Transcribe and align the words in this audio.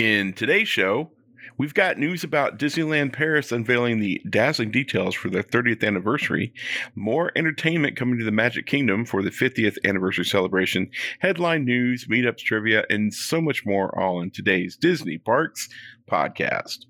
In 0.00 0.32
today's 0.32 0.66
show, 0.66 1.10
we've 1.58 1.74
got 1.74 1.98
news 1.98 2.24
about 2.24 2.58
Disneyland 2.58 3.12
Paris 3.12 3.52
unveiling 3.52 4.00
the 4.00 4.18
dazzling 4.30 4.70
details 4.70 5.14
for 5.14 5.28
their 5.28 5.42
30th 5.42 5.86
anniversary, 5.86 6.54
more 6.94 7.30
entertainment 7.36 7.98
coming 7.98 8.18
to 8.18 8.24
the 8.24 8.30
Magic 8.30 8.64
Kingdom 8.64 9.04
for 9.04 9.22
the 9.22 9.28
50th 9.28 9.76
anniversary 9.84 10.24
celebration, 10.24 10.90
headline 11.18 11.66
news, 11.66 12.06
meetups, 12.10 12.38
trivia, 12.38 12.84
and 12.88 13.12
so 13.12 13.42
much 13.42 13.66
more, 13.66 13.94
all 14.00 14.22
in 14.22 14.30
today's 14.30 14.74
Disney 14.74 15.18
Parks 15.18 15.68
podcast. 16.10 16.86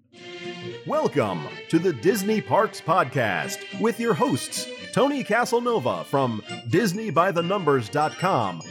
Welcome 0.87 1.49
to 1.69 1.81
the 1.81 1.93
Disney 1.93 2.41
Parks 2.41 2.81
Podcast 2.81 3.81
with 3.81 3.99
your 3.99 4.15
hosts, 4.15 4.69
Tony 4.93 5.25
Casanova 5.25 6.05
from 6.05 6.43
DisneyByTheNumbers.com 6.69 8.63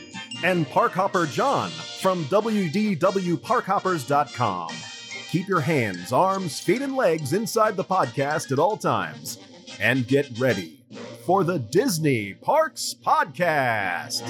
and 0.43 0.67
Parkhopper 0.67 1.31
John 1.31 1.69
from 1.69 2.23
WDWParkhoppers.com. 2.25 4.69
Keep 5.29 5.47
your 5.47 5.61
hands, 5.61 6.11
arms, 6.11 6.59
feet, 6.59 6.81
and 6.81 6.95
legs 6.95 7.33
inside 7.33 7.75
the 7.75 7.83
podcast 7.83 8.51
at 8.51 8.57
all 8.59 8.77
times. 8.77 9.37
And 9.79 10.07
get 10.07 10.39
ready 10.39 10.79
for 11.25 11.43
the 11.43 11.59
Disney 11.59 12.33
Parks 12.33 12.95
Podcast. 13.05 14.23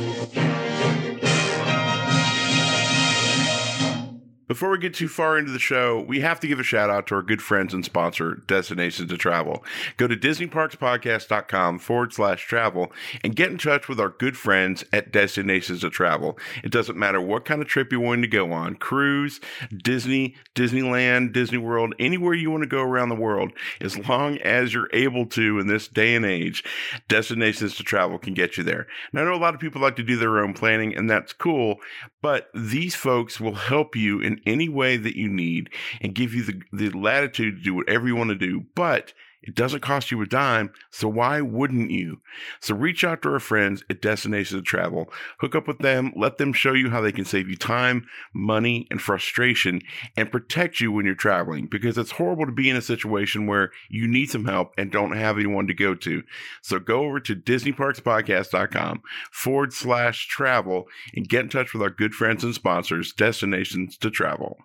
Before 4.49 4.71
we 4.71 4.79
get 4.79 4.95
too 4.95 5.07
far 5.07 5.37
into 5.37 5.51
the 5.51 5.59
show, 5.59 6.01
we 6.01 6.21
have 6.21 6.39
to 6.39 6.47
give 6.47 6.59
a 6.59 6.63
shout 6.63 6.89
out 6.89 7.05
to 7.07 7.15
our 7.15 7.21
good 7.21 7.39
friends 7.39 7.71
and 7.71 7.85
sponsor, 7.85 8.41
Destinations 8.47 9.11
to 9.11 9.15
Travel. 9.15 9.63
Go 9.95 10.07
to 10.07 10.17
DisneyParksPodcast.com 10.17 11.77
forward 11.77 12.13
slash 12.13 12.47
travel 12.47 12.91
and 13.23 13.35
get 13.35 13.51
in 13.51 13.59
touch 13.59 13.87
with 13.87 13.99
our 13.99 14.09
good 14.09 14.35
friends 14.35 14.83
at 14.91 15.11
Destinations 15.11 15.81
to 15.81 15.91
Travel. 15.91 16.35
It 16.63 16.71
doesn't 16.71 16.97
matter 16.97 17.21
what 17.21 17.45
kind 17.45 17.61
of 17.61 17.67
trip 17.67 17.91
you're 17.91 18.01
wanting 18.01 18.23
to 18.23 18.27
go 18.27 18.51
on 18.51 18.77
cruise, 18.77 19.39
Disney, 19.71 20.33
Disneyland, 20.55 21.31
Disney 21.31 21.59
World, 21.59 21.93
anywhere 21.99 22.33
you 22.33 22.49
want 22.49 22.63
to 22.63 22.67
go 22.67 22.81
around 22.81 23.09
the 23.09 23.15
world, 23.15 23.51
as 23.79 23.99
long 24.09 24.39
as 24.39 24.73
you're 24.73 24.89
able 24.93 25.27
to 25.27 25.59
in 25.59 25.67
this 25.67 25.87
day 25.87 26.15
and 26.15 26.25
age, 26.25 26.63
Destinations 27.07 27.75
to 27.75 27.83
Travel 27.83 28.17
can 28.17 28.33
get 28.33 28.57
you 28.57 28.63
there. 28.63 28.87
I 29.13 29.23
know 29.23 29.35
a 29.35 29.37
lot 29.37 29.53
of 29.53 29.59
people 29.59 29.79
like 29.79 29.97
to 29.97 30.03
do 30.03 30.17
their 30.17 30.39
own 30.39 30.55
planning, 30.55 30.95
and 30.95 31.07
that's 31.07 31.33
cool, 31.33 31.75
but 32.23 32.49
these 32.55 32.95
folks 32.95 33.39
will 33.39 33.53
help 33.53 33.95
you 33.95 34.19
in 34.19 34.38
any 34.45 34.69
way 34.69 34.97
that 34.97 35.17
you 35.17 35.29
need 35.29 35.69
and 36.01 36.15
give 36.15 36.33
you 36.33 36.43
the, 36.43 36.61
the 36.71 36.89
latitude 36.89 37.57
to 37.57 37.63
do 37.63 37.73
whatever 37.73 38.07
you 38.07 38.15
want 38.15 38.29
to 38.29 38.35
do. 38.35 38.65
But 38.75 39.13
it 39.41 39.55
doesn't 39.55 39.81
cost 39.81 40.11
you 40.11 40.21
a 40.21 40.25
dime, 40.25 40.71
so 40.91 41.07
why 41.07 41.41
wouldn't 41.41 41.91
you? 41.91 42.21
So 42.59 42.75
reach 42.75 43.03
out 43.03 43.21
to 43.21 43.31
our 43.31 43.39
friends 43.39 43.83
at 43.89 44.01
Destinations 44.01 44.59
to 44.59 44.63
Travel, 44.63 45.11
hook 45.39 45.55
up 45.55 45.67
with 45.67 45.79
them, 45.79 46.11
let 46.15 46.37
them 46.37 46.51
show 46.51 46.73
you 46.73 46.89
how 46.89 47.01
they 47.01 47.11
can 47.11 47.25
save 47.25 47.47
you 47.47 47.55
time, 47.55 48.05
money, 48.33 48.87
and 48.91 49.01
frustration 49.01 49.81
and 50.17 50.31
protect 50.31 50.79
you 50.79 50.91
when 50.91 51.05
you're 51.05 51.15
traveling 51.15 51.67
because 51.67 51.97
it's 51.97 52.11
horrible 52.11 52.45
to 52.45 52.51
be 52.51 52.69
in 52.69 52.75
a 52.75 52.81
situation 52.81 53.47
where 53.47 53.71
you 53.89 54.07
need 54.07 54.29
some 54.29 54.45
help 54.45 54.73
and 54.77 54.91
don't 54.91 55.15
have 55.15 55.37
anyone 55.37 55.67
to 55.67 55.73
go 55.73 55.95
to. 55.95 56.23
So 56.61 56.79
go 56.79 57.03
over 57.03 57.19
to 57.21 57.35
DisneyParksPodcast.com 57.35 59.01
forward 59.31 59.73
slash 59.73 60.27
travel 60.27 60.87
and 61.15 61.27
get 61.27 61.41
in 61.41 61.49
touch 61.49 61.73
with 61.73 61.81
our 61.81 61.89
good 61.89 62.13
friends 62.13 62.43
and 62.43 62.53
sponsors, 62.53 63.13
Destinations 63.13 63.97
to 63.97 64.09
Travel. 64.09 64.57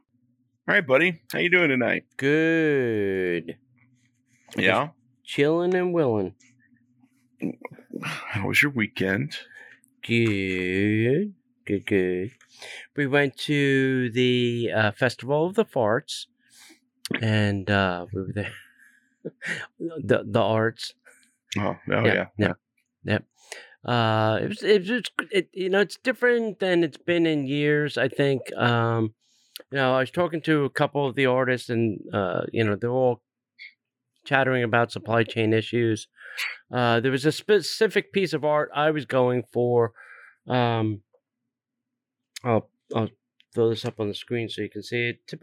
All 0.66 0.74
right, 0.74 0.86
buddy. 0.86 1.20
How 1.32 1.40
you 1.40 1.50
doing 1.50 1.68
tonight? 1.68 2.04
Good. 2.16 3.56
Yeah. 4.56 4.88
Chilling 5.24 5.74
and 5.74 5.92
willing. 5.92 6.34
How 8.02 8.46
was 8.46 8.62
your 8.62 8.72
weekend? 8.72 9.36
Good. 10.06 11.34
Good, 11.66 11.86
good. 11.86 12.30
We 12.96 13.06
went 13.06 13.36
to 13.38 14.10
the 14.10 14.70
uh, 14.74 14.90
Festival 14.92 15.46
of 15.46 15.54
the 15.54 15.64
Farts 15.64 16.26
and 17.20 17.70
uh, 17.70 18.06
we 18.12 18.22
were 18.22 18.32
there. 18.32 18.52
the 19.78 20.24
the 20.26 20.40
arts. 20.40 20.94
Oh, 21.58 21.76
oh 21.90 22.04
yeah. 22.04 22.26
yeah. 22.38 22.52
Yep. 23.04 23.24
Uh, 23.84 24.38
it 24.42 24.48
was 24.48 24.62
it 24.62 24.88
was 24.88 25.02
it, 25.30 25.48
you 25.52 25.68
know 25.68 25.80
it's 25.80 25.96
different 25.96 26.58
than 26.58 26.84
it's 26.84 26.98
been 26.98 27.26
in 27.26 27.46
years. 27.46 27.98
I 27.98 28.08
think. 28.08 28.42
Um, 28.56 29.14
you 29.70 29.78
know, 29.78 29.94
I 29.94 30.00
was 30.00 30.10
talking 30.10 30.40
to 30.42 30.64
a 30.64 30.70
couple 30.70 31.06
of 31.06 31.14
the 31.14 31.26
artists, 31.26 31.70
and 31.70 32.00
uh, 32.12 32.42
you 32.52 32.64
know, 32.64 32.76
they're 32.76 32.90
all 32.90 33.22
chattering 34.24 34.64
about 34.64 34.92
supply 34.92 35.22
chain 35.24 35.52
issues. 35.52 36.08
Uh, 36.72 37.00
there 37.00 37.12
was 37.12 37.24
a 37.26 37.32
specific 37.32 38.12
piece 38.12 38.32
of 38.32 38.44
art 38.44 38.70
I 38.74 38.90
was 38.90 39.06
going 39.06 39.44
for. 39.52 39.92
Um, 40.48 41.02
I'll 42.42 42.68
I'll 42.94 43.08
throw 43.54 43.70
this 43.70 43.84
up 43.84 44.00
on 44.00 44.08
the 44.08 44.14
screen 44.14 44.48
so 44.48 44.62
you 44.62 44.70
can 44.70 44.82
see 44.82 45.08
it. 45.10 45.26
Tip 45.28 45.42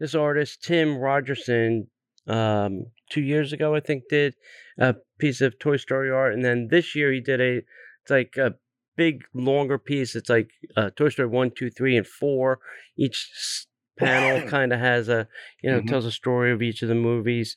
this 0.00 0.14
artist 0.14 0.62
Tim 0.62 0.98
Rogerson, 0.98 1.86
um, 2.26 2.86
two 3.10 3.22
years 3.22 3.52
ago 3.52 3.74
I 3.74 3.80
think 3.80 4.04
did 4.08 4.34
a 4.78 4.96
piece 5.18 5.40
of 5.40 5.58
Toy 5.58 5.76
Story 5.76 6.10
art, 6.10 6.34
and 6.34 6.44
then 6.44 6.68
this 6.70 6.94
year 6.94 7.12
he 7.12 7.20
did 7.20 7.40
a 7.40 7.56
it's 8.02 8.10
like 8.10 8.36
a 8.36 8.54
big 8.96 9.22
longer 9.34 9.78
piece. 9.78 10.14
It's 10.16 10.28
like 10.30 10.50
uh, 10.76 10.90
Toy 10.96 11.08
Story 11.08 11.28
one, 11.28 11.50
two, 11.56 11.70
three, 11.70 11.96
and 11.96 12.06
four. 12.06 12.58
Each 12.96 13.66
panel 13.98 14.46
kind 14.48 14.72
of 14.72 14.80
has 14.80 15.08
a 15.08 15.28
you 15.62 15.70
know 15.70 15.80
Mhm. 15.80 15.88
tells 15.88 16.04
a 16.04 16.12
story 16.12 16.52
of 16.52 16.62
each 16.62 16.82
of 16.82 16.88
the 16.88 16.94
movies. 16.94 17.56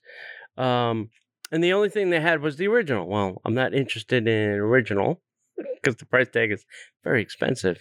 Um, 0.60 1.10
and 1.52 1.64
the 1.64 1.74
only 1.74 1.90
thing 1.90 2.10
they 2.10 2.20
had 2.20 2.42
was 2.42 2.58
the 2.58 2.68
original. 2.68 3.08
Well, 3.08 3.42
I'm 3.46 3.56
not 3.56 3.74
interested 3.74 4.28
in 4.28 4.52
original 4.52 5.22
because 5.82 5.96
the 5.96 6.06
price 6.06 6.30
tag 6.30 6.52
is 6.52 6.66
very 7.04 7.22
expensive, 7.22 7.80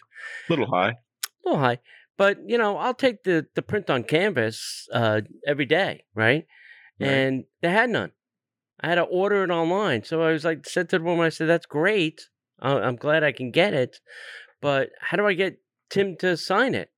little 0.48 0.66
high. 0.66 0.90
a 0.90 0.96
little 1.44 1.60
high. 1.60 1.78
But 2.16 2.38
you 2.46 2.56
know, 2.58 2.78
I'll 2.78 2.94
take 2.94 3.24
the 3.24 3.46
the 3.54 3.62
print 3.62 3.90
on 3.90 4.04
canvas 4.04 4.88
uh, 4.92 5.22
every 5.46 5.66
day, 5.66 6.04
right? 6.14 6.46
Right. 7.00 7.08
And 7.08 7.44
they 7.62 7.70
had 7.70 7.90
none. 7.90 8.12
I 8.80 8.88
had 8.88 8.94
to 8.96 9.02
order 9.02 9.42
it 9.42 9.50
online, 9.50 10.04
so 10.04 10.22
I 10.22 10.32
was 10.32 10.44
like, 10.44 10.64
said 10.64 10.88
to 10.90 10.98
the 10.98 11.04
woman, 11.04 11.26
I 11.26 11.30
said, 11.30 11.48
"That's 11.48 11.66
great. 11.66 12.22
Uh, 12.62 12.80
I'm 12.82 12.96
glad 12.96 13.24
I 13.24 13.32
can 13.32 13.50
get 13.50 13.74
it, 13.74 14.00
but 14.60 14.90
how 15.00 15.16
do 15.16 15.26
I 15.26 15.34
get 15.34 15.58
Tim 15.90 16.16
to 16.18 16.36
sign 16.36 16.74
it?" 16.74 16.90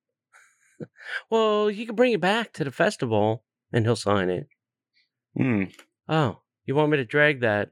well, 1.29 1.69
you 1.69 1.85
can 1.85 1.95
bring 1.95 2.13
it 2.13 2.21
back 2.21 2.53
to 2.53 2.63
the 2.63 2.71
festival, 2.71 3.43
and 3.73 3.85
he'll 3.85 3.95
sign 3.95 4.29
it. 4.29 4.47
Hmm. 5.35 5.63
Oh, 6.07 6.39
you 6.65 6.75
want 6.75 6.91
me 6.91 6.97
to 6.97 7.05
drag 7.05 7.41
that 7.41 7.69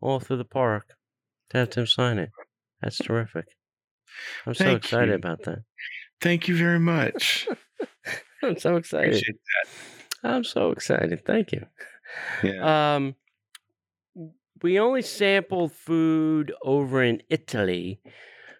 all 0.00 0.20
through 0.20 0.38
the 0.38 0.44
park 0.44 0.94
to 1.50 1.58
have 1.58 1.70
Tim 1.70 1.86
sign 1.86 2.18
it? 2.18 2.30
That's 2.82 2.98
terrific. 2.98 3.46
I'm 4.46 4.54
so 4.54 4.74
excited 4.74 5.08
you. 5.08 5.14
about 5.14 5.42
that. 5.44 5.60
Thank 6.20 6.48
you 6.48 6.56
very 6.56 6.78
much. 6.78 7.48
I'm 8.42 8.58
so 8.58 8.76
excited. 8.76 9.08
Appreciate 9.08 9.36
I'm 10.22 10.44
so 10.44 10.70
excited. 10.70 11.24
Thank 11.24 11.52
you. 11.52 11.66
Yeah. 12.42 12.94
Um, 12.94 13.14
we 14.62 14.78
only 14.78 15.02
sampled 15.02 15.72
food 15.72 16.52
over 16.62 17.02
in 17.02 17.22
Italy. 17.28 18.00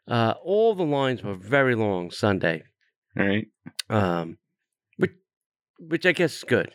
Uh, 0.07 0.35
all 0.43 0.75
the 0.75 0.85
lines 0.85 1.23
were 1.23 1.35
very 1.35 1.75
long 1.75 2.11
Sunday, 2.11 2.63
All 3.19 3.27
right. 3.27 3.49
um, 3.89 4.39
which, 4.99 5.13
which 5.79 6.07
I 6.07 6.13
guess 6.13 6.37
is 6.37 6.45
good. 6.45 6.75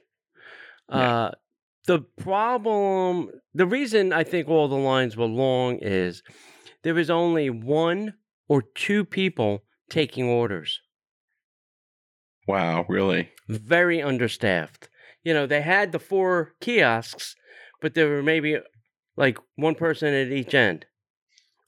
Yeah. 0.90 1.32
The 1.88 2.00
problem, 2.00 3.32
the 3.54 3.66
reason 3.66 4.14
I 4.14 4.24
think 4.24 4.48
all 4.48 4.68
the 4.68 4.76
lines 4.76 5.18
were 5.18 5.26
long 5.26 5.80
is 5.82 6.22
there 6.84 6.94
was 6.94 7.10
only 7.10 7.50
one 7.50 8.14
or 8.48 8.62
two 8.62 9.04
people 9.04 9.64
taking 9.90 10.26
orders. 10.26 10.80
Wow. 12.48 12.86
Really. 12.90 13.30
very 13.48 14.02
understaffed. 14.02 14.90
You 15.24 15.34
know, 15.34 15.46
they 15.46 15.62
had 15.62 15.92
the 15.92 16.00
four 16.00 16.54
kiosks, 16.62 17.36
but 17.82 17.94
there 17.94 18.08
were 18.10 18.24
maybe 18.24 18.58
like 19.18 19.38
one 19.56 19.76
person 19.76 20.14
at 20.14 20.32
each 20.32 20.54
end, 20.54 20.86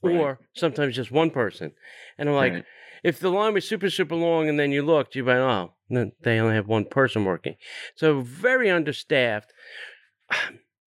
Right. 0.01 0.15
or 0.15 0.39
sometimes 0.55 0.95
just 0.95 1.11
one 1.11 1.29
person. 1.29 1.73
And 2.17 2.29
I'm 2.29 2.35
like, 2.35 2.53
Right. 2.53 2.65
if 3.03 3.19
the 3.19 3.29
line 3.29 3.53
was 3.53 3.67
super, 3.67 3.89
super 3.89 4.15
long 4.15 4.47
and 4.49 4.59
then 4.59 4.71
you 4.71 4.81
looked, 4.81 5.15
you'd 5.15 5.25
be 5.25 5.31
like, 5.33 5.37
oh, 5.39 5.73
they 6.21 6.39
only 6.39 6.55
have 6.55 6.67
one 6.67 6.85
person 6.85 7.25
working. 7.25 7.55
So 7.95 8.21
very 8.21 8.69
understaffed. 8.69 9.53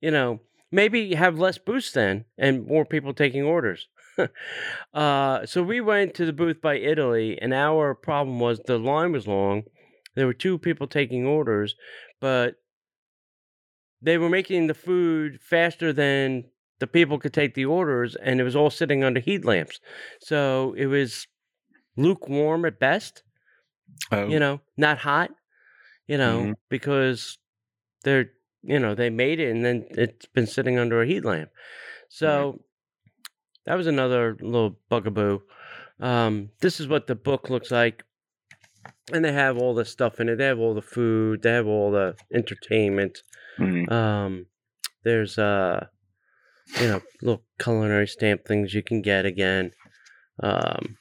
You 0.01 0.11
know, 0.11 0.41
maybe 0.71 1.15
have 1.15 1.39
less 1.39 1.59
booths 1.59 1.93
then 1.93 2.25
and 2.39 2.67
more 2.67 2.85
people 2.85 3.15
taking 3.15 3.43
orders. 3.43 3.89
uh, 4.95 5.47
so 5.47 5.63
we 5.63 5.81
went 5.81 6.15
to 6.15 6.27
the 6.27 6.33
booth 6.33 6.61
by 6.61 6.77
Italy, 6.77 7.39
and 7.41 7.53
our 7.55 7.95
problem 7.95 8.39
was 8.41 8.61
the 8.61 8.79
line 8.79 9.13
was 9.13 9.27
long. 9.27 9.65
There 10.15 10.27
were 10.27 10.35
two 10.35 10.59
people 10.59 10.87
taking 10.87 11.27
orders, 11.27 11.75
but 12.21 12.57
they 14.03 14.19
were 14.19 14.29
making 14.29 14.67
the 14.67 14.75
food 14.75 15.41
faster 15.41 15.93
than 15.93 16.45
the 16.79 16.87
people 16.87 17.19
could 17.19 17.33
take 17.33 17.55
the 17.55 17.65
orders, 17.65 18.15
and 18.17 18.41
it 18.41 18.45
was 18.45 18.57
all 18.57 18.71
sitting 18.71 19.03
under 19.03 19.21
heat 19.21 19.45
lamps. 19.45 19.81
So 20.21 20.75
it 20.77 20.87
was 20.87 21.27
lukewarm 21.97 22.65
at 22.65 22.79
best, 22.79 23.23
Oh, 24.13 24.29
you 24.29 24.39
know, 24.39 24.61
not 24.77 24.99
hot, 24.99 25.31
you 26.07 26.19
know, 26.19 26.41
Mhm. 26.41 26.55
because 26.69 27.39
they're, 28.05 28.31
you 28.67 28.79
know, 28.79 28.95
they 28.95 29.11
made 29.11 29.41
it 29.41 29.51
and 29.51 29.65
then 29.65 29.85
it's 29.91 30.27
been 30.27 30.47
sitting 30.47 30.79
under 30.79 31.01
a 31.01 31.07
heat 31.07 31.25
lamp. 31.25 31.51
So 32.09 32.61
that 33.65 33.75
was 33.77 33.87
another 33.87 34.37
little 34.41 34.79
bugaboo. 34.89 35.41
Um, 36.01 36.51
this 36.61 36.79
is 36.81 36.89
what 36.89 37.07
the 37.07 37.15
book 37.15 37.49
looks 37.51 37.71
like. 37.71 38.03
and 39.13 39.25
they 39.25 39.33
have 39.33 39.57
all 39.57 39.73
the 39.75 39.85
stuff 39.85 40.19
in 40.21 40.29
it. 40.29 40.37
They 40.37 40.47
have 40.47 40.59
all 40.59 40.75
the 40.75 40.83
food. 40.83 41.43
They 41.43 41.53
have 41.53 41.67
all 41.67 41.91
the 41.93 42.17
entertainment. 42.35 43.23
Mhm. 43.59 43.91
Um, 43.91 44.47
there's 45.05 45.39
uh, 45.39 45.87
you 46.81 46.89
know, 46.89 47.01
little 47.23 47.45
culinary 47.61 48.09
stamp 48.09 48.45
things 48.45 48.75
you 48.75 48.83
can 48.83 49.03
get 49.03 49.25
again. 49.25 49.71
Um, 50.43 50.99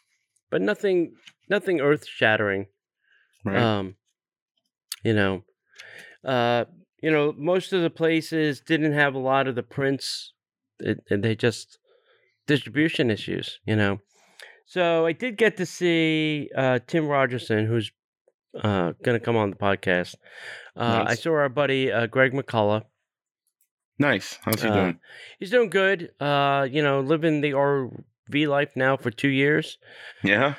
but 0.52 0.62
nothing, 0.62 1.16
nothing 1.50 1.82
earth 1.82 2.06
shattering. 2.06 2.68
Right. 3.44 3.58
Um, 3.58 3.96
you 5.04 5.14
know, 5.14 5.44
uh, 6.24 6.66
you 7.06 7.12
know, 7.12 7.36
most 7.38 7.72
of 7.72 7.84
the 7.84 7.92
places 7.92 8.60
didn't 8.60 8.94
have 8.94 9.14
a 9.14 9.20
lot 9.20 9.48
of 9.48 9.54
the 9.54 9.62
prints, 9.62 10.34
it, 10.80 11.04
and 11.12 11.24
they 11.24 11.36
just 11.36 11.78
distribution 12.48 13.12
issues. 13.12 13.60
You 13.64 13.76
know, 13.76 14.00
so 14.66 15.06
I 15.06 15.12
did 15.12 15.38
get 15.38 15.56
to 15.58 15.68
see 15.68 16.50
uh, 16.58 16.80
Tim 16.88 17.08
Rogerson, 17.08 17.68
who's 17.68 17.92
uh, 18.60 18.94
going 19.04 19.20
to 19.20 19.24
come 19.24 19.36
on 19.36 19.52
the 19.52 19.56
podcast. 19.56 20.16
Uh, 20.76 21.04
I 21.06 21.14
saw 21.14 21.34
our 21.34 21.48
buddy 21.48 21.92
uh, 21.92 22.08
Greg 22.08 22.34
McCullough. 22.34 22.86
nice. 24.00 24.40
How's 24.42 24.64
he 24.64 24.68
uh, 24.68 24.74
doing? 24.74 25.00
He's 25.38 25.52
doing 25.52 25.70
good. 25.70 26.10
Uh, 26.20 26.68
you 26.72 26.82
know, 26.82 27.02
living 27.02 27.42
the 27.42 27.52
RV 27.52 28.48
life 28.48 28.72
now 28.76 28.98
for 28.98 29.12
two 29.12 29.30
years. 29.30 29.78
Yeah. 30.24 30.56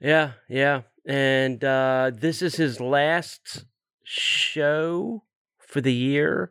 Yeah, 0.00 0.32
yeah. 0.48 0.82
And 1.04 1.62
uh, 1.62 2.12
this 2.14 2.40
is 2.40 2.56
his 2.56 2.80
last 2.80 3.66
show 4.04 5.24
for 5.72 5.80
the 5.80 5.92
year. 5.92 6.50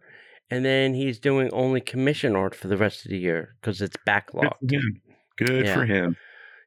And 0.49 0.65
then 0.65 0.93
he's 0.95 1.17
doing 1.19 1.49
only 1.53 1.79
commission 1.79 2.35
art 2.35 2.53
for 2.55 2.67
the 2.67 2.75
rest 2.75 3.05
of 3.05 3.11
the 3.11 3.17
year 3.17 3.55
because 3.61 3.81
it's 3.81 3.95
Good 3.95 4.05
backlogged. 4.05 4.59
for 4.69 4.75
him. 4.75 5.01
Good 5.37 5.65
Yeah. 5.65 5.73
for 5.75 5.85
him. 5.85 6.17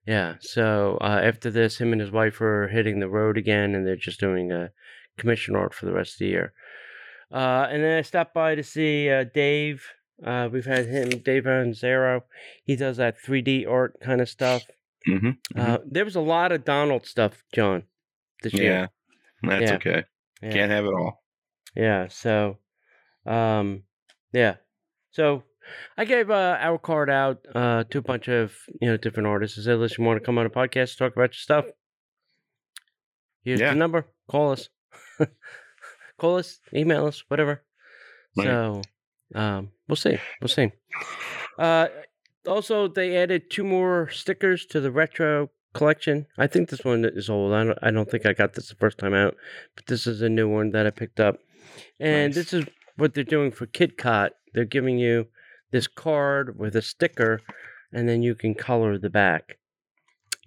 Yeah. 0.07 0.35
So 0.41 0.97
uh, 1.03 1.21
after 1.23 1.51
this, 1.51 1.79
him 1.79 1.93
and 1.93 2.01
his 2.01 2.11
wife 2.11 2.41
are 2.41 2.69
hitting 2.69 3.01
the 3.01 3.09
road 3.11 3.37
again 3.37 3.75
and 3.75 3.87
they're 3.87 3.97
just 3.97 4.21
doing 4.21 4.51
uh, 4.53 4.69
commission 5.19 5.55
art 5.57 5.75
for 5.75 5.85
the 5.87 5.93
rest 5.93 6.15
of 6.15 6.19
the 6.21 6.27
year. 6.29 6.53
Uh, 7.33 7.67
and 7.71 7.83
then 7.83 7.99
I 7.99 8.03
stopped 8.03 8.33
by 8.35 8.55
to 8.55 8.63
see 8.63 9.11
uh, 9.11 9.25
Dave. 9.35 9.85
Uh, 10.25 10.49
we've 10.51 10.65
had 10.67 10.87
him, 10.87 11.09
Dave 11.23 11.47
Zero. 11.75 12.25
He 12.65 12.77
does 12.77 12.97
that 12.99 13.17
3D 13.21 13.67
art 13.69 13.99
kind 14.01 14.21
of 14.21 14.29
stuff. 14.29 14.63
hmm 15.05 15.31
Uh, 15.57 15.79
there 15.85 16.05
was 16.05 16.17
a 16.17 16.21
lot 16.21 16.53
of 16.53 16.65
Donald 16.65 17.05
stuff, 17.07 17.43
John, 17.53 17.83
this 18.43 18.55
Yeah. 18.55 18.87
That's 19.43 19.63
Yeah. 19.71 19.75
okay. 19.77 20.05
Yeah. 20.43 20.53
Can't 20.53 20.71
have 20.71 20.85
it 20.85 20.95
all. 20.95 21.24
Yeah. 21.77 22.09
So, 22.09 22.59
um, 23.27 23.83
yeah. 24.33 24.57
So 25.13 25.43
I 25.97 26.05
gave 26.05 26.31
uh, 26.31 26.57
our 26.61 26.79
card 26.79 27.09
out 27.11 27.45
uh, 27.55 27.85
to 27.91 27.99
a 27.99 28.03
bunch 28.03 28.29
of 28.29 28.53
you 28.81 28.89
know 28.89 28.97
different 28.97 29.27
artists. 29.29 29.59
I 29.59 29.63
said, 29.63 29.79
"Listen, 29.79 30.03
you 30.03 30.07
want 30.07 30.21
to 30.21 30.25
come 30.25 30.39
on 30.39 30.47
a 30.47 30.51
podcast, 30.51 30.97
talk 30.99 31.13
about 31.15 31.31
your 31.31 31.41
stuff? 31.41 31.65
Here's 33.45 33.61
Yeah. 33.61 33.71
the 33.71 33.77
number. 33.77 34.07
Call 34.31 34.53
us. 34.53 34.69
Call 36.19 36.37
us. 36.39 36.61
Email 36.75 37.07
us. 37.07 37.25
Whatever." 37.29 37.63
Right. 38.37 38.47
So, 38.47 38.83
um, 39.35 39.71
we'll 39.89 39.97
see. 39.97 40.19
We'll 40.41 40.49
see. 40.49 40.73
Uh, 41.59 41.89
also, 42.49 42.89
they 42.89 43.17
added 43.17 43.51
two 43.51 43.65
more 43.65 44.09
stickers 44.11 44.67
to 44.67 44.81
the 44.81 44.91
retro 44.91 45.51
collection. 45.73 46.27
I 46.39 46.47
think 46.47 46.69
this 46.69 46.85
one 46.85 47.05
is 47.05 47.31
old. 47.31 47.53
I 47.53 47.65
don't, 47.65 47.79
I 47.83 47.91
don't 47.91 48.11
think 48.11 48.27
I 48.27 48.33
got 48.33 48.55
this 48.55 48.69
the 48.69 48.75
first 48.77 48.99
time 48.99 49.15
out, 49.15 49.37
but 49.77 49.87
this 49.87 50.07
is 50.07 50.21
a 50.21 50.29
new 50.29 50.49
one 50.49 50.71
that 50.73 50.87
I 50.87 50.91
picked 50.91 51.21
up. 51.21 51.39
And 52.01 52.29
Nice. 52.29 52.35
this 52.35 52.53
is 52.53 52.65
what 52.97 53.15
they're 53.15 53.25
doing 53.25 53.51
for 53.51 53.67
KidCot. 53.67 54.31
They're 54.53 54.65
giving 54.65 54.99
you 54.99 55.27
this 55.73 55.87
card 55.87 56.59
with 56.59 56.77
a 56.77 56.83
sticker, 56.83 57.41
and 57.93 58.09
then 58.09 58.23
you 58.23 58.35
can 58.35 58.55
color 58.55 58.99
the 58.99 59.11
back. 59.11 59.59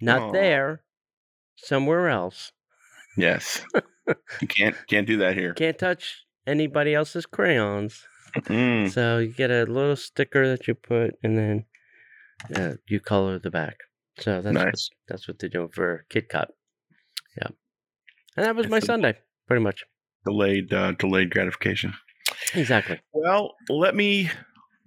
Not 0.00 0.32
there, 0.32 0.82
somewhere 1.56 2.08
else. 2.08 2.52
Yes. 3.16 3.62
you 4.40 4.46
can't 4.48 4.76
can't 4.88 5.06
do 5.06 5.16
that 5.18 5.36
here. 5.36 5.54
Can't 5.54 5.78
touch 5.78 6.24
anybody 6.46 6.94
else's 6.94 7.26
crayons. 7.26 8.06
Mm. 8.36 8.90
So 8.90 9.18
you 9.18 9.28
get 9.32 9.50
a 9.50 9.64
little 9.64 9.96
sticker 9.96 10.48
that 10.48 10.68
you 10.68 10.74
put, 10.74 11.14
and 11.22 11.36
then 11.36 11.64
uh, 12.54 12.74
you 12.86 13.00
color 13.00 13.38
the 13.38 13.50
back. 13.50 13.76
So 14.18 14.40
that's 14.40 14.56
what, 14.56 14.74
that's 15.08 15.28
what 15.28 15.38
they're 15.38 15.48
doing 15.50 15.68
for 15.68 16.04
KidCot. 16.10 16.46
Yeah, 17.36 17.48
and 18.36 18.46
that 18.46 18.54
was 18.56 18.68
my 18.68 18.80
the- 18.80 18.86
Sunday, 18.86 19.14
pretty 19.46 19.62
much. 19.62 19.84
Delayed 20.28 20.72
uh, 20.72 20.92
delayed 20.92 21.30
gratification. 21.30 21.94
Exactly. 22.54 23.00
Well, 23.12 23.54
let 23.68 23.94
me 23.94 24.30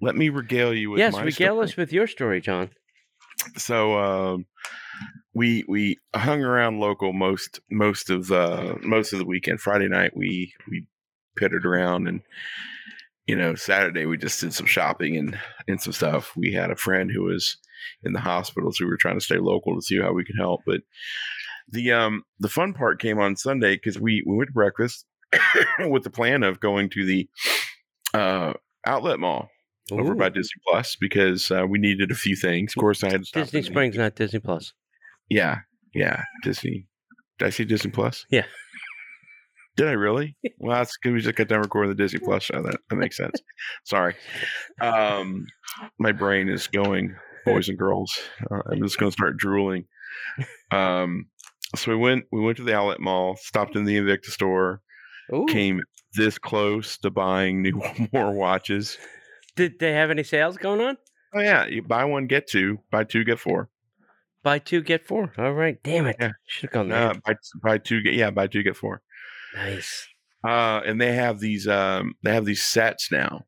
let 0.01 0.15
me 0.15 0.29
regale 0.29 0.73
you 0.73 0.91
with 0.91 0.99
yes, 0.99 1.15
regale 1.15 1.55
story. 1.55 1.65
us 1.65 1.77
with 1.77 1.93
your 1.93 2.07
story, 2.07 2.41
John. 2.41 2.69
so 3.57 3.97
um, 3.97 4.45
we 5.33 5.63
we 5.67 5.97
hung 6.15 6.43
around 6.43 6.79
local 6.79 7.13
most 7.13 7.59
most 7.69 8.09
of 8.09 8.31
uh, 8.31 8.75
most 8.81 9.13
of 9.13 9.19
the 9.19 9.25
weekend. 9.25 9.61
Friday 9.61 9.87
night 9.87 10.11
we 10.15 10.53
we 10.69 10.85
pitted 11.37 11.65
around 11.65 12.07
and 12.07 12.21
you 13.27 13.35
know 13.35 13.55
Saturday 13.55 14.05
we 14.05 14.17
just 14.17 14.41
did 14.41 14.53
some 14.53 14.65
shopping 14.65 15.17
and 15.17 15.39
and 15.67 15.81
some 15.81 15.93
stuff. 15.93 16.33
We 16.35 16.53
had 16.53 16.71
a 16.71 16.75
friend 16.75 17.11
who 17.11 17.23
was 17.23 17.57
in 18.03 18.13
the 18.13 18.19
hospital, 18.19 18.71
so 18.71 18.85
we 18.85 18.91
were 18.91 18.97
trying 18.97 19.17
to 19.17 19.25
stay 19.25 19.37
local 19.37 19.75
to 19.75 19.81
see 19.81 19.99
how 19.99 20.13
we 20.13 20.25
could 20.25 20.37
help. 20.37 20.61
But 20.65 20.81
the 21.69 21.91
um 21.91 22.23
the 22.39 22.49
fun 22.49 22.73
part 22.73 23.01
came 23.01 23.19
on 23.19 23.35
Sunday 23.35 23.75
because 23.75 23.99
we 23.99 24.23
we 24.25 24.35
went 24.35 24.49
to 24.49 24.53
breakfast 24.53 25.05
with 25.79 26.03
the 26.03 26.09
plan 26.09 26.43
of 26.43 26.59
going 26.59 26.89
to 26.89 27.05
the 27.05 27.29
uh 28.13 28.53
outlet 28.85 29.19
mall 29.19 29.49
over 29.91 30.13
Ooh. 30.13 30.15
by 30.15 30.29
Disney 30.29 30.61
Plus 30.67 30.95
because 30.99 31.51
uh, 31.51 31.65
we 31.67 31.79
needed 31.79 32.11
a 32.11 32.15
few 32.15 32.35
things. 32.35 32.73
Of 32.75 32.79
course, 32.79 33.03
I 33.03 33.09
had 33.09 33.21
to 33.21 33.25
stop. 33.25 33.43
Disney 33.43 33.61
Springs, 33.63 33.97
not 33.97 34.15
Disney 34.15 34.39
Plus. 34.39 34.73
Yeah, 35.29 35.59
yeah, 35.93 36.23
Disney. 36.43 36.87
Did 37.39 37.47
I 37.47 37.49
see 37.49 37.65
Disney 37.65 37.91
Plus? 37.91 38.25
Yeah. 38.29 38.45
Did 39.77 39.87
I 39.87 39.93
really? 39.93 40.35
Well, 40.59 40.77
that's 40.77 40.97
because 40.97 41.13
we 41.13 41.21
just 41.21 41.35
got 41.35 41.47
done 41.47 41.61
recording 41.61 41.89
the 41.89 41.95
Disney 41.95 42.19
Plus 42.19 42.43
show. 42.43 42.61
That 42.61 42.77
that 42.89 42.95
makes 42.95 43.17
sense. 43.17 43.39
Sorry. 43.85 44.15
Um, 44.81 45.47
my 45.97 46.11
brain 46.11 46.49
is 46.49 46.67
going, 46.67 47.15
boys 47.45 47.69
and 47.69 47.77
girls. 47.77 48.13
Uh, 48.49 48.61
I'm 48.69 48.81
just 48.83 48.97
going 48.97 49.11
to 49.11 49.13
start 49.13 49.37
drooling. 49.37 49.85
Um, 50.71 51.27
so 51.75 51.91
we 51.91 51.97
went 51.97 52.25
we 52.31 52.41
went 52.41 52.57
to 52.57 52.63
the 52.63 52.75
outlet 52.75 52.99
mall, 52.99 53.37
stopped 53.37 53.75
in 53.75 53.85
the 53.85 53.97
Invicta 53.97 54.25
store, 54.25 54.81
Ooh. 55.33 55.45
came 55.45 55.81
this 56.13 56.37
close 56.37 56.97
to 56.99 57.09
buying 57.09 57.61
new 57.61 57.81
more 58.13 58.31
watches. 58.31 58.97
Did 59.55 59.79
they 59.79 59.93
have 59.93 60.11
any 60.11 60.23
sales 60.23 60.57
going 60.57 60.81
on? 60.81 60.97
Oh 61.33 61.39
yeah, 61.39 61.65
you 61.65 61.81
buy 61.81 62.05
one 62.05 62.27
get 62.27 62.47
two, 62.47 62.79
buy 62.91 63.03
two 63.03 63.23
get 63.23 63.39
four. 63.39 63.69
Buy 64.43 64.59
two 64.59 64.81
get 64.81 65.05
four. 65.05 65.31
All 65.37 65.53
right. 65.53 65.77
Damn 65.83 66.07
it. 66.07 66.15
Yeah. 66.19 66.31
Should 66.45 66.69
have 66.69 66.73
gone 66.73 66.89
there. 66.89 67.13
buy, 67.25 67.35
buy 67.61 67.77
two 67.77 68.01
get 68.01 68.15
yeah, 68.15 68.31
buy 68.31 68.47
two 68.47 68.63
get 68.63 68.75
four. 68.75 69.01
Nice. 69.55 70.07
Uh, 70.43 70.81
and 70.85 70.99
they 70.99 71.13
have 71.13 71.39
these 71.39 71.67
um 71.67 72.15
they 72.23 72.33
have 72.33 72.45
these 72.45 72.63
sets 72.63 73.11
now, 73.11 73.45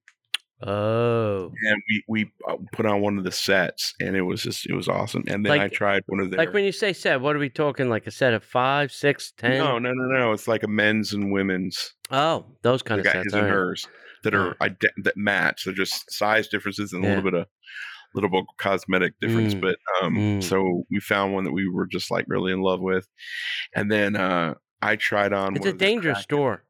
Oh. 0.65 1.51
and 1.67 1.81
we 1.89 2.03
we 2.07 2.31
uh, 2.47 2.55
put 2.71 2.85
on 2.85 3.01
one 3.01 3.17
of 3.17 3.23
the 3.23 3.31
sets, 3.31 3.93
and 3.99 4.15
it 4.15 4.21
was 4.21 4.41
just 4.43 4.65
it 4.69 4.73
was 4.73 4.87
awesome. 4.87 5.23
And 5.27 5.45
then 5.45 5.59
I 5.59 5.67
tried 5.67 6.03
one 6.07 6.19
of 6.19 6.31
the 6.31 6.37
Like 6.37 6.53
when 6.53 6.63
you 6.63 6.71
say 6.71 6.93
set, 6.93 7.21
what 7.21 7.35
are 7.35 7.39
we 7.39 7.49
talking? 7.49 7.89
Like 7.89 8.07
a 8.07 8.11
set 8.11 8.33
of 8.33 8.43
five, 8.43 8.91
six, 8.91 9.31
ten? 9.37 9.57
no 9.57 9.77
no 9.79 9.91
no 9.93 10.17
no, 10.19 10.31
it's 10.31 10.47
like 10.47 10.63
a 10.63 10.67
men's 10.67 11.13
and 11.13 11.31
women's 11.33 11.93
Oh, 12.11 12.45
those 12.61 12.81
kind 12.83 12.99
of 12.99 13.05
guys 13.05 13.13
sets. 13.13 13.33
and 13.33 13.41
all 13.41 13.47
right. 13.47 13.53
hers 13.53 13.87
that 14.23 14.33
are 14.33 14.55
ide- 14.61 14.77
that 15.03 15.17
match. 15.17 15.65
They're 15.65 15.73
just 15.73 16.09
size 16.11 16.47
differences 16.47 16.93
and 16.93 17.03
a 17.03 17.07
Yeah. 17.07 17.15
little 17.15 17.31
bit 17.31 17.39
of 17.41 17.47
little 18.15 18.29
bit 18.29 18.41
of 18.41 18.45
cosmetic 18.57 19.19
difference. 19.19 19.55
Mm. 19.55 19.61
But 19.61 19.77
um, 20.01 20.15
Mm. 20.15 20.43
so 20.43 20.83
we 20.91 20.99
found 20.99 21.33
one 21.33 21.43
that 21.45 21.51
we 21.51 21.67
were 21.67 21.87
just 21.87 22.11
like 22.11 22.25
really 22.27 22.53
in 22.53 22.61
love 22.61 22.79
with, 22.79 23.07
and 23.75 23.91
then 23.91 24.15
uh, 24.15 24.53
I 24.81 24.95
tried 24.95 25.33
on. 25.33 25.55
It's 25.55 25.65
one 25.65 25.75
a 25.75 25.77
dangerous 25.77 26.17
Kraken- 26.17 26.23
store. 26.23 26.63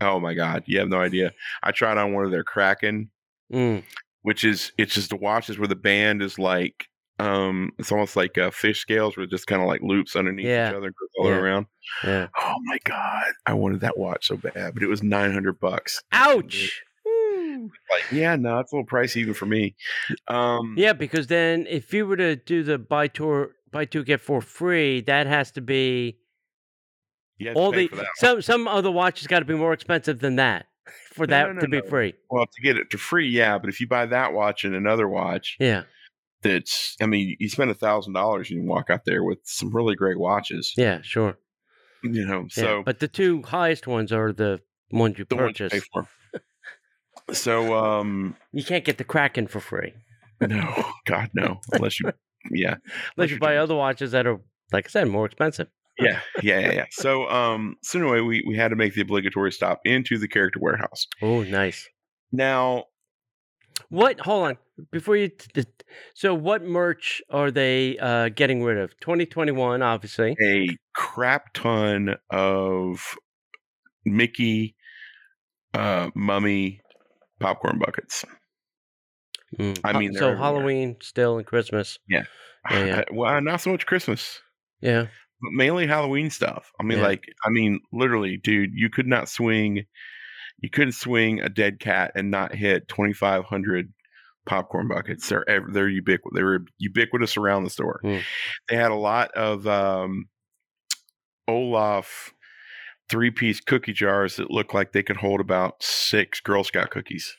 Oh 0.00 0.20
my 0.20 0.34
god, 0.34 0.64
you 0.66 0.78
have 0.80 0.88
no 0.88 1.00
idea. 1.00 1.32
I 1.62 1.70
tried 1.72 1.96
on 1.96 2.12
one 2.12 2.24
of 2.24 2.30
their 2.30 2.42
Kraken, 2.44 3.10
Mm. 3.52 3.82
which 4.22 4.44
is 4.44 4.72
it's 4.78 4.94
just 4.94 5.10
the 5.10 5.16
watches 5.16 5.58
where 5.58 5.68
the 5.68 5.76
band 5.76 6.22
is 6.22 6.38
like. 6.38 6.86
Um, 7.18 7.70
it's 7.78 7.92
almost 7.92 8.16
like 8.16 8.36
uh, 8.38 8.50
fish 8.50 8.80
scales 8.80 9.16
where 9.16 9.24
it 9.24 9.30
just 9.30 9.46
kind 9.46 9.62
of 9.62 9.68
like 9.68 9.80
loops 9.82 10.16
underneath 10.16 10.46
Yeah. 10.46 10.70
each 10.70 10.74
other, 10.74 10.86
and 10.86 10.94
goes 10.96 11.08
all 11.18 11.28
Yeah. 11.30 11.36
around. 11.36 11.66
Yeah. 12.02 12.26
Oh 12.36 12.54
my 12.64 12.78
god, 12.84 13.32
I 13.46 13.52
wanted 13.54 13.80
that 13.82 13.96
watch 13.98 14.26
so 14.26 14.36
bad, 14.36 14.74
but 14.74 14.82
it 14.82 14.88
was 14.88 15.02
nine 15.04 15.32
hundred 15.32 15.60
bucks. 15.60 16.02
Ouch. 16.10 16.82
Like 17.04 18.10
yeah 18.10 18.34
no 18.36 18.58
it's 18.58 18.72
a 18.72 18.76
little 18.76 18.86
pricey 18.86 19.18
even 19.18 19.34
for 19.34 19.46
me 19.46 19.74
um 20.26 20.74
Yeah, 20.76 20.94
because 20.94 21.28
then 21.28 21.66
if 21.68 21.92
you 21.92 22.06
were 22.06 22.16
to 22.16 22.34
do 22.36 22.62
the 22.64 22.78
buy 22.78 23.06
two 23.08 23.50
buy 23.70 23.84
two 23.84 24.02
get 24.04 24.20
four 24.20 24.40
free, 24.40 25.00
that 25.02 25.26
has 25.26 25.50
to 25.52 25.60
be 25.60 26.16
you 27.38 27.48
have 27.48 27.56
to 27.56 27.60
all 27.60 27.70
the 27.72 27.88
some 28.16 28.42
some 28.42 28.66
other 28.66 28.90
watches 28.90 29.26
got 29.26 29.40
to 29.40 29.44
be 29.44 29.54
more 29.54 29.72
expensive 29.72 30.18
than 30.20 30.36
that 30.36 30.66
for 31.14 31.26
No, 31.26 31.30
that 31.36 31.46
no, 31.48 31.52
no, 31.54 31.60
to 31.60 31.68
be 31.68 31.80
free. 31.88 32.14
well 32.30 32.46
to 32.46 32.62
get 32.62 32.76
it 32.76 32.90
to 32.90 32.98
free 32.98 33.28
yeah 33.28 33.58
but 33.58 33.68
if 33.68 33.80
you 33.80 33.86
buy 33.86 34.06
that 34.06 34.32
watch 34.32 34.64
and 34.64 34.74
another 34.74 35.08
watch 35.08 35.56
Yeah. 35.60 35.82
that's 36.42 36.96
i 37.00 37.06
mean 37.06 37.36
you 37.38 37.48
spend 37.48 37.70
a 37.70 37.74
thousand 37.74 38.14
dollars 38.14 38.50
and 38.50 38.56
you 38.56 38.62
can 38.62 38.68
walk 38.68 38.90
out 38.90 39.04
there 39.04 39.22
with 39.22 39.38
some 39.44 39.70
really 39.74 39.94
great 39.94 40.18
watches 40.18 40.72
Yeah, 40.76 41.00
sure. 41.02 41.38
you 42.02 42.26
know 42.26 42.42
Yeah. 42.56 42.62
so 42.64 42.82
but 42.84 42.98
the 43.00 43.08
two 43.08 43.42
highest 43.42 43.86
ones 43.86 44.12
are 44.12 44.32
the 44.32 44.60
ones 44.90 45.18
you 45.18 45.24
the 45.28 45.36
ones 45.36 45.60
you 45.60 45.66
purchase. 45.68 45.80
pay 45.84 45.86
for 45.92 46.08
so 47.32 47.74
um 47.74 48.36
You 48.52 48.64
can't 48.64 48.84
get 48.84 48.98
the 48.98 49.04
Kraken 49.04 49.46
for 49.46 49.60
free 49.60 49.94
no 50.40 50.84
god 51.06 51.30
no 51.34 51.60
unless 51.72 52.00
you 52.00 52.10
yeah 52.50 52.74
unless 53.16 53.30
you 53.30 53.34
you're 53.34 53.38
buy 53.38 53.50
doing- 53.52 53.60
other 53.62 53.76
watches 53.76 54.10
that 54.12 54.26
are, 54.26 54.40
like 54.72 54.86
I 54.86 54.88
said, 54.88 55.06
more 55.08 55.26
expensive. 55.26 55.68
Yeah, 55.98 56.20
yeah, 56.42 56.58
yeah, 56.60 56.72
yeah. 56.72 56.84
So, 56.90 57.28
um, 57.28 57.76
so 57.82 57.98
anyway, 57.98 58.20
we 58.20 58.44
we 58.46 58.56
had 58.56 58.68
to 58.68 58.76
make 58.76 58.94
the 58.94 59.00
obligatory 59.02 59.52
stop 59.52 59.80
into 59.84 60.18
the 60.18 60.28
character 60.28 60.58
warehouse. 60.60 61.06
Oh, 61.20 61.42
nice. 61.42 61.88
Now, 62.32 62.84
What? 63.88 64.20
Hold 64.20 64.46
on. 64.48 64.58
Before 64.90 65.16
you. 65.16 65.28
T- 65.28 65.64
so, 66.14 66.34
what 66.34 66.62
merch 66.64 67.20
are 67.30 67.50
they 67.50 67.98
uh, 67.98 68.30
getting 68.30 68.62
rid 68.62 68.78
of? 68.78 68.98
2021, 69.00 69.82
obviously. 69.82 70.34
a 70.42 70.68
crap 70.94 71.52
ton 71.52 72.16
of 72.30 73.14
Mickey, 74.04 74.74
uh, 75.74 76.10
Mummy 76.14 76.80
popcorn 77.38 77.78
buckets. 77.78 78.24
Mm. 79.58 79.78
I 79.84 79.98
mean, 79.98 80.14
so 80.14 80.28
everywhere. 80.30 80.36
Halloween 80.36 80.96
still 81.02 81.36
and 81.38 81.46
Christmas. 81.46 81.98
Yeah, 82.08 82.84
yeah. 82.84 83.02
well, 83.12 83.40
not 83.40 83.60
so 83.60 83.70
much 83.72 83.86
Christmas. 83.86 84.40
Yeah. 84.80 85.06
Mainly 85.42 85.86
Halloween 85.86 86.30
stuff. 86.30 86.70
I 86.80 86.84
mean, 86.84 86.98
Yeah. 86.98 87.04
like, 87.04 87.24
I 87.44 87.50
mean, 87.50 87.80
literally, 87.92 88.36
dude, 88.36 88.70
you 88.74 88.88
could 88.90 89.06
not 89.06 89.28
swing, 89.28 89.84
you 90.58 90.70
couldn't 90.70 90.92
swing 90.92 91.40
a 91.40 91.48
dead 91.48 91.80
cat 91.80 92.12
and 92.14 92.30
not 92.30 92.54
hit 92.54 92.88
twenty 92.88 93.12
five 93.12 93.44
hundred 93.44 93.92
popcorn 94.46 94.88
buckets. 94.88 95.28
They're 95.28 95.44
they're 95.72 95.88
ubiquitous. 95.88 96.34
They 96.34 96.42
were 96.42 96.64
ubiquitous 96.78 97.36
around 97.36 97.64
the 97.64 97.70
store. 97.70 98.00
Hmm. 98.02 98.18
They 98.68 98.76
had 98.76 98.90
a 98.90 98.96
lot 98.96 99.30
of 99.32 99.66
um, 99.66 100.26
Olaf 101.48 102.32
three 103.08 103.30
piece 103.30 103.60
cookie 103.60 103.92
jars 103.92 104.36
that 104.36 104.50
looked 104.50 104.74
like 104.74 104.92
they 104.92 105.02
could 105.02 105.16
hold 105.16 105.40
about 105.40 105.82
six 105.82 106.40
Girl 106.40 106.64
Scout 106.64 106.90
cookies. 106.90 107.36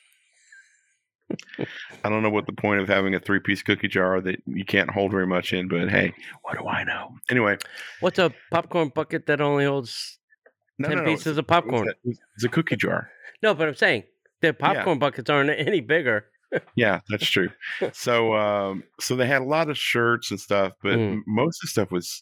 I 2.04 2.10
don't 2.10 2.22
know 2.24 2.30
what 2.30 2.46
the 2.46 2.54
point 2.54 2.82
of 2.82 2.88
having 2.88 3.16
a 3.16 3.20
three 3.20 3.40
piece 3.40 3.64
cookie 3.64 3.88
jar 3.88 4.22
that 4.22 4.42
you 4.46 4.66
can't 4.66 4.90
hold 4.90 5.12
very 5.12 5.28
much 5.28 5.54
in, 5.54 5.68
but 5.68 5.90
hey, 5.90 6.14
what 6.44 6.58
do 6.58 6.68
I 6.68 6.84
know? 6.84 7.16
Anyway, 7.30 7.58
What's 8.02 8.20
a 8.20 8.34
popcorn 8.52 8.90
bucket 8.94 9.26
that 9.28 9.42
only 9.42 9.66
holds 9.66 10.20
no, 10.78 10.90
10 10.90 10.98
no, 10.98 11.04
pieces 11.06 11.28
it's- 11.28 11.38
of 11.40 11.48
popcorn? 11.48 11.88
It's 12.04 12.20
a, 12.20 12.22
it's 12.36 12.44
a 12.46 12.50
cookie 12.50 12.76
jar. 12.76 13.10
No, 13.42 13.54
but 13.54 13.68
I'm 13.68 13.76
saying 13.76 14.04
the 14.42 14.54
popcorn 14.54 15.00
buckets 15.00 15.30
aren't 15.30 15.50
any 15.50 15.82
bigger. 15.82 16.26
Yeah, 16.76 17.00
that's 17.10 17.28
true. 17.28 17.50
so, 17.94 18.36
um, 18.36 18.84
so 19.00 19.16
they 19.16 19.26
had 19.26 19.42
a 19.42 19.46
lot 19.46 19.72
of 19.72 19.78
shirts 19.78 20.30
and 20.30 20.40
stuff, 20.40 20.74
but 20.84 21.00
Mm. 21.00 21.22
most 21.26 21.58
of 21.58 21.62
the 21.68 21.72
stuff 21.72 21.90
was 21.92 22.22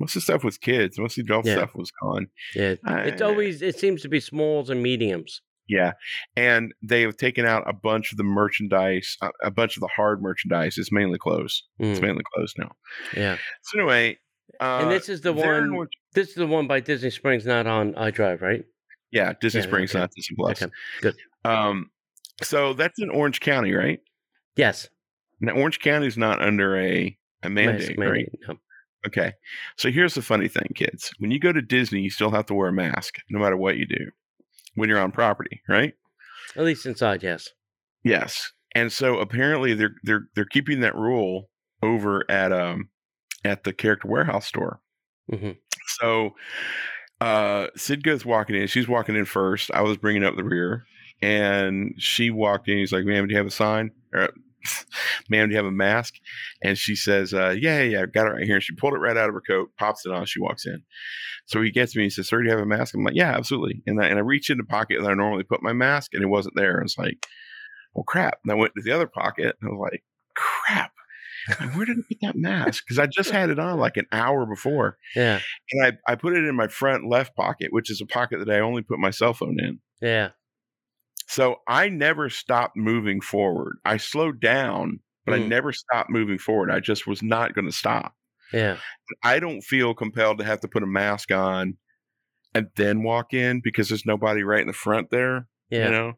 most 0.00 0.16
of 0.16 0.20
the 0.22 0.24
stuff 0.24 0.42
was 0.42 0.58
kids. 0.58 0.98
Most 0.98 1.16
of 1.16 1.24
the 1.24 1.32
adult 1.32 1.46
Yeah. 1.46 1.58
stuff 1.58 1.70
was 1.76 1.92
gone. 2.02 2.26
Yeah. 2.56 2.74
It's 2.84 3.22
always, 3.22 3.62
it 3.62 3.78
seems 3.78 4.02
to 4.02 4.08
be 4.08 4.18
smalls 4.18 4.68
and 4.68 4.82
mediums. 4.82 5.42
Yeah, 5.68 5.92
and 6.36 6.74
they 6.82 7.02
have 7.02 7.16
taken 7.16 7.46
out 7.46 7.62
a 7.68 7.72
bunch 7.72 8.12
of 8.12 8.18
the 8.18 8.24
merchandise. 8.24 9.16
A, 9.22 9.30
a 9.44 9.50
bunch 9.50 9.76
of 9.76 9.80
the 9.80 9.88
hard 9.88 10.20
merchandise 10.20 10.76
It's 10.76 10.90
mainly. 10.92 11.18
It's 11.24 11.62
Mm, 11.80 12.00
mainly 12.02 12.24
closed 12.34 12.56
now. 12.58 12.72
yeah. 13.16 13.36
So 13.62 13.78
anyway, 13.78 14.18
uh, 14.60 14.80
and 14.82 14.90
this 14.90 15.08
is 15.08 15.20
the 15.22 15.32
one, 15.32 15.70
Orange- 15.70 15.90
this 16.14 16.28
is 16.30 16.34
the 16.34 16.46
one 16.46 16.66
by 16.66 16.80
Disney 16.80 17.10
Springs, 17.10 17.46
not 17.46 17.66
on 17.66 17.94
iDrive, 17.94 18.40
right? 18.42 18.64
yeah, 19.12 19.32
Disney 19.40 19.60
Yeah, 19.60 19.66
Springs, 19.66 19.90
okay. 19.92 20.00
not 20.00 20.10
Disney 20.16 20.36
Plus. 20.36 20.62
Okay, 20.62 20.72
good. 21.00 21.14
Um, 21.44 21.90
so 22.42 22.72
that's 22.74 23.00
in 23.00 23.08
Orange 23.10 23.40
County, 23.40 23.72
right? 23.72 24.00
Yes. 24.56 24.88
Now, 25.40 25.52
Orange 25.52 25.78
County 25.80 26.06
is 26.06 26.16
not 26.18 26.42
under 26.42 26.76
a 26.76 27.16
a 27.44 27.50
mandate, 27.50 27.80
Mask 27.80 27.90
right? 27.90 27.98
mandate, 27.98 28.28
no. 28.48 28.56
Okay. 29.06 29.32
So 29.76 29.90
here's 29.90 30.14
the 30.14 30.22
funny 30.22 30.46
thing, 30.48 30.68
kids. 30.76 31.12
When 31.18 31.30
you 31.32 31.40
go 31.40 31.52
to 31.52 31.60
Disney, 31.62 32.00
you 32.02 32.10
still 32.10 32.30
have 32.30 32.46
to 32.46 32.54
wear 32.54 32.68
a 32.68 32.72
mask 32.72 33.16
no 33.30 33.40
matter 33.40 33.56
what 33.56 33.76
you 33.76 33.86
do 33.86 34.10
when 34.74 34.88
you're 34.88 34.98
on 35.00 35.12
property, 35.12 35.62
right? 35.68 35.94
At 36.56 36.64
least 36.64 36.86
inside, 36.86 37.22
yes. 37.22 37.48
Yes. 38.04 38.52
And 38.74 38.92
so 38.92 39.18
apparently 39.18 39.74
they're 39.74 39.94
they're 40.02 40.24
they're 40.34 40.44
keeping 40.44 40.80
that 40.80 40.94
rule 40.94 41.48
over 41.82 42.24
at 42.30 42.52
um 42.52 42.88
at 43.44 43.64
the 43.64 43.72
character 43.72 44.08
warehouse 44.08 44.46
store. 44.46 44.80
hmm 45.30 45.50
So 45.98 46.30
uh 47.20 47.68
Sid 47.76 48.02
goes 48.02 48.24
walking 48.24 48.56
in. 48.56 48.66
She's 48.66 48.88
walking 48.88 49.14
in 49.16 49.24
first. 49.24 49.70
I 49.72 49.82
was 49.82 49.96
bringing 49.96 50.24
up 50.24 50.36
the 50.36 50.44
rear 50.44 50.84
and 51.20 51.94
she 51.98 52.30
walked 52.30 52.68
in. 52.68 52.78
He's 52.78 52.92
like, 52.92 53.04
"Ma'am, 53.04 53.26
do 53.26 53.32
you 53.32 53.38
have 53.38 53.46
a 53.46 53.50
sign?" 53.50 53.90
Or, 54.12 54.30
"Ma'am, 55.30 55.48
do 55.48 55.52
you 55.52 55.56
have 55.56 55.66
a 55.66 55.70
mask?" 55.72 56.14
And 56.62 56.76
she 56.78 56.94
says, 56.94 57.32
uh, 57.34 57.54
"Yeah, 57.58 57.82
yeah, 57.82 58.06
got 58.06 58.26
it 58.26 58.30
right 58.30 58.44
here." 58.44 58.54
And 58.56 58.62
she 58.62 58.74
pulled 58.74 58.94
it 58.94 58.98
right 58.98 59.16
out 59.16 59.28
of 59.28 59.34
her 59.34 59.40
coat, 59.40 59.70
pops 59.78 60.06
it 60.06 60.12
on. 60.12 60.26
She 60.26 60.40
walks 60.40 60.66
in. 60.66 60.82
So 61.46 61.60
he 61.62 61.70
gets 61.70 61.96
me. 61.96 62.04
He 62.04 62.10
says, 62.10 62.28
"Sir, 62.28 62.38
do 62.38 62.44
you 62.44 62.50
have 62.50 62.60
a 62.60 62.66
mask?" 62.66 62.94
I'm 62.94 63.04
like, 63.04 63.14
"Yeah, 63.16 63.32
absolutely." 63.36 63.82
And 63.86 64.00
I, 64.00 64.06
and 64.06 64.18
I 64.18 64.22
reach 64.22 64.50
in 64.50 64.58
the 64.58 64.64
pocket 64.64 65.00
that 65.02 65.10
I 65.10 65.14
normally 65.14 65.44
put 65.44 65.62
my 65.62 65.72
mask, 65.72 66.14
and 66.14 66.22
it 66.22 66.28
wasn't 66.28 66.54
there. 66.56 66.80
I 66.80 66.82
was 66.82 66.96
like, 66.98 67.26
"Well, 67.94 68.04
crap!" 68.04 68.38
And 68.44 68.52
I 68.52 68.54
went 68.56 68.72
to 68.76 68.82
the 68.82 68.92
other 68.92 69.06
pocket, 69.06 69.56
and 69.60 69.68
I 69.68 69.72
was 69.72 69.90
like, 69.92 70.04
"Crap." 70.36 70.92
Where 71.74 71.86
did 71.86 71.98
I 71.98 72.02
put 72.08 72.18
that 72.22 72.36
mask? 72.36 72.84
Because 72.84 73.00
I 73.00 73.06
just 73.06 73.30
had 73.30 73.50
it 73.50 73.58
on 73.58 73.78
like 73.80 73.96
an 73.96 74.06
hour 74.12 74.46
before 74.46 74.98
Yeah. 75.16 75.40
and 75.72 75.84
I, 76.06 76.12
I 76.12 76.14
put 76.14 76.34
it 76.34 76.44
in 76.44 76.54
my 76.54 76.68
front 76.68 77.08
left 77.08 77.34
pocket, 77.34 77.72
which 77.72 77.90
is 77.90 78.00
a 78.00 78.06
pocket 78.06 78.38
that 78.38 78.48
I 78.48 78.60
only 78.60 78.82
put 78.82 79.00
my 79.00 79.10
cell 79.10 79.34
phone 79.34 79.58
in. 79.58 79.80
Yeah. 80.00 80.28
So 81.32 81.56
I 81.66 81.88
never 81.88 82.28
stopped 82.28 82.76
moving 82.76 83.22
forward. 83.22 83.78
I 83.86 83.96
slowed 83.96 84.38
down, 84.38 85.00
but 85.24 85.32
I 85.34 85.38
Mm. 85.38 85.48
never 85.48 85.72
stopped 85.72 86.10
moving 86.10 86.36
forward. 86.36 86.70
I 86.70 86.78
just 86.78 87.06
was 87.06 87.22
not 87.22 87.54
going 87.54 87.64
to 87.64 87.72
stop. 87.72 88.14
Yeah. 88.52 88.76
I 89.22 89.38
don't 89.38 89.62
feel 89.62 89.94
compelled 89.94 90.36
to 90.40 90.44
have 90.44 90.60
to 90.60 90.68
put 90.68 90.82
a 90.82 90.86
mask 90.86 91.32
on 91.32 91.78
and 92.54 92.68
then 92.76 93.02
walk 93.02 93.32
in 93.32 93.62
because 93.64 93.88
there's 93.88 94.04
nobody 94.04 94.42
right 94.42 94.60
in 94.60 94.66
the 94.66 94.74
front 94.74 95.08
there, 95.10 95.46
Yeah. 95.70 95.86
you 95.86 95.90
know? 95.92 96.12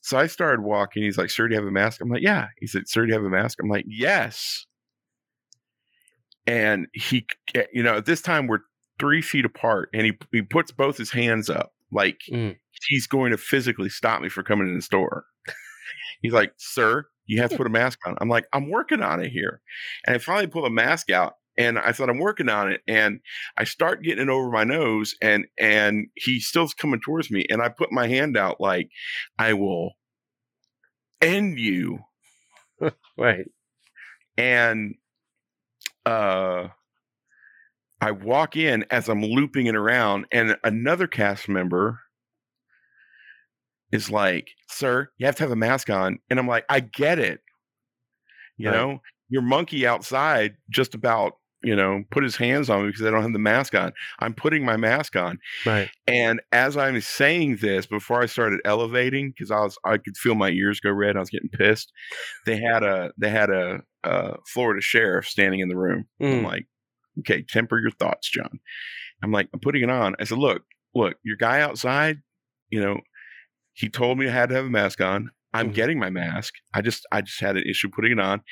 So 0.00 0.16
I 0.18 0.26
started 0.26 0.62
walking. 0.62 1.02
He's 1.02 1.18
like, 1.18 1.28
Sir, 1.28 1.46
do 1.46 1.54
you 1.54 1.60
have 1.60 1.68
a 1.68 1.70
mask? 1.70 2.00
I'm 2.00 2.08
like, 2.08 2.22
Yeah. 2.22 2.46
He 2.58 2.66
said, 2.66 2.88
Sir, 2.88 3.02
do 3.02 3.08
you 3.08 3.14
have 3.14 3.24
a 3.24 3.28
mask? 3.28 3.58
I'm 3.62 3.68
like, 3.68 3.84
Yes. 3.86 4.64
And 6.46 6.86
he, 6.94 7.26
eh, 7.54 7.66
you 7.74 7.82
know, 7.82 7.98
at 7.98 8.06
this 8.06 8.22
time 8.22 8.46
we're 8.46 8.60
three 8.98 9.20
feet 9.20 9.44
apart 9.44 9.90
and 9.92 10.06
he, 10.06 10.18
he 10.32 10.40
puts 10.40 10.72
both 10.72 10.96
his 10.96 11.10
hands 11.10 11.50
up 11.50 11.72
like 11.92 12.20
Mm. 12.30 12.56
He's 12.88 13.06
going 13.06 13.30
to 13.32 13.38
physically 13.38 13.88
stop 13.88 14.22
me 14.22 14.28
from 14.28 14.44
coming 14.44 14.68
in 14.68 14.76
the 14.76 14.82
store. 14.82 15.24
He's 16.22 16.32
like, 16.32 16.52
Sir, 16.58 17.06
you 17.26 17.40
have 17.40 17.50
to 17.50 17.56
put 17.56 17.66
a 17.66 17.70
mask 17.70 18.00
on. 18.06 18.16
I'm 18.20 18.28
like, 18.28 18.46
I'm 18.52 18.70
working 18.70 19.02
on 19.02 19.20
it 19.22 19.30
here. 19.30 19.60
And 20.06 20.16
I 20.16 20.18
finally 20.18 20.46
pull 20.46 20.66
a 20.66 20.70
mask 20.70 21.10
out 21.10 21.34
and 21.56 21.78
I 21.78 21.92
thought 21.92 22.10
I'm 22.10 22.18
working 22.18 22.48
on 22.48 22.70
it. 22.70 22.80
And 22.88 23.20
I 23.56 23.64
start 23.64 24.02
getting 24.02 24.24
it 24.24 24.30
over 24.30 24.50
my 24.50 24.64
nose 24.64 25.14
and 25.22 25.46
and 25.58 26.08
he 26.14 26.40
still's 26.40 26.74
coming 26.74 27.00
towards 27.00 27.30
me. 27.30 27.46
And 27.48 27.62
I 27.62 27.68
put 27.68 27.92
my 27.92 28.08
hand 28.08 28.36
out 28.36 28.60
like 28.60 28.90
I 29.38 29.54
will 29.54 29.92
end 31.20 31.58
you. 31.58 32.00
Right. 33.18 33.44
And 34.38 34.94
uh 36.06 36.68
I 38.00 38.12
walk 38.12 38.56
in 38.56 38.86
as 38.90 39.10
I'm 39.10 39.22
looping 39.22 39.66
it 39.66 39.74
around, 39.74 40.24
and 40.32 40.56
another 40.64 41.06
cast 41.06 41.48
member 41.50 42.00
is 43.92 44.10
like, 44.10 44.50
Sir, 44.68 45.10
you 45.18 45.26
have 45.26 45.36
to 45.36 45.42
have 45.44 45.50
a 45.52 45.56
mask 45.56 45.90
on. 45.90 46.18
And 46.30 46.38
I'm 46.38 46.48
like, 46.48 46.64
I 46.68 46.80
get 46.80 47.18
it. 47.18 47.40
You 48.56 48.68
Right. 48.68 48.76
know, 48.76 49.02
your 49.28 49.42
monkey 49.42 49.86
outside 49.86 50.56
just 50.68 50.94
about, 50.94 51.34
you 51.62 51.74
know, 51.76 52.04
put 52.10 52.22
his 52.22 52.36
hands 52.36 52.68
on 52.70 52.82
me 52.82 52.88
because 52.88 53.06
I 53.06 53.10
don't 53.10 53.22
have 53.22 53.32
the 53.32 53.38
mask 53.38 53.74
on. 53.74 53.92
I'm 54.18 54.34
putting 54.34 54.64
my 54.64 54.76
mask 54.76 55.16
on. 55.16 55.38
Right. 55.64 55.88
And 56.06 56.40
as 56.52 56.76
I'm 56.76 57.00
saying 57.00 57.56
this, 57.56 57.86
before 57.86 58.22
I 58.22 58.26
started 58.26 58.60
elevating, 58.64 59.30
because 59.30 59.50
I 59.50 59.60
was 59.60 59.78
I 59.84 59.98
could 59.98 60.16
feel 60.16 60.34
my 60.34 60.50
ears 60.50 60.80
go 60.80 60.90
red, 60.90 61.16
I 61.16 61.20
was 61.20 61.30
getting 61.30 61.50
pissed. 61.50 61.92
They 62.46 62.58
had 62.58 62.82
a 62.82 63.12
they 63.18 63.30
had 63.30 63.50
a, 63.50 63.80
a 64.04 64.36
Florida 64.46 64.80
sheriff 64.80 65.26
standing 65.26 65.60
in 65.60 65.68
the 65.68 65.76
room. 65.76 66.06
I'm 66.20 66.42
Mm. 66.42 66.44
like, 66.44 66.66
okay, 67.20 67.42
temper 67.42 67.78
your 67.80 67.90
thoughts, 67.92 68.30
John. 68.30 68.58
I'm 69.22 69.32
like, 69.32 69.48
I'm 69.52 69.60
putting 69.60 69.82
it 69.82 69.90
on. 69.90 70.16
I 70.18 70.24
said, 70.24 70.38
look, 70.38 70.62
look, 70.94 71.16
your 71.22 71.36
guy 71.36 71.60
outside, 71.60 72.18
you 72.70 72.80
know, 72.80 73.00
he 73.80 73.88
told 73.88 74.18
me 74.18 74.28
I 74.28 74.32
had 74.32 74.48
to 74.50 74.54
have 74.56 74.66
a 74.66 74.70
mask 74.70 75.00
on. 75.00 75.30
I'm 75.52 75.70
Mhm. 75.70 75.74
getting 75.74 75.98
my 75.98 76.10
mask. 76.10 76.54
I 76.74 76.80
just 76.80 77.04
I 77.10 77.22
just 77.22 77.40
had 77.40 77.56
an 77.56 77.64
issue 77.68 77.88
putting 77.88 78.12
it 78.12 78.20
on. 78.20 78.42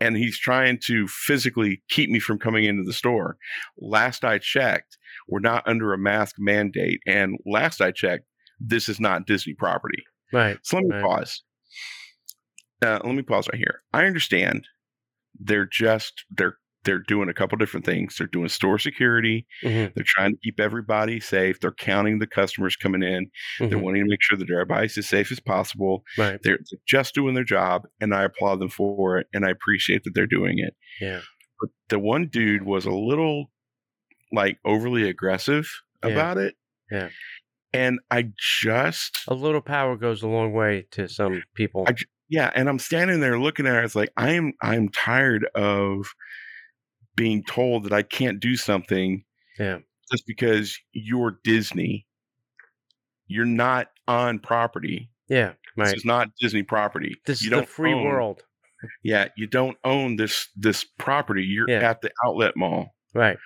And 0.00 0.16
he's 0.16 0.38
trying 0.38 0.78
to 0.86 1.06
physically 1.06 1.82
keep 1.88 2.10
me 2.10 2.18
from 2.18 2.38
coming 2.38 2.64
into 2.64 2.82
the 2.84 2.92
store. 2.92 3.36
Last 3.78 4.24
I 4.24 4.38
checked, 4.38 4.98
we're 5.28 5.38
not 5.40 5.62
under 5.68 5.92
a 5.92 5.98
mask 5.98 6.34
mandate. 6.38 7.00
And 7.06 7.36
last 7.46 7.80
I 7.80 7.92
checked, 7.92 8.24
this 8.58 8.88
is 8.88 8.98
not 8.98 9.26
Disney 9.26 9.54
property. 9.54 10.02
Right. 10.32 10.58
So 10.62 10.78
let 10.78 10.86
me 10.86 10.94
Right. 10.96 11.02
pause. 11.04 11.42
Uh, 12.82 12.98
let 13.04 13.14
me 13.14 13.22
pause 13.22 13.48
right 13.52 13.58
here. 13.58 13.82
I 13.92 14.04
understand 14.06 14.66
they're 15.38 15.66
just 15.70 16.24
they're 16.30 16.58
they're 16.84 16.98
doing 17.00 17.28
a 17.28 17.34
couple 17.34 17.58
different 17.58 17.84
things. 17.84 18.16
They're 18.16 18.26
doing 18.26 18.48
store 18.48 18.78
security. 18.78 19.46
hmm 19.62 19.86
They're 19.94 20.04
trying 20.06 20.32
to 20.32 20.38
keep 20.42 20.60
everybody 20.60 21.20
safe. 21.20 21.60
They're 21.60 21.72
counting 21.72 22.18
the 22.18 22.26
customers 22.26 22.76
coming 22.76 23.02
in. 23.02 23.30
They're 23.58 23.68
hmm 23.78 23.80
wanting 23.80 24.04
to 24.04 24.08
make 24.10 24.22
sure 24.22 24.38
that 24.38 24.50
everybody's 24.50 24.96
as 24.98 25.08
safe 25.08 25.32
as 25.32 25.40
possible. 25.40 26.04
Right. 26.16 26.38
They're 26.42 26.60
just 26.86 27.14
doing 27.14 27.34
their 27.34 27.44
job, 27.44 27.82
and 28.00 28.14
I 28.14 28.22
applaud 28.24 28.60
them 28.60 28.70
for 28.70 29.18
it, 29.18 29.26
and 29.34 29.44
I 29.44 29.50
appreciate 29.50 30.04
that 30.04 30.12
they're 30.14 30.26
doing 30.26 30.58
it. 30.58 30.74
Yeah. 31.00 31.20
But 31.60 31.70
the 31.88 31.98
one 31.98 32.28
dude 32.28 32.64
was 32.64 32.84
a 32.86 32.92
little 32.92 33.50
like 34.32 34.58
overly 34.64 35.08
aggressive 35.08 35.68
Yeah. 36.04 36.10
about 36.12 36.38
it. 36.38 36.54
Yeah. 36.90 37.08
And 37.72 37.98
I 38.10 38.30
just 38.62 39.18
A 39.28 39.34
little 39.34 39.60
power 39.60 39.96
goes 39.96 40.22
a 40.22 40.28
long 40.28 40.52
way 40.52 40.86
to 40.92 41.08
some 41.08 41.42
people. 41.54 41.84
I 41.86 41.94
yeah, 42.30 42.50
and 42.54 42.68
I'm 42.68 42.78
standing 42.78 43.20
there 43.20 43.38
looking 43.38 43.66
at 43.66 43.72
her. 43.74 43.82
It's 43.82 43.94
like 43.94 44.10
I'm 44.16 44.52
I'm 44.62 44.88
tired 44.90 45.46
of 45.54 46.06
being 47.18 47.42
told 47.44 47.84
that 47.84 47.92
I 47.92 48.02
can't 48.02 48.40
do 48.40 48.56
something 48.56 49.24
Yeah. 49.58 49.78
Just 50.10 50.24
because 50.26 50.78
you're 50.92 51.38
Disney, 51.44 52.06
you're 53.26 53.44
not 53.44 53.88
on 54.06 54.38
property. 54.38 55.10
Yeah. 55.28 55.52
This 55.76 55.92
is 55.92 56.04
not 56.04 56.30
Disney 56.40 56.62
property. 56.62 57.14
This 57.26 57.42
you 57.44 57.52
is 57.54 57.60
the 57.60 57.66
free 57.66 57.92
own- 57.92 58.04
world. 58.04 58.42
Yeah, 59.02 59.28
you 59.36 59.46
don't 59.48 59.76
own 59.84 60.16
this 60.16 60.48
this 60.56 60.84
property. 60.84 61.42
You're 61.42 61.68
Yeah. 61.68 61.90
at 61.90 62.00
the 62.00 62.10
outlet 62.24 62.56
mall. 62.56 62.94
Right. 63.14 63.36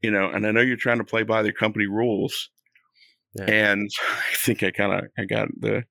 you 0.00 0.10
know, 0.12 0.30
and 0.30 0.46
I 0.46 0.52
know 0.52 0.60
you're 0.60 0.76
trying 0.76 0.98
to 0.98 1.04
play 1.04 1.24
by 1.24 1.42
the 1.42 1.52
company 1.52 1.86
rules. 1.88 2.50
Yeah. 3.34 3.44
And 3.50 3.90
I 4.32 4.34
think 4.36 4.62
I 4.62 4.70
kind 4.70 4.92
of 4.92 5.04
I 5.18 5.24
got 5.24 5.48
the 5.58 5.84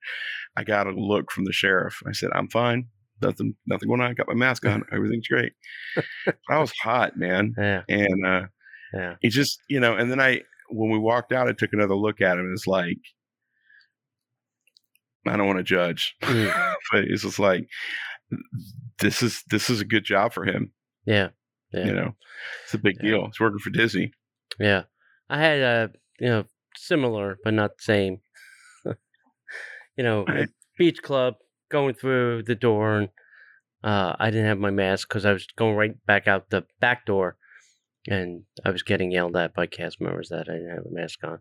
I 0.55 0.63
got 0.63 0.88
a 0.88 0.91
look 0.91 1.29
from 1.31 1.43
the 1.46 1.51
sheriff. 1.53 2.01
I 2.07 2.13
said, 2.13 2.29
"I'm 2.34 2.48
fine. 2.50 2.88
Nothing 3.21 3.55
nothing 3.65 3.88
going 3.89 4.01
on. 4.01 4.12
I 4.12 4.13
got 4.13 4.27
my 4.27 4.33
mask 4.33 4.65
on. 4.65 4.83
Everything's 4.91 5.27
great." 5.27 5.53
I 6.50 6.59
was 6.59 6.71
hot, 6.83 7.17
man. 7.17 7.53
Yeah. 7.57 7.81
And 7.89 8.25
uh 8.25 8.41
Yeah. 8.93 9.15
it 9.21 9.29
just, 9.29 9.59
you 9.69 9.79
know, 9.79 9.95
and 9.95 10.12
then 10.12 10.19
I 10.19 10.41
when 10.69 10.89
we 10.91 10.97
walked 11.00 11.31
out, 11.31 11.47
I 11.47 11.53
took 11.53 11.74
another 11.74 11.95
look 11.95 12.21
at 12.21 12.38
him 12.38 12.45
and 12.45 12.53
it's 12.53 12.67
like 12.67 12.97
I 15.27 15.36
don't 15.36 15.47
want 15.47 15.57
to 15.59 15.63
judge, 15.63 16.15
Mm. 16.24 16.75
but 16.91 17.03
it's 17.05 17.24
just 17.24 17.39
like 17.39 17.67
this 19.00 19.21
is 19.24 19.43
this 19.50 19.69
is 19.69 19.81
a 19.81 19.86
good 19.86 20.03
job 20.03 20.33
for 20.33 20.45
him. 20.45 20.71
Yeah. 21.05 21.29
Yeah. 21.74 21.86
You 21.86 21.93
know, 21.93 22.15
it's 22.63 22.74
a 22.74 22.77
big 22.77 22.95
Yeah. 23.01 23.09
deal. 23.12 23.25
He's 23.27 23.39
working 23.39 23.59
for 23.59 23.69
Disney. 23.71 24.12
Yeah. 24.59 24.83
I 25.29 25.38
had 25.39 25.59
a, 25.59 25.91
you 26.19 26.27
know, 26.27 26.45
similar 26.77 27.38
but 27.43 27.53
not 27.53 27.71
the 27.77 27.83
same. 27.83 28.21
you 29.97 30.03
know, 30.03 30.25
at 30.27 30.50
beach 30.77 31.01
club 31.01 31.36
going 31.69 31.93
through 31.95 32.43
the 32.43 32.55
door 32.55 32.97
and 32.97 33.09
uh, 33.83 34.15
I 34.19 34.29
didn't 34.31 34.47
have 34.47 34.57
my 34.59 34.71
mask 34.71 35.07
because 35.07 35.25
I 35.25 35.33
was 35.33 35.45
going 35.55 35.75
right 35.75 36.05
back 36.05 36.27
out 36.27 36.50
the 36.50 36.65
back 36.79 37.05
door 37.05 37.38
and 38.07 38.43
I 38.65 38.71
was 38.71 38.83
getting 38.83 39.12
yelled 39.12 39.36
at 39.36 39.53
by 39.53 39.67
cast 39.67 40.01
members 40.01 40.29
that 40.29 40.47
I 40.50 40.53
didn't 40.53 40.69
have 40.75 40.86
a 40.86 40.93
mask 40.93 41.19
on. 41.24 41.39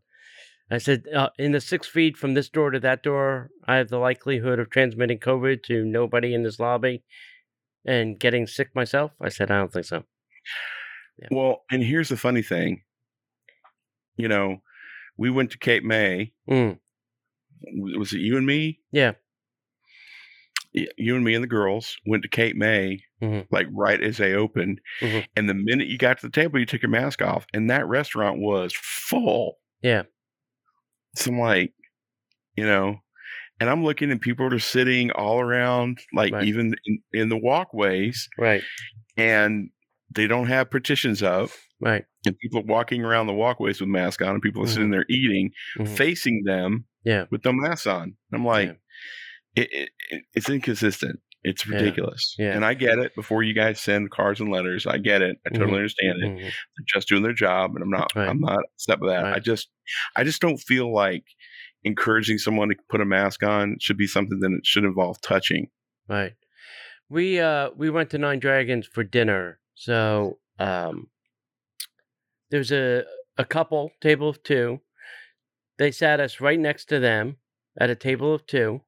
I 0.71 0.79
said, 0.79 1.05
uh, 1.15 1.29
in 1.39 1.53
the 1.53 1.61
six 1.61 1.87
feet 1.87 2.17
from 2.17 2.35
this 2.35 2.49
door 2.49 2.73
to 2.73 2.81
that 2.81 3.03
door, 3.05 3.51
I 3.67 3.77
have 3.77 3.89
the 3.89 3.99
likelihood 3.99 4.59
of 4.59 4.69
transmitting 4.69 5.19
COVID 5.19 5.63
to 5.65 5.85
nobody 5.85 6.35
in 6.35 6.43
this 6.43 6.59
lobby 6.59 7.05
and 7.85 8.19
getting 8.19 8.49
sick 8.49 8.75
myself. 8.75 9.13
I 9.21 9.29
said, 9.29 9.51
I 9.53 9.59
don't 9.59 9.73
think 9.73 9.87
so. 9.87 10.03
Yeah. 11.21 11.29
Well, 11.31 11.63
and 11.71 11.83
here's 11.85 12.09
the 12.09 12.17
funny 12.17 12.43
thing. 12.43 12.83
You 14.17 14.27
know, 14.29 14.59
we 15.17 15.31
went 15.31 15.53
to 15.53 15.59
Cape 15.59 15.85
May. 15.85 16.33
Mm, 16.51 16.79
Was 17.77 18.13
it 18.13 18.19
you 18.19 18.37
and 18.37 18.45
me? 18.47 18.81
yeah. 18.91 19.13
You 20.99 21.17
and 21.17 21.25
me 21.25 21.35
and 21.35 21.43
the 21.43 21.49
girls 21.49 21.97
went 22.07 22.23
to 22.23 22.29
Cape 22.29 22.55
May, 22.57 23.03
Mhm. 23.23 23.47
like 23.51 23.67
right 23.73 24.01
as 24.03 24.19
they 24.19 24.35
opened. 24.35 24.81
Mhm. 25.01 25.27
And 25.35 25.49
the 25.49 25.55
minute 25.55 25.89
you 25.89 25.97
got 25.99 26.19
to 26.21 26.27
the 26.27 26.33
table, 26.33 26.59
you 26.61 26.67
took 26.67 26.83
your 26.83 26.91
mask 26.91 27.23
off, 27.23 27.47
and 27.55 27.71
that 27.71 27.87
restaurant 27.87 28.39
was 28.41 28.75
full. 28.75 29.59
Yeah. 29.83 30.03
So 31.15 31.31
I'm 31.31 31.39
like, 31.41 31.73
you 32.57 32.65
know, 32.67 33.01
and 33.59 33.71
I'm 33.71 33.83
looking, 33.85 34.11
and 34.11 34.21
people 34.21 34.53
are 34.53 34.59
sitting 34.59 35.11
all 35.13 35.41
around, 35.41 36.01
like 36.13 36.33
Right. 36.35 36.45
even 36.47 36.75
in, 36.85 36.99
in 37.13 37.29
the 37.31 37.39
walkways, 37.39 38.29
Right. 38.39 38.63
and 39.17 39.71
they 40.15 40.27
don't 40.27 40.47
have 40.49 40.71
partitions 40.71 41.23
up. 41.23 41.51
Right. 41.79 42.05
and 42.25 42.37
people 42.39 42.59
are 42.61 42.65
walking 42.65 43.05
around 43.05 43.27
the 43.29 43.35
walkways 43.35 43.81
with 43.81 43.89
masks 43.91 44.21
on, 44.23 44.31
and 44.31 44.43
people 44.43 44.65
are 44.65 44.67
sitting 44.67 44.91
there 44.91 45.05
eating, 45.09 45.53
Mhm. 45.79 45.89
facing 45.97 46.43
them 46.45 46.87
Yeah. 47.05 47.27
with 47.31 47.45
no 47.45 47.53
masks 47.53 47.87
on. 47.87 48.17
I'm 48.33 48.45
like, 48.45 48.69
Yeah. 48.69 48.75
It, 49.57 49.69
it, 49.73 49.89
it- 50.11 50.23
it's 50.35 50.49
inconsistent. 50.49 51.21
It's 51.43 51.65
ridiculous. 51.67 52.35
Yeah. 52.39 52.55
And 52.57 52.65
I 52.65 52.75
get 52.75 52.99
it. 52.99 53.15
Before 53.15 53.43
you 53.45 53.55
guys 53.55 53.81
send 53.81 54.11
cards 54.11 54.41
and 54.41 54.51
letters, 54.51 54.85
I 54.87 54.99
get 54.99 55.23
it. 55.23 55.37
I 55.47 55.51
totally 55.51 55.73
Mhm. 55.73 55.77
understand 55.77 56.23
it. 56.23 56.27
Mhm. 56.31 56.41
They're 56.41 56.87
just 56.95 57.09
doing 57.09 57.23
their 57.23 57.33
job, 57.33 57.73
and 57.75 57.85
I'm 57.85 57.91
not. 57.91 58.11
Right. 58.17 58.29
I'm 58.29 58.41
not 58.41 58.59
upset 58.75 58.99
with 59.01 59.11
that. 59.11 59.25
I 59.27 59.39
just, 59.39 59.69
I 60.17 60.25
just 60.25 60.41
don't 60.43 60.57
feel 60.57 60.93
like 60.93 61.25
encouraging 61.85 62.39
someone 62.39 62.69
to 62.71 62.77
put 62.89 63.01
a 63.01 63.05
mask 63.05 63.45
on 63.45 63.77
should 63.81 63.97
be 63.97 64.09
something 64.09 64.41
that 64.41 64.51
it 64.51 64.67
should 64.67 64.83
involve 64.85 65.21
touching. 65.21 65.71
Right. 66.09 66.35
We 67.09 67.39
uh 67.39 67.71
we 67.77 67.91
went 67.91 68.11
to 68.11 68.19
Nine 68.19 68.41
Dragons 68.41 68.87
for 68.89 69.05
dinner. 69.05 69.61
So 69.75 70.41
um 70.59 71.11
there's 72.51 72.73
a 72.73 73.05
a 73.39 73.45
couple 73.45 73.93
table 74.01 74.29
of 74.29 74.43
two. 74.43 74.81
They 75.79 75.93
sat 75.93 76.19
us 76.19 76.41
right 76.41 76.59
next 76.59 76.87
to 76.87 76.99
them 76.99 77.37
at 77.79 77.91
a 77.91 77.95
table 77.95 78.35
of 78.35 78.47
two. 78.47 78.81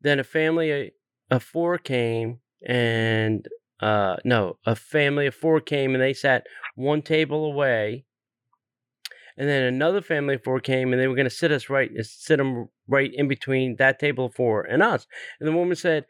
Then 0.00 0.20
a 0.20 0.24
family 0.24 0.92
of 1.30 1.42
four 1.42 1.78
came 1.78 2.40
and 2.64 3.46
uh 3.80 4.16
no, 4.24 4.58
a 4.64 4.76
family 4.76 5.26
of 5.26 5.34
four 5.34 5.60
came 5.60 5.94
and 5.94 6.02
they 6.02 6.12
sat 6.12 6.46
one 6.74 7.02
table 7.02 7.44
away. 7.44 8.04
And 9.36 9.48
then 9.48 9.64
another 9.64 10.00
family 10.00 10.36
of 10.36 10.44
four 10.44 10.60
came 10.60 10.92
and 10.92 11.00
they 11.00 11.08
were 11.08 11.14
going 11.14 11.28
to 11.28 11.30
sit 11.30 11.52
us 11.52 11.68
right 11.68 11.90
sit 12.02 12.38
them 12.38 12.68
right 12.88 13.12
in 13.12 13.28
between 13.28 13.76
that 13.76 13.98
table 13.98 14.26
of 14.26 14.34
four 14.34 14.62
and 14.62 14.82
us. 14.82 15.06
And 15.40 15.48
the 15.48 15.52
woman 15.52 15.76
said, 15.76 16.06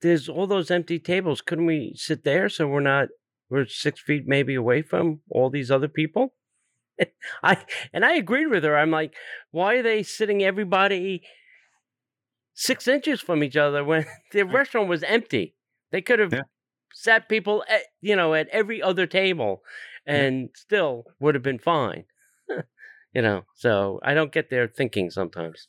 "There's 0.00 0.28
all 0.28 0.46
those 0.46 0.70
empty 0.70 0.98
tables. 0.98 1.40
Couldn't 1.40 1.66
we 1.66 1.92
sit 1.94 2.24
there 2.24 2.48
so 2.48 2.66
we're 2.66 2.80
not 2.80 3.08
we're 3.50 3.66
six 3.66 4.00
feet 4.00 4.26
maybe 4.26 4.54
away 4.54 4.82
from 4.82 5.20
all 5.30 5.50
these 5.50 5.70
other 5.70 5.88
people?" 5.88 6.34
I 7.42 7.58
and 7.92 8.04
I 8.04 8.14
agreed 8.14 8.46
with 8.46 8.64
her. 8.64 8.76
I'm 8.76 8.90
like, 8.90 9.14
"Why 9.50 9.76
are 9.76 9.82
they 9.82 10.02
sitting 10.02 10.42
everybody 10.42 11.22
six 12.54 12.88
inches 12.88 13.20
from 13.20 13.42
each 13.42 13.56
other 13.56 13.84
when 13.84 14.06
the 14.32 14.42
restaurant 14.44 14.88
was 14.88 15.02
empty? 15.02 15.54
They 15.92 16.02
could 16.02 16.18
have 16.18 16.32
Yeah. 16.32 16.42
sat 16.92 17.28
people, 17.28 17.64
at, 17.68 17.82
you 18.00 18.16
know, 18.16 18.34
at 18.34 18.48
every 18.48 18.82
other 18.82 19.06
table, 19.06 19.62
and 20.06 20.50
still 20.54 21.04
would 21.20 21.34
have 21.34 21.44
been 21.44 21.58
fine." 21.58 22.04
you 23.14 23.22
know, 23.22 23.44
so 23.54 24.00
I 24.02 24.14
don't 24.14 24.32
get 24.32 24.50
their 24.50 24.68
thinking 24.68 25.10
sometimes. 25.10 25.68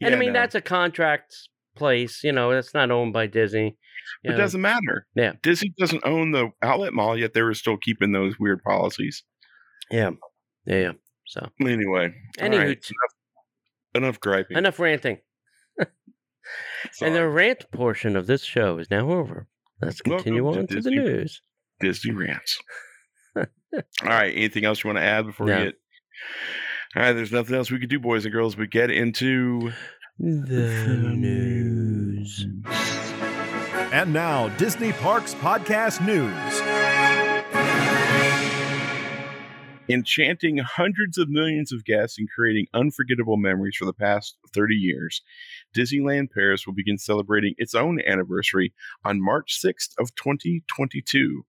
And 0.00 0.14
I 0.14 0.18
mean, 0.18 0.32
no. 0.32 0.40
that's 0.40 0.54
a 0.54 0.60
contract 0.60 1.34
place, 1.76 2.22
you 2.22 2.32
know, 2.32 2.52
that's 2.52 2.74
not 2.74 2.90
owned 2.90 3.12
by 3.12 3.26
Disney. 3.26 3.76
It 4.22 4.30
know. 4.32 4.36
doesn't 4.36 4.60
matter. 4.60 5.06
Yeah. 5.14 5.32
Disney 5.42 5.72
doesn't 5.78 6.04
own 6.04 6.32
the 6.32 6.50
outlet 6.62 6.92
mall, 6.92 7.18
yet 7.18 7.32
they 7.34 7.42
were 7.42 7.54
still 7.54 7.76
keeping 7.76 8.12
those 8.12 8.38
weird 8.38 8.62
policies. 8.62 9.24
Yeah. 9.90 10.10
Yeah. 10.66 10.76
yeah. 10.80 10.92
So, 11.26 11.48
Anyway, 11.60 12.14
all 12.40 12.48
Anywho, 12.48 12.58
right, 12.58 12.68
enough, 12.68 13.14
enough 13.94 14.20
griping. 14.20 14.56
enough 14.56 14.78
ranting. 14.78 15.18
And 17.02 17.14
the 17.16 17.28
rant 17.28 17.64
portion 17.72 18.14
of 18.16 18.28
this 18.28 18.44
show 18.44 18.78
is 18.78 18.88
now 18.88 19.10
over. 19.10 19.48
Let's 19.82 20.00
continue 20.00 20.44
Welcome 20.44 20.62
on 20.62 20.66
to 20.68 20.74
to 20.76 20.80
the 20.82 20.90
news. 20.90 21.42
Disney 21.80 22.12
rants. 22.12 22.62
All 23.36 23.44
right. 24.04 24.32
Anything 24.32 24.64
else 24.64 24.84
you 24.84 24.88
want 24.88 24.98
to 24.98 25.04
add 25.04 25.26
before 25.26 25.46
No. 25.48 25.56
we 25.58 25.64
get? 25.64 25.74
All 26.94 27.02
right. 27.02 27.12
There's 27.12 27.32
nothing 27.32 27.56
else 27.56 27.70
we 27.72 27.80
could 27.80 27.90
do, 27.90 27.98
boys 27.98 28.24
and 28.24 28.32
girls. 28.32 28.56
We 28.56 28.68
get 28.68 28.92
into 28.92 29.72
The 30.20 31.12
news. 31.16 32.46
And 33.92 34.12
now, 34.12 34.48
Disney 34.50 34.92
Parks 34.92 35.34
Podcast 35.34 36.06
News. 36.06 36.85
Enchanting 39.88 40.58
hundreds 40.58 41.18
of 41.18 41.28
millions 41.28 41.72
of 41.72 41.84
guests 41.84 42.18
and 42.18 42.28
creating 42.34 42.66
unforgettable 42.74 43.36
memories 43.36 43.76
for 43.76 43.84
the 43.84 43.92
past 43.92 44.36
30 44.52 44.74
years. 44.74 45.22
Disneyland 45.74 46.30
Paris 46.32 46.66
will 46.66 46.74
begin 46.74 46.98
celebrating 46.98 47.54
its 47.58 47.74
own 47.74 48.00
anniversary 48.06 48.72
on 49.04 49.22
March 49.22 49.60
6th 49.62 49.90
of 49.98 50.14
2022. 50.16 51.44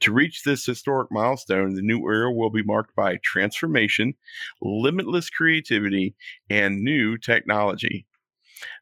To 0.00 0.12
reach 0.12 0.42
this 0.42 0.64
historic 0.64 1.10
milestone, 1.10 1.74
the 1.74 1.82
new 1.82 2.00
era 2.06 2.32
will 2.32 2.50
be 2.50 2.62
marked 2.62 2.94
by 2.94 3.18
transformation, 3.22 4.14
limitless 4.60 5.30
creativity, 5.30 6.14
and 6.48 6.82
new 6.82 7.18
technology. 7.18 8.06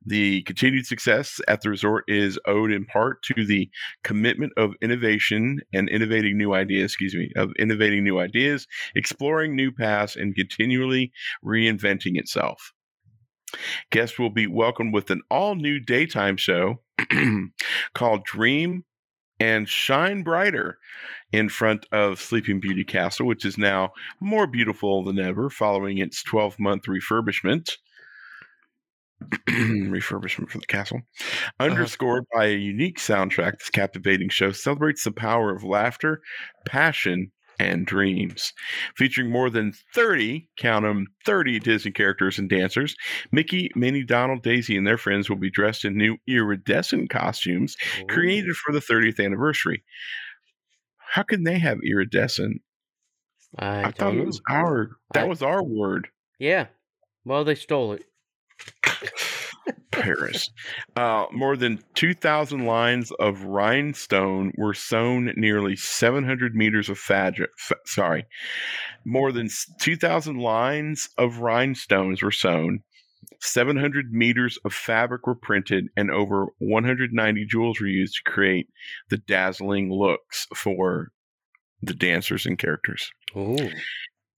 The 0.05 0.43
continued 0.43 0.87
success 0.87 1.41
at 1.49 1.61
the 1.61 1.71
resort 1.71 2.05
is 2.09 2.39
owed 2.47 2.73
in 2.73 2.85
part 2.85 3.23
to 3.25 3.45
the 3.45 3.71
commitment 4.05 4.53
of 4.57 4.75
innovation 4.81 5.61
and 5.73 5.89
innovating 5.89 6.37
new 6.37 6.55
ideas, 6.55 6.93
excuse 6.93 7.15
me, 7.15 7.31
of 7.37 7.53
innovating 7.59 8.05
new 8.05 8.19
ideas, 8.19 8.67
exploring 8.95 9.55
new 9.55 9.73
paths, 9.73 10.17
and 10.17 10.35
continually 10.35 11.13
reinventing 11.45 12.19
itself. 12.19 12.73
Guests 13.91 14.19
will 14.19 14.31
be 14.31 14.47
welcomed 14.47 14.93
with 14.93 15.11
an 15.11 15.23
all 15.31 15.55
new 15.55 15.81
daytime 15.81 16.37
show 16.37 16.83
called 17.95 18.25
Dream 18.25 18.85
and 19.41 19.69
Shine 19.69 20.23
Brighter 20.23 20.79
in 21.33 21.49
front 21.49 21.87
of 21.93 22.21
Sleeping 22.21 22.61
Beauty 22.61 22.85
Castle, 22.85 23.27
which 23.27 23.45
is 23.45 23.57
now 23.57 23.93
more 24.21 24.47
beautiful 24.47 25.05
than 25.05 25.19
ever 25.19 25.49
following 25.49 25.99
its 25.99 26.23
12 26.23 26.59
month 26.59 26.85
refurbishment. 26.85 27.77
refurbishment 29.49 30.49
for 30.51 30.59
the 30.59 30.67
castle, 30.67 31.01
uh-huh. 31.21 31.71
underscored 31.71 32.25
by 32.35 32.47
a 32.47 32.57
unique 32.57 32.99
soundtrack. 32.99 33.59
This 33.59 33.71
captivating 33.71 34.29
show 34.29 34.53
celebrates 34.53 35.05
the 35.05 35.13
power 35.13 35.55
of 35.55 35.65
laughter, 35.65 36.21
passion, 36.67 37.33
and 37.59 37.87
dreams. 37.87 38.53
Featuring 38.97 39.31
more 39.31 39.51
than 39.51 39.73
30, 39.95 40.49
count 40.59 40.85
them, 40.85 41.07
30 41.27 41.59
Disney 41.61 41.91
characters 41.91 42.39
and 42.39 42.49
dancers, 42.49 42.95
Mickey, 43.33 43.71
Minnie, 43.75 44.05
Donald, 44.05 44.43
Daisy, 44.43 44.77
and 44.77 44.87
their 44.87 44.99
friends 44.99 45.29
will 45.29 45.37
be 45.37 45.51
dressed 45.51 45.85
in 45.85 45.97
new 45.97 46.17
iridescent 46.29 47.11
costumes 47.11 47.77
created 48.09 48.51
oh. 48.51 48.55
for 48.65 48.73
the 48.73 48.81
30th 48.81 49.25
anniversary. 49.25 49.83
How 51.13 51.23
can 51.23 51.45
they 51.45 51.59
have 51.59 51.79
iridescent? 51.83 52.61
I, 53.59 53.85
I, 53.85 53.91
thought 53.93 54.15
it 54.15 54.27
was 54.27 54.43
our. 54.49 54.91
That 55.15 55.25
I- 55.25 55.29
was 55.29 55.43
our 55.43 55.65
word. 55.65 56.09
Yeah. 56.39 56.67
Well, 57.25 57.45
they 57.45 57.55
stole 57.55 57.93
it. 57.93 58.05
Paris. 59.91 60.51
Uh, 60.97 61.27
more 61.33 61.57
than 61.57 61.83
2,000 61.95 62.65
lines 62.65 63.11
of 63.19 63.43
rhinestone 63.45 64.53
were 64.57 64.75
sewn 64.75 65.33
nearly 65.37 65.77
700 65.77 66.55
meters 66.55 66.89
of 66.89 66.99
fabric. 66.99 67.51
F- 67.71 67.79
sorry. 67.85 68.27
More 69.05 69.33
than 69.33 69.49
2,000 69.81 70.39
lines 70.39 71.09
of 71.19 71.39
rhinestones 71.39 72.23
were 72.23 72.33
sewn. 72.33 72.81
700 73.41 74.13
meters 74.13 74.59
of 74.65 74.73
fabric 74.73 75.27
were 75.27 75.35
printed, 75.35 75.89
and 75.97 76.11
over 76.11 76.47
190 76.59 77.47
jewels 77.47 77.81
were 77.81 77.87
used 77.87 78.17
to 78.17 78.31
create 78.31 78.69
the 79.11 79.19
dazzling 79.19 79.93
looks 79.93 80.47
for 80.55 81.13
the 81.83 81.95
dancers 81.95 82.47
and 82.47 82.59
characters. 82.59 83.11
Ooh. 83.37 83.71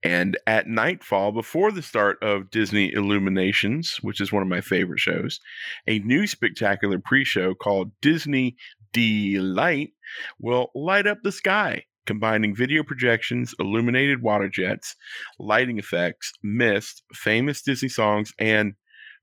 And 0.03 0.39
at 0.47 0.67
nightfall, 0.67 1.33
before 1.33 1.73
the 1.73 1.83
start 1.83 2.23
of 2.23 2.51
Disney 2.51 2.93
Illuminations, 2.93 3.99
which 4.01 4.21
is 4.21 4.33
one 4.33 4.43
of 4.43 4.49
my 4.49 4.59
mm-hmm. 4.59 4.69
favorite 4.69 5.01
shows, 5.01 5.41
a 5.87 5.99
new 6.01 6.27
spectacular 6.27 6.99
pre 6.99 7.25
show 7.25 7.55
called 7.55 7.93
Disney 8.01 8.57
Delight 8.93 9.93
will 10.39 10.71
light 10.75 11.07
up 11.07 11.19
the 11.23 11.33
sky, 11.33 11.85
combining 12.07 12.55
video 12.55 12.83
projections, 12.83 13.55
illuminated 13.61 14.23
water 14.23 14.49
jets, 14.49 14.97
lighting 15.39 15.79
effects, 15.79 16.33
mist, 16.43 17.03
famous 17.13 17.63
Disney 17.63 17.89
songs, 17.89 18.33
and 18.39 18.75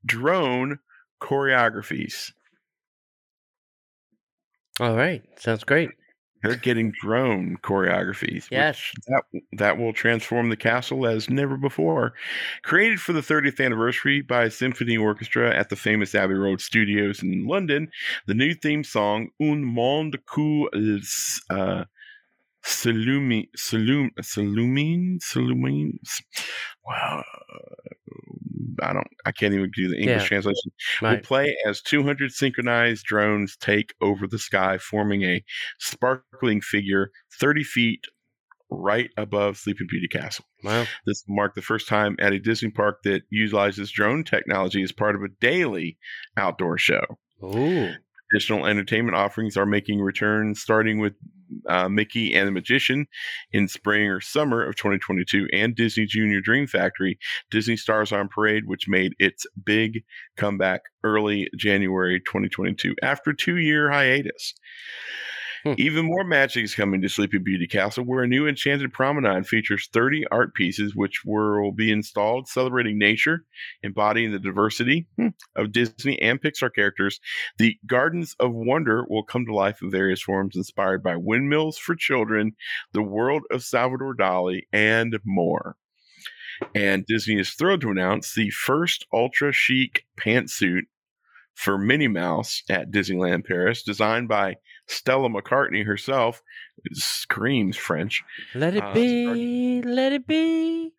drone 0.06 0.78
choreographies. 1.20 2.32
All 4.80 4.94
right. 4.94 5.22
Sounds 5.40 5.64
great. 5.64 5.90
They're 6.42 6.56
getting 6.56 6.92
drone 7.00 7.58
choreographies. 7.62 8.46
Yes. 8.50 8.92
which 8.94 9.04
that 9.06 9.22
that 9.52 9.78
will 9.78 9.92
transform 9.92 10.50
the 10.50 10.56
castle 10.56 11.06
as 11.06 11.28
never 11.28 11.56
before. 11.56 12.14
Created 12.62 13.00
for 13.00 13.12
the 13.12 13.20
30th 13.20 13.64
anniversary 13.64 14.20
by 14.20 14.44
a 14.44 14.50
symphony 14.50 14.96
orchestra 14.96 15.54
at 15.54 15.68
the 15.68 15.76
famous 15.76 16.14
Abbey 16.14 16.34
Road 16.34 16.60
Studios 16.60 17.22
in 17.22 17.46
London, 17.46 17.90
the 18.26 18.34
new 18.34 18.54
theme 18.54 18.84
song 18.84 19.30
"Un 19.40 19.64
monde 19.64 20.18
Cool 20.26 20.68
uh, 21.50 21.84
s'illumi- 22.68 23.48
s'illum- 23.56 24.10
s'illumine 24.20 25.18
s'illumine." 25.20 25.98
Wow, 26.84 27.24
uh, 27.52 28.82
I 28.82 28.92
don't. 28.92 29.06
I 29.26 29.32
can't 29.32 29.54
even 29.54 29.70
do 29.74 29.88
the 29.88 29.96
English 29.98 30.22
Yeah. 30.22 30.28
translation 30.28 30.72
will 31.02 31.08
Right. 31.10 31.22
play 31.22 31.56
as 31.66 31.82
200 31.82 32.32
synchronized 32.32 33.04
drones 33.04 33.56
take 33.56 33.94
over 34.00 34.26
the 34.26 34.38
sky, 34.38 34.78
forming 34.78 35.22
a 35.24 35.42
sparkling 35.78 36.60
figure 36.60 37.10
30 37.40 37.64
feet 37.64 38.04
right 38.70 39.10
above 39.16 39.56
Sleeping 39.56 39.86
Beauty 39.88 40.08
Castle. 40.08 40.44
Wow. 40.62 40.86
This 41.06 41.24
will 41.26 41.36
mark 41.36 41.54
the 41.54 41.62
first 41.62 41.88
time 41.88 42.16
at 42.18 42.32
a 42.34 42.38
Disney 42.38 42.70
park 42.70 43.02
that 43.04 43.22
utilizes 43.30 43.90
drone 43.90 44.24
technology 44.24 44.82
as 44.82 44.92
part 44.92 45.16
of 45.16 45.22
a 45.22 45.28
daily 45.40 45.98
outdoor 46.36 46.76
show. 46.78 47.18
Ooh. 47.42 47.94
Additional 48.32 48.66
entertainment 48.66 49.16
offerings 49.16 49.56
are 49.56 49.66
making 49.66 50.00
returns, 50.00 50.60
starting 50.60 50.98
with 50.98 51.14
uh, 51.68 51.88
Mickey 51.88 52.34
and 52.34 52.46
the 52.46 52.52
Magician 52.52 53.06
in 53.52 53.68
spring 53.68 54.08
or 54.08 54.20
summer 54.20 54.62
of 54.62 54.76
2022, 54.76 55.48
and 55.52 55.74
Disney 55.74 56.06
Junior 56.06 56.40
Dream 56.40 56.66
Factory, 56.66 57.18
Disney 57.50 57.76
Stars 57.76 58.12
on 58.12 58.28
Parade, 58.28 58.64
which 58.66 58.88
made 58.88 59.14
its 59.18 59.46
big 59.64 60.04
comeback 60.36 60.82
early 61.02 61.48
January 61.56 62.20
2022 62.20 62.94
after 63.02 63.32
two 63.32 63.56
year 63.56 63.90
hiatus. 63.90 64.54
Hmm. 65.64 65.74
Even 65.76 66.06
more 66.06 66.24
magic 66.24 66.64
is 66.64 66.74
coming 66.74 67.00
to 67.02 67.08
Sleeping 67.08 67.42
Beauty 67.42 67.66
Castle, 67.66 68.04
where 68.04 68.22
a 68.22 68.28
new 68.28 68.46
Enchanted 68.46 68.92
Promenade 68.92 69.46
features 69.46 69.88
30 69.92 70.26
art 70.30 70.54
pieces, 70.54 70.94
which 70.94 71.22
will 71.24 71.72
be 71.72 71.90
installed 71.90 72.48
celebrating 72.48 72.98
nature, 72.98 73.44
embodying 73.82 74.32
the 74.32 74.38
diversity 74.38 75.06
hmm, 75.16 75.28
of 75.56 75.72
Disney 75.72 76.20
and 76.20 76.40
Pixar 76.40 76.72
characters. 76.74 77.20
The 77.58 77.76
Gardens 77.86 78.34
of 78.38 78.52
Wonder 78.52 79.04
will 79.08 79.24
come 79.24 79.46
to 79.46 79.54
life 79.54 79.82
in 79.82 79.90
various 79.90 80.22
forms, 80.22 80.56
inspired 80.56 81.02
by 81.02 81.16
windmills 81.16 81.78
for 81.78 81.94
children, 81.94 82.52
the 82.92 83.02
world 83.02 83.42
of 83.50 83.62
Salvador 83.62 84.14
Dali, 84.14 84.62
and 84.72 85.18
more. 85.24 85.76
And 86.74 87.06
Disney 87.06 87.38
is 87.38 87.50
thrilled 87.50 87.82
to 87.82 87.90
announce 87.90 88.34
the 88.34 88.50
first 88.50 89.06
ultra 89.12 89.52
chic 89.52 90.04
pantsuit 90.18 90.82
for 91.54 91.78
Minnie 91.78 92.08
Mouse 92.08 92.62
at 92.70 92.90
Disneyland 92.90 93.44
Paris, 93.44 93.82
designed 93.82 94.28
by 94.28 94.56
Stella 94.88 95.28
McCartney 95.28 95.84
herself. 95.84 96.42
Screams 96.92 97.76
French. 97.76 98.22
Let 98.54 98.74
it 98.74 98.82
Uh, 98.82 98.94
be. 98.94 99.82
Let 99.82 100.12
it 100.12 100.26
be. 100.26 100.92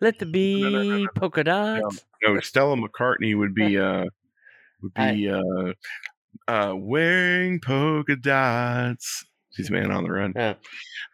Let 0.00 0.18
the 0.18 0.26
be 0.26 0.62
no, 0.62 0.70
no, 0.70 0.82
no. 0.82 1.08
polka 1.14 1.42
dots. 1.44 2.04
No, 2.22 2.38
Stella 2.40 2.76
McCartney 2.76 3.36
would 3.36 3.54
be 3.54 3.78
uh 3.78 4.04
would 4.82 4.94
be 4.94 5.28
uh 5.28 5.72
uh 6.48 6.74
wearing 6.76 7.60
polka 7.60 8.16
dots. 8.16 9.24
She's 9.56 9.70
man 9.70 9.90
on 9.90 10.04
the 10.04 10.10
run. 10.10 10.34
Yeah. 10.36 10.54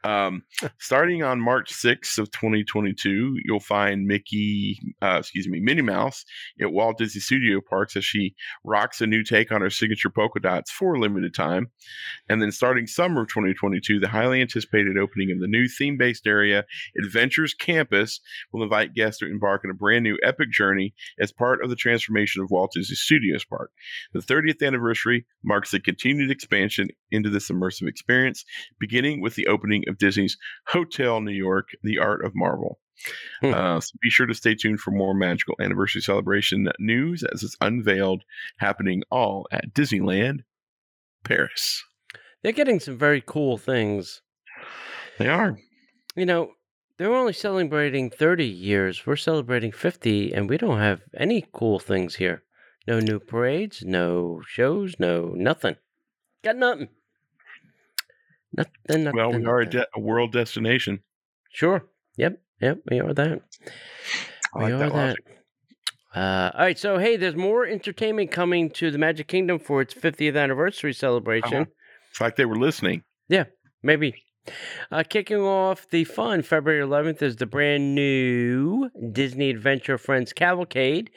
Um, 0.04 0.42
starting 0.80 1.22
on 1.22 1.40
March 1.40 1.72
6th 1.72 2.18
of 2.18 2.30
2022, 2.32 3.36
you'll 3.44 3.60
find 3.60 4.06
Mickey, 4.06 4.78
uh, 5.00 5.18
excuse 5.20 5.48
me, 5.48 5.60
Minnie 5.60 5.82
Mouse 5.82 6.24
at 6.60 6.72
Walt 6.72 6.98
Disney 6.98 7.20
Studio 7.20 7.60
Parks 7.68 7.96
as 7.96 8.04
she 8.04 8.34
rocks 8.64 9.00
a 9.00 9.06
new 9.06 9.22
take 9.22 9.52
on 9.52 9.60
her 9.60 9.70
signature 9.70 10.10
polka 10.10 10.40
dots 10.40 10.72
for 10.72 10.94
a 10.94 10.98
limited 10.98 11.34
time. 11.34 11.68
And 12.28 12.42
then 12.42 12.50
starting 12.50 12.88
summer 12.88 13.22
of 13.22 13.28
2022, 13.28 14.00
the 14.00 14.08
highly 14.08 14.40
anticipated 14.40 14.98
opening 14.98 15.30
of 15.30 15.40
the 15.40 15.46
new 15.46 15.68
theme-based 15.68 16.26
area, 16.26 16.64
Avengers 17.04 17.54
Campus, 17.54 18.20
will 18.52 18.64
invite 18.64 18.94
guests 18.94 19.20
to 19.20 19.26
embark 19.26 19.62
on 19.64 19.70
a 19.70 19.74
brand 19.74 20.02
new 20.02 20.18
epic 20.24 20.50
journey 20.50 20.94
as 21.20 21.30
part 21.30 21.62
of 21.62 21.70
the 21.70 21.76
transformation 21.76 22.42
of 22.42 22.50
Walt 22.50 22.72
Disney 22.74 22.96
Studios 22.96 23.44
Park. 23.44 23.70
The 24.12 24.20
30th 24.20 24.66
anniversary 24.66 25.26
marks 25.44 25.70
the 25.70 25.78
continued 25.78 26.30
expansion 26.30 26.88
into 27.10 27.30
this 27.30 27.50
immersive 27.50 27.88
experience, 27.88 28.31
beginning 28.78 29.20
with 29.20 29.34
the 29.34 29.46
opening 29.46 29.84
of 29.88 29.98
Disney's 29.98 30.36
Hotel 30.66 31.20
New 31.20 31.32
York, 31.32 31.68
The 31.82 31.98
Art 31.98 32.24
of 32.24 32.32
Marvel. 32.34 32.78
Hmm. 33.40 33.54
Uh, 33.54 33.80
so 33.80 33.96
be 34.00 34.10
sure 34.10 34.26
to 34.26 34.34
stay 34.34 34.54
tuned 34.54 34.80
for 34.80 34.90
more 34.90 35.14
magical 35.14 35.56
anniversary 35.60 36.02
celebration 36.02 36.68
news 36.78 37.24
as 37.32 37.42
it's 37.42 37.56
unveiled, 37.60 38.22
happening 38.58 39.02
all 39.10 39.46
at 39.50 39.74
Disneyland 39.74 40.40
Paris. 41.24 41.84
They're 42.42 42.52
getting 42.52 42.80
some 42.80 42.98
very 42.98 43.22
cool 43.24 43.56
things. 43.56 44.22
They 45.18 45.28
are. 45.28 45.58
You 46.16 46.26
know, 46.26 46.52
they're 46.96 47.14
only 47.14 47.32
celebrating 47.32 48.10
30 48.10 48.44
years. 48.44 49.06
We're 49.06 49.16
celebrating 49.16 49.72
50, 49.72 50.32
and 50.32 50.48
we 50.48 50.56
don't 50.56 50.78
have 50.78 51.02
any 51.16 51.46
cool 51.52 51.78
things 51.78 52.16
here. 52.16 52.42
No 52.86 52.98
new 52.98 53.20
parades, 53.20 53.82
no 53.84 54.42
shows, 54.46 54.96
no 54.98 55.32
nothing. 55.36 55.76
Got 56.42 56.56
nothing. 56.56 56.88
Nothing, 58.56 59.04
nothing. 59.04 59.12
Well, 59.14 59.32
we 59.32 59.46
are 59.46 59.60
a, 59.60 59.66
de- 59.66 59.86
a 59.94 60.00
world 60.00 60.32
destination. 60.32 61.00
Sure. 61.52 61.84
Yep. 62.16 62.40
Yep. 62.60 62.78
We 62.90 63.00
are 63.00 63.14
that. 63.14 63.42
I 64.54 64.58
we 64.58 64.64
like 64.64 64.72
are 64.72 64.78
that 64.78 64.92
that. 64.92 65.16
Uh, 66.14 66.50
all 66.54 66.64
right. 66.64 66.78
So, 66.78 66.98
hey, 66.98 67.16
there's 67.16 67.36
more 67.36 67.66
entertainment 67.66 68.30
coming 68.30 68.70
to 68.72 68.90
the 68.90 68.98
Magic 68.98 69.28
Kingdom 69.28 69.58
for 69.58 69.80
its 69.80 69.94
50th 69.94 70.36
anniversary 70.36 70.92
celebration. 70.92 71.68
It's 72.10 72.20
like 72.20 72.36
they 72.36 72.44
were 72.44 72.58
listening. 72.58 73.02
Yeah. 73.28 73.44
Maybe. 73.82 74.14
Uh, 74.90 75.04
kicking 75.08 75.40
off 75.40 75.88
the 75.90 76.04
fun 76.04 76.42
February 76.42 76.84
11th 76.84 77.22
is 77.22 77.36
the 77.36 77.46
brand 77.46 77.94
new 77.94 78.90
Disney 79.12 79.50
Adventure 79.50 79.98
Friends 79.98 80.32
Cavalcade, 80.32 81.10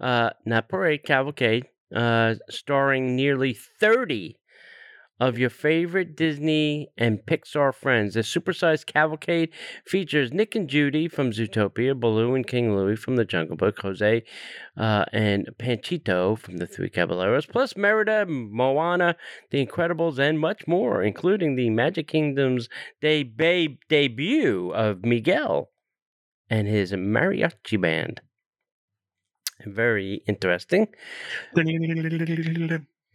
uh, 0.00 0.30
not 0.44 0.68
parade, 0.68 1.04
cavalcade, 1.04 1.66
uh, 1.94 2.34
starring 2.50 3.14
nearly 3.14 3.54
30 3.54 4.36
of 5.22 5.38
your 5.38 5.50
favorite 5.50 6.16
Disney 6.16 6.88
and 6.98 7.20
Pixar 7.24 7.72
friends. 7.72 8.14
The 8.14 8.20
supersized 8.22 8.86
cavalcade 8.86 9.50
features 9.86 10.32
Nick 10.32 10.56
and 10.56 10.68
Judy 10.68 11.06
from 11.06 11.30
Zootopia, 11.30 11.98
Baloo 11.98 12.34
and 12.34 12.44
King 12.44 12.74
Louie 12.74 12.96
from 12.96 13.14
The 13.14 13.24
Jungle 13.24 13.56
Book, 13.56 13.78
Jose 13.82 14.24
uh, 14.76 15.04
and 15.12 15.48
Panchito 15.60 16.36
from 16.36 16.56
The 16.56 16.66
Three 16.66 16.90
Caballeros, 16.90 17.46
plus 17.46 17.76
Merida, 17.76 18.26
Moana, 18.26 19.14
The 19.50 19.64
Incredibles, 19.64 20.18
and 20.18 20.40
much 20.40 20.66
more, 20.66 21.04
including 21.04 21.54
the 21.54 21.70
Magic 21.70 22.08
Kingdom's 22.08 22.68
de- 23.00 23.22
debut 23.88 24.72
of 24.72 25.04
Miguel 25.04 25.70
and 26.50 26.66
his 26.66 26.90
mariachi 26.90 27.80
band. 27.80 28.22
Very 29.64 30.24
interesting. 30.26 30.88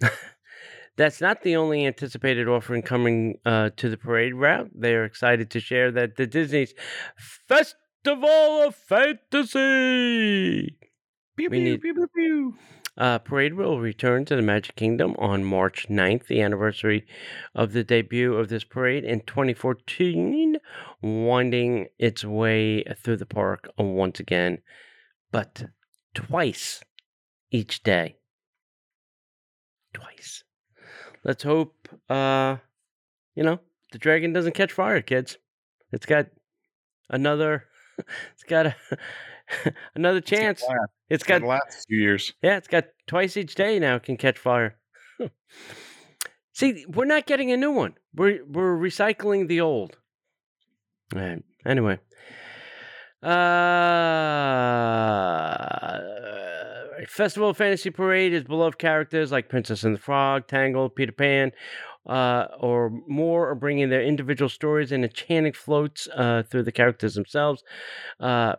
That's 0.98 1.22
not 1.22 1.44
the 1.44 1.56
only 1.56 1.86
anticipated 1.86 2.48
offering 2.48 2.82
coming 2.82 3.38
uh, 3.46 3.70
to 3.78 3.88
the 3.90 3.98
parade 3.98 4.34
route. 4.34 4.72
They 4.76 4.96
are 4.96 5.06
excited 5.06 5.52
to 5.52 5.60
share 5.60 5.92
that 5.92 6.16
the 6.16 6.26
Disney's 6.28 6.74
Festival 7.48 8.64
of 8.68 8.76
Fantasy 8.76 9.58
Pew, 11.36 11.50
We 11.50 11.60
need- 11.60 11.82
pew, 11.82 11.94
pew, 11.94 12.08
pew. 12.16 12.56
Uh, 12.98 13.20
Parade 13.20 13.54
will 13.54 13.80
return 13.80 14.26
to 14.26 14.36
the 14.36 14.42
Magic 14.42 14.76
Kingdom 14.76 15.16
on 15.20 15.44
March 15.44 15.88
9th, 15.88 16.26
the 16.26 16.42
anniversary 16.42 17.06
of 17.54 17.72
the 17.74 17.84
debut 17.84 18.34
of 18.34 18.50
this 18.50 18.64
parade 18.64 19.04
in 19.04 19.20
2014, 19.22 20.56
winding 21.04 21.90
its 22.00 22.26
way 22.26 22.84
through 23.04 23.18
the 23.18 23.28
park 23.28 23.70
once 23.78 24.20
again, 24.20 24.64
but 25.32 25.66
twice 26.16 26.82
each 27.52 27.84
day. 27.84 28.18
Twice. 29.94 30.44
Let's 31.28 31.44
hope, 31.44 31.90
uh, 32.10 32.56
you 33.36 33.44
know, 33.44 33.60
the 33.92 33.98
dragon 33.98 34.32
doesn't 34.32 34.56
catch 34.56 34.72
fire, 34.72 35.02
kids. 35.02 35.38
It's 35.92 36.06
got 36.06 36.28
another, 37.10 37.66
it's 38.32 38.44
got 38.48 38.68
a, 38.68 38.76
another 39.96 40.22
chance. 40.22 40.64
It's 41.10 41.26
got 41.26 41.42
the 41.42 41.48
last 41.48 41.86
few 41.90 42.00
years. 42.00 42.32
yeah, 42.42 42.56
it's 42.56 42.70
got 42.70 42.86
twice 43.08 43.36
each 43.36 43.56
day 43.56 43.78
now 43.78 44.00
can 44.00 44.16
catch 44.16 44.38
fire. 44.38 44.78
See, 46.54 46.86
we're 46.88 47.04
not 47.04 47.26
getting 47.26 47.52
a 47.52 47.58
new 47.58 47.72
one. 47.72 47.96
We're 48.16 48.46
we're 48.46 48.78
recycling 48.78 49.50
the 49.50 49.60
old. 49.60 49.98
All 51.14 51.22
right. 51.22 51.44
Anyway. 51.66 52.00
Uh 53.22 53.28
Festival 57.08 57.50
of 57.50 57.58
Fantasy 57.58 57.90
Parade 57.90 58.34
is 58.34 58.44
beloved 58.44 58.80
characters 58.80 59.32
like 59.32 59.50
Princess 59.50 59.84
and 59.84 59.96
the 59.96 60.00
Frog, 60.00 60.48
Tangled, 60.48 60.96
Peter 60.96 61.12
Pan, 61.12 61.52
uh, 62.08 62.48
or 62.60 62.90
more 63.08 63.50
are 63.50 63.56
bringing 63.56 63.90
their 63.90 64.02
individual 64.04 64.50
stories 64.50 64.92
and 64.92 65.04
enchanting 65.04 65.54
floats 65.54 66.08
uh, 66.16 66.44
through 66.50 66.64
the 66.64 66.72
characters 66.72 67.16
themselves. 67.16 67.64
Uh, 68.20 68.56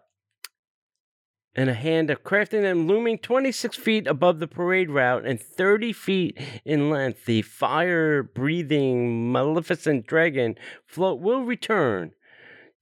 and 1.55 1.69
a 1.69 1.75
hand 1.75 2.09
of 2.11 2.23
crafting 2.23 2.63
them 2.63 2.87
looming 2.87 3.19
26 3.19 3.77
feet 3.77 4.07
above 4.07 4.39
the 4.39 4.47
parade 4.47 4.91
route 4.91 5.27
and 5.27 5.41
30 5.41 5.93
feet 5.93 6.39
in 6.65 6.89
length. 6.89 7.25
The 7.25 7.43
fire 7.43 8.23
breathing, 8.23 9.33
maleficent 9.33 10.07
dragon 10.07 10.55
float 10.87 11.21
will 11.21 11.43
return 11.43 12.13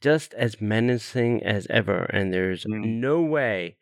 just 0.02 0.34
as 0.34 0.60
menacing 0.60 1.42
as 1.42 1.66
ever, 1.70 2.04
and 2.12 2.34
there's 2.34 2.64
Mm. 2.66 3.00
no 3.00 3.22
way 3.22 3.76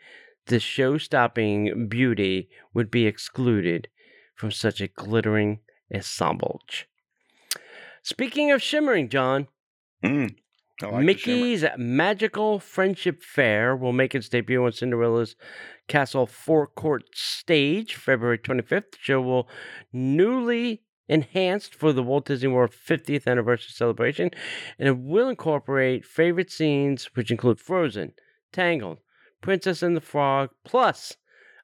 the 0.47 0.61
show 0.61 0.99
stopping 0.99 1.89
beauty 1.89 2.49
would 2.73 2.91
be 2.91 3.07
excluded 3.07 3.89
from 4.35 4.51
such 4.51 4.81
a 4.81 4.89
glittering 4.89 5.61
assemblage. 5.91 6.89
Speaking 8.03 8.51
of 8.51 8.63
shimmering, 8.63 9.09
John, 9.09 9.49
Mm. 10.05 10.35
Like. 10.83 11.05
Mickey's 11.05 11.65
Magical 11.79 12.59
Friendship 12.59 13.23
Fair 13.23 13.77
will 13.77 13.93
make 13.93 14.15
its 14.15 14.29
debut 14.29 14.65
on 14.65 14.73
Cinderella's 14.73 15.37
Castle 15.89 16.27
Forecourt 16.27 17.05
stage 17.15 17.95
February 17.95 18.39
25th. 18.39 18.91
The 18.91 18.99
show 19.01 19.21
will 19.23 19.49
newly 19.93 20.83
enhanced 21.09 21.75
for 21.75 21.93
the 21.93 22.03
Walt 22.03 22.27
Disney 22.27 22.49
World 22.49 22.73
50th 22.73 23.27
anniversary 23.27 23.73
celebration, 23.73 24.31
and 24.79 24.89
it 24.89 24.99
will 24.99 25.29
incorporate 25.29 26.05
favorite 26.05 26.51
scenes 26.51 27.09
which 27.15 27.31
include 27.31 27.61
Frozen, 27.61 28.13
Tangled, 28.53 28.99
Princess 29.45 29.83
and 29.83 29.95
the 29.95 30.01
Frog, 30.01 30.49
plus 30.65 31.19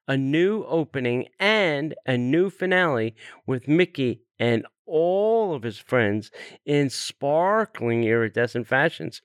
a 0.06 0.14
new 0.14 0.64
opening 0.64 1.28
and 1.38 1.94
a 2.04 2.18
new 2.18 2.50
finale 2.50 3.16
with 3.46 3.68
Mickey 3.68 4.20
and 4.38 4.66
all 4.84 5.54
of 5.54 5.62
his 5.62 5.78
friends 5.78 6.30
in 6.66 6.90
sparkling 6.90 8.04
iridescent 8.04 8.66
fashions. 8.66 9.22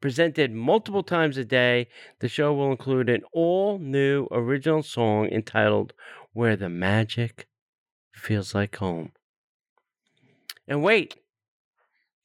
Presented 0.00 0.52
multiple 0.52 1.02
times 1.02 1.36
a 1.36 1.44
day, 1.44 1.86
the 2.20 2.28
show 2.28 2.54
will 2.54 2.70
include 2.70 3.10
an 3.10 3.24
all 3.30 3.78
new 3.78 4.26
original 4.30 4.82
song 4.82 5.26
entitled 5.26 5.92
Where 6.32 6.56
the 6.56 6.70
Magic 6.70 7.46
Feels 8.14 8.54
Like 8.54 8.76
Home. 8.76 9.12
And 10.66 10.82
wait, 10.82 11.16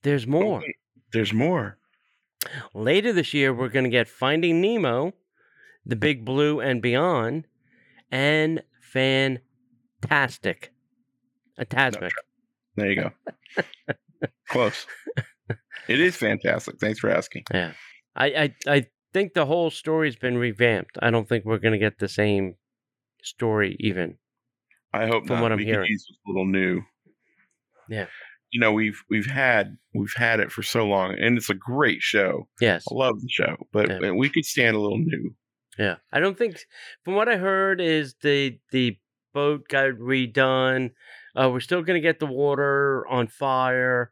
there's 0.03 0.23
oh, 0.23 0.30
more. 0.30 0.60
wait. 0.60 0.75
There's 1.12 1.34
more. 1.34 1.77
Later 2.73 3.12
this 3.12 3.34
year, 3.34 3.53
we're 3.53 3.67
going 3.67 3.84
to 3.84 3.89
get 3.89 4.08
Finding 4.08 4.62
Nemo, 4.62 5.12
The 5.88 5.95
Big 5.95 6.23
Blue 6.26 6.60
and 6.60 6.82
Beyond, 6.82 7.45
and 8.12 8.62
Fantastic. 8.82 10.71
A 11.58 11.65
Tasmic. 11.65 12.12
There 12.76 12.91
you 12.91 12.95
go. 12.95 13.12
Close. 14.50 14.86
It 15.88 16.00
is 16.00 16.15
fantastic. 16.15 16.80
Thanks 16.80 17.00
for 17.00 17.10
asking. 17.10 17.43
Yeah. 17.54 17.71
I, 18.15 18.26
I, 18.28 18.56
I 18.67 18.86
think 19.13 19.34
the 19.34 19.45
whole 19.45 19.69
story's 19.71 20.15
been 20.15 20.38
revamped. 20.38 20.97
I 21.02 21.10
don't 21.10 21.28
think 21.28 21.45
we're 21.45 21.58
going 21.58 21.71
to 21.73 21.80
get 21.80 22.00
the 22.00 22.08
same 22.08 22.56
story 23.23 23.76
even. 23.80 24.17
I 24.93 25.08
hope 25.08 25.26
From 25.28 25.38
not. 25.38 25.41
what 25.43 25.52
I'm 25.52 25.60
hearing. 25.60 25.89
use 25.89 26.06
a 26.28 26.30
little 26.30 26.45
new. 26.45 26.82
Yeah. 27.89 28.08
You 28.52 28.60
know, 28.60 28.71
we've 28.71 29.02
we've 29.10 29.26
had 29.26 29.78
we've 29.93 30.13
had 30.15 30.39
it 30.39 30.52
for 30.52 30.63
so 30.63 30.86
long, 30.86 31.15
and 31.19 31.38
it's 31.38 31.50
a 31.50 31.54
great 31.54 32.02
show. 32.02 32.47
Yes. 32.62 32.86
I 32.89 32.95
love 32.95 33.19
the 33.21 33.28
show, 33.30 33.58
but 33.73 33.89
Yeah. 33.89 34.12
we 34.12 34.30
could 34.30 34.45
stand 34.45 34.76
a 34.76 34.80
little 34.80 35.00
new. 35.00 35.36
Yeah. 35.78 35.96
I 36.12 36.20
don't 36.20 36.38
think, 36.38 36.66
from 37.04 37.16
what 37.16 37.30
I 37.30 37.38
heard, 37.38 37.80
is 37.82 38.16
the 38.22 38.60
the 38.72 38.98
boat 39.34 39.68
got 39.70 39.92
redone. 39.92 40.92
Uh, 41.36 41.50
we're 41.52 41.60
still 41.60 41.84
going 41.84 42.02
to 42.02 42.08
get 42.08 42.20
the 42.20 42.26
water 42.26 43.06
on 43.08 43.28
fire. 43.28 44.10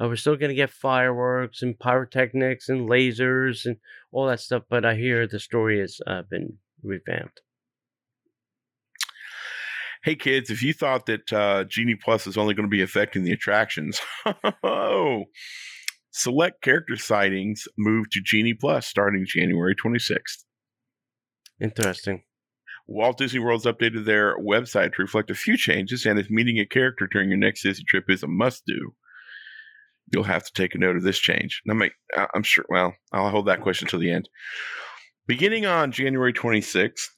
Uh, 0.00 0.08
we're 0.08 0.16
still 0.16 0.36
going 0.36 0.50
to 0.50 0.54
get 0.54 0.70
fireworks 0.70 1.62
and 1.62 1.78
pyrotechnics 1.78 2.68
and 2.68 2.88
lasers 2.88 3.64
and 3.64 3.76
all 4.12 4.26
that 4.26 4.40
stuff. 4.40 4.64
But 4.68 4.84
I 4.84 4.94
hear 4.94 5.26
the 5.26 5.40
story 5.40 5.80
has 5.80 5.98
uh, 6.06 6.22
been 6.28 6.58
revamped. 6.82 7.40
Hey 10.04 10.14
kids, 10.14 10.50
if 10.50 10.62
you 10.62 10.72
thought 10.72 11.06
that 11.06 11.32
uh, 11.32 11.64
Genie 11.64 11.96
Plus 11.96 12.28
is 12.28 12.36
only 12.36 12.54
going 12.54 12.68
to 12.68 12.70
be 12.70 12.82
affecting 12.82 13.24
the 13.24 13.32
attractions, 13.32 13.98
oh, 14.62 15.24
select 16.12 16.62
character 16.62 16.96
sightings 16.96 17.64
move 17.76 18.08
to 18.10 18.20
Genie 18.24 18.54
Plus 18.54 18.86
starting 18.86 19.24
January 19.26 19.74
26th. 19.74 20.44
Interesting. 21.60 22.22
Walt 22.86 23.18
Disney 23.18 23.40
World's 23.40 23.64
updated 23.66 24.04
their 24.04 24.38
website 24.38 24.94
to 24.94 25.02
reflect 25.02 25.30
a 25.30 25.34
few 25.34 25.56
changes, 25.56 26.06
and 26.06 26.18
if 26.18 26.30
meeting 26.30 26.58
a 26.58 26.66
character 26.66 27.08
during 27.10 27.28
your 27.30 27.38
next 27.38 27.62
Disney 27.62 27.84
trip 27.84 28.04
is 28.08 28.22
a 28.22 28.28
must 28.28 28.64
do, 28.66 28.94
you'll 30.12 30.22
have 30.22 30.44
to 30.44 30.52
take 30.52 30.74
a 30.74 30.78
note 30.78 30.96
of 30.96 31.02
this 31.02 31.18
change. 31.18 31.62
Now, 31.66 31.74
may- 31.74 31.90
I- 32.14 32.28
I'm 32.34 32.44
sure, 32.44 32.64
well, 32.68 32.94
I'll 33.12 33.30
hold 33.30 33.46
that 33.46 33.60
question 33.62 33.88
till 33.88 33.98
the 33.98 34.12
end. 34.12 34.28
Beginning 35.26 35.66
on 35.66 35.90
January 35.90 36.32
26th, 36.32 37.08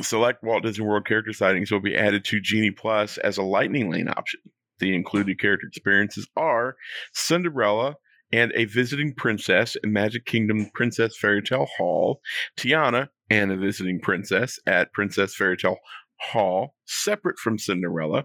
select 0.00 0.42
Walt 0.42 0.62
Disney 0.62 0.86
World 0.86 1.06
character 1.06 1.34
sightings 1.34 1.70
will 1.70 1.80
be 1.80 1.94
added 1.96 2.24
to 2.26 2.40
Genie 2.40 2.70
Plus 2.70 3.18
as 3.18 3.36
a 3.36 3.42
lightning 3.42 3.90
lane 3.90 4.08
option. 4.08 4.40
The 4.78 4.94
included 4.94 5.38
character 5.38 5.66
experiences 5.66 6.26
are 6.36 6.76
Cinderella 7.12 7.96
and 8.32 8.50
a 8.56 8.64
visiting 8.64 9.14
princess 9.14 9.76
in 9.84 9.92
Magic 9.92 10.24
Kingdom 10.24 10.70
Princess 10.74 11.16
Fairy 11.16 11.42
Tale 11.42 11.68
Hall, 11.76 12.20
Tiana 12.56 13.08
and 13.30 13.50
a 13.50 13.56
visiting 13.56 14.00
princess 14.00 14.58
at 14.66 14.92
Princess 14.92 15.34
Fairy 15.34 15.56
Tale 15.56 15.78
Hall, 16.20 16.74
separate 16.86 17.38
from 17.38 17.58
Cinderella. 17.58 18.24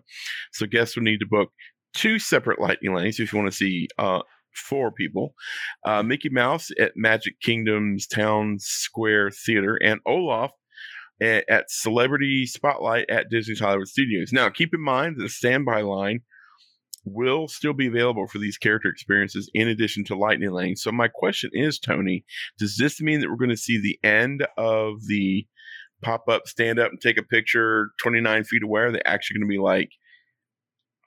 So 0.53 0.65
guests 0.65 0.95
will 0.95 1.03
need 1.03 1.19
to 1.19 1.27
book 1.27 1.49
two 1.93 2.19
separate 2.19 2.59
lightning 2.59 2.93
lanes 2.93 3.19
if 3.19 3.33
you 3.33 3.39
want 3.39 3.51
to 3.51 3.57
see 3.57 3.87
uh, 3.97 4.21
four 4.55 4.91
people. 4.91 5.33
Uh, 5.85 6.03
Mickey 6.03 6.29
Mouse 6.29 6.69
at 6.79 6.93
Magic 6.95 7.39
Kingdom's 7.41 8.07
Town 8.07 8.57
Square 8.59 9.31
Theater, 9.31 9.77
and 9.81 9.99
Olaf 10.05 10.51
at, 11.21 11.45
at 11.49 11.69
Celebrity 11.69 12.45
Spotlight 12.45 13.09
at 13.09 13.29
Disney's 13.29 13.59
Hollywood 13.59 13.87
Studios. 13.87 14.31
Now, 14.31 14.49
keep 14.49 14.73
in 14.73 14.81
mind 14.81 15.15
the 15.17 15.29
standby 15.29 15.81
line 15.81 16.21
will 17.13 17.47
still 17.47 17.73
be 17.73 17.87
available 17.87 18.27
for 18.27 18.37
these 18.39 18.57
character 18.57 18.89
experiences 18.89 19.49
in 19.53 19.67
addition 19.67 20.03
to 20.05 20.15
Lightning 20.15 20.51
Lane. 20.51 20.75
So, 20.75 20.91
my 20.91 21.07
question 21.07 21.49
is, 21.53 21.79
Tony, 21.79 22.25
does 22.57 22.77
this 22.77 23.01
mean 23.01 23.21
that 23.21 23.29
we're 23.29 23.35
going 23.35 23.49
to 23.49 23.57
see 23.57 23.79
the 23.79 23.99
end 24.07 24.45
of 24.57 25.05
the 25.07 25.45
pop 26.01 26.27
up, 26.29 26.47
stand 26.47 26.79
up, 26.79 26.91
and 26.91 27.01
take 27.01 27.17
a 27.17 27.23
picture 27.23 27.89
29 28.01 28.43
feet 28.45 28.63
away? 28.63 28.81
Are 28.81 28.91
they 28.91 29.01
actually 29.05 29.39
going 29.39 29.49
to 29.49 29.53
be 29.53 29.59
like 29.59 29.91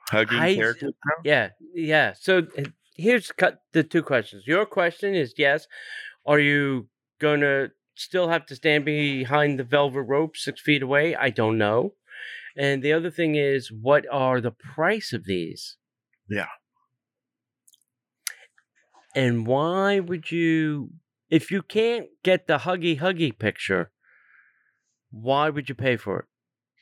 hugging 0.09 0.39
I- 0.39 0.55
characters? 0.55 0.93
now? 1.05 1.15
Yeah, 1.23 1.49
yeah. 1.73 2.13
So 2.19 2.43
uh, 2.57 2.63
here's 2.95 3.31
cut 3.31 3.59
the 3.73 3.83
two 3.83 4.03
questions. 4.03 4.43
Your 4.47 4.65
question 4.65 5.15
is 5.15 5.33
yes. 5.37 5.67
Are 6.25 6.39
you 6.39 6.87
gonna 7.19 7.69
still 7.95 8.29
have 8.29 8.45
to 8.47 8.55
stand 8.55 8.85
behind 8.85 9.59
the 9.59 9.63
velvet 9.63 10.03
rope 10.03 10.37
six 10.37 10.61
feet 10.61 10.81
away? 10.81 11.15
I 11.15 11.29
don't 11.29 11.57
know. 11.57 11.93
And 12.55 12.83
the 12.83 12.93
other 12.93 13.09
thing 13.09 13.35
is, 13.35 13.71
what 13.71 14.05
are 14.11 14.39
the 14.39 14.51
price 14.51 15.11
of 15.11 15.25
these? 15.25 15.77
Yeah. 16.29 16.47
And 19.15 19.45
why 19.45 19.99
would 19.99 20.31
you, 20.31 20.89
if 21.29 21.51
you 21.51 21.61
can't 21.61 22.07
get 22.23 22.47
the 22.47 22.59
huggy 22.59 22.99
huggy 22.99 23.37
picture, 23.37 23.91
why 25.11 25.49
would 25.49 25.69
you 25.69 25.75
pay 25.75 25.97
for 25.97 26.19
it? 26.19 26.25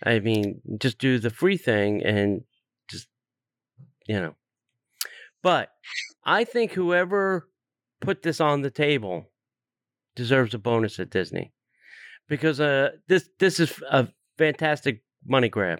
I 0.04 0.20
mean, 0.20 0.62
just 0.80 0.98
do 0.98 1.20
the 1.20 1.30
free 1.30 1.58
thing 1.58 2.04
and 2.04 2.44
just, 2.90 3.08
you 4.08 4.20
know. 4.20 4.36
But 5.44 5.72
I 6.24 6.44
think 6.44 6.72
whoever 6.72 7.50
put 8.00 8.24
this 8.24 8.40
on 8.40 8.62
the 8.62 8.72
table 8.72 9.32
deserves 10.16 10.54
a 10.54 10.60
bonus 10.60 11.00
at 11.00 11.10
Disney 11.10 11.54
because 12.28 12.60
uh, 12.60 12.92
this 13.08 13.30
this 13.40 13.60
is 13.60 13.82
a 13.90 14.08
fantastic 14.38 15.04
money 15.26 15.50
grab. 15.50 15.80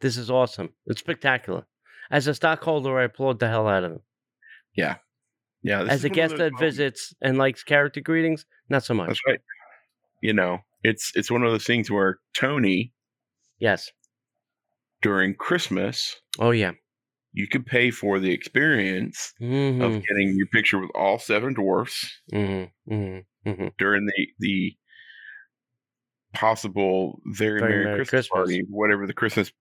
This 0.00 0.16
is 0.16 0.30
awesome. 0.30 0.70
It's 0.86 1.00
spectacular. 1.00 1.66
As 2.10 2.26
a 2.26 2.34
stockholder, 2.34 2.98
I 2.98 3.04
applaud 3.04 3.38
the 3.38 3.48
hell 3.48 3.68
out 3.68 3.84
of 3.84 3.90
them. 3.92 4.02
Yeah. 4.74 4.96
Yeah. 5.62 5.82
As 5.82 6.04
a 6.04 6.08
guest 6.08 6.36
that 6.38 6.58
visits 6.58 7.14
and 7.20 7.36
likes 7.38 7.62
character 7.64 8.00
greetings, 8.00 8.46
not 8.68 8.84
so 8.84 8.94
much. 8.94 9.08
That's 9.08 9.20
right. 9.26 9.40
You 10.22 10.32
know, 10.32 10.58
it's 10.82 11.12
it's 11.14 11.30
one 11.30 11.42
of 11.42 11.50
those 11.52 11.64
things 11.64 11.90
where 11.90 12.18
Tony 12.34 12.92
Yes. 13.58 13.90
during 15.02 15.34
Christmas, 15.34 16.16
Oh 16.38 16.50
yeah. 16.52 16.72
you 17.32 17.46
could 17.48 17.66
pay 17.66 17.90
for 17.90 18.18
the 18.18 18.32
experience 18.32 19.32
hmm 19.38 19.82
of 19.82 19.92
getting 20.02 20.34
your 20.36 20.46
picture 20.52 20.78
with 20.80 20.90
all 20.94 21.18
seven 21.18 21.54
dwarfs 21.54 22.10
hmm 22.32 22.64
hmm 22.88 23.18
hmm 23.44 23.66
during 23.78 24.06
the 24.06 24.28
the 24.38 24.76
possible 26.34 27.20
very, 27.26 27.60
Very 27.60 27.72
merry, 27.72 27.84
Merry 27.84 27.96
Christmas, 27.98 28.28
Christmas. 28.28 28.30
party, 28.38 28.64
whatever 28.68 29.06
the 29.06 29.14
Christmas 29.14 29.52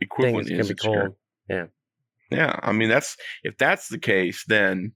equivalent 0.00 0.48
Things 0.48 0.60
is. 0.60 0.68
can 0.68 0.76
be 0.76 0.90
year. 0.90 1.16
called. 1.48 1.70
Yeah, 2.30 2.58
I 2.62 2.72
mean 2.72 2.88
that's 2.88 3.16
if 3.42 3.56
that's 3.58 3.88
the 3.88 3.98
case, 3.98 4.44
then 4.46 4.92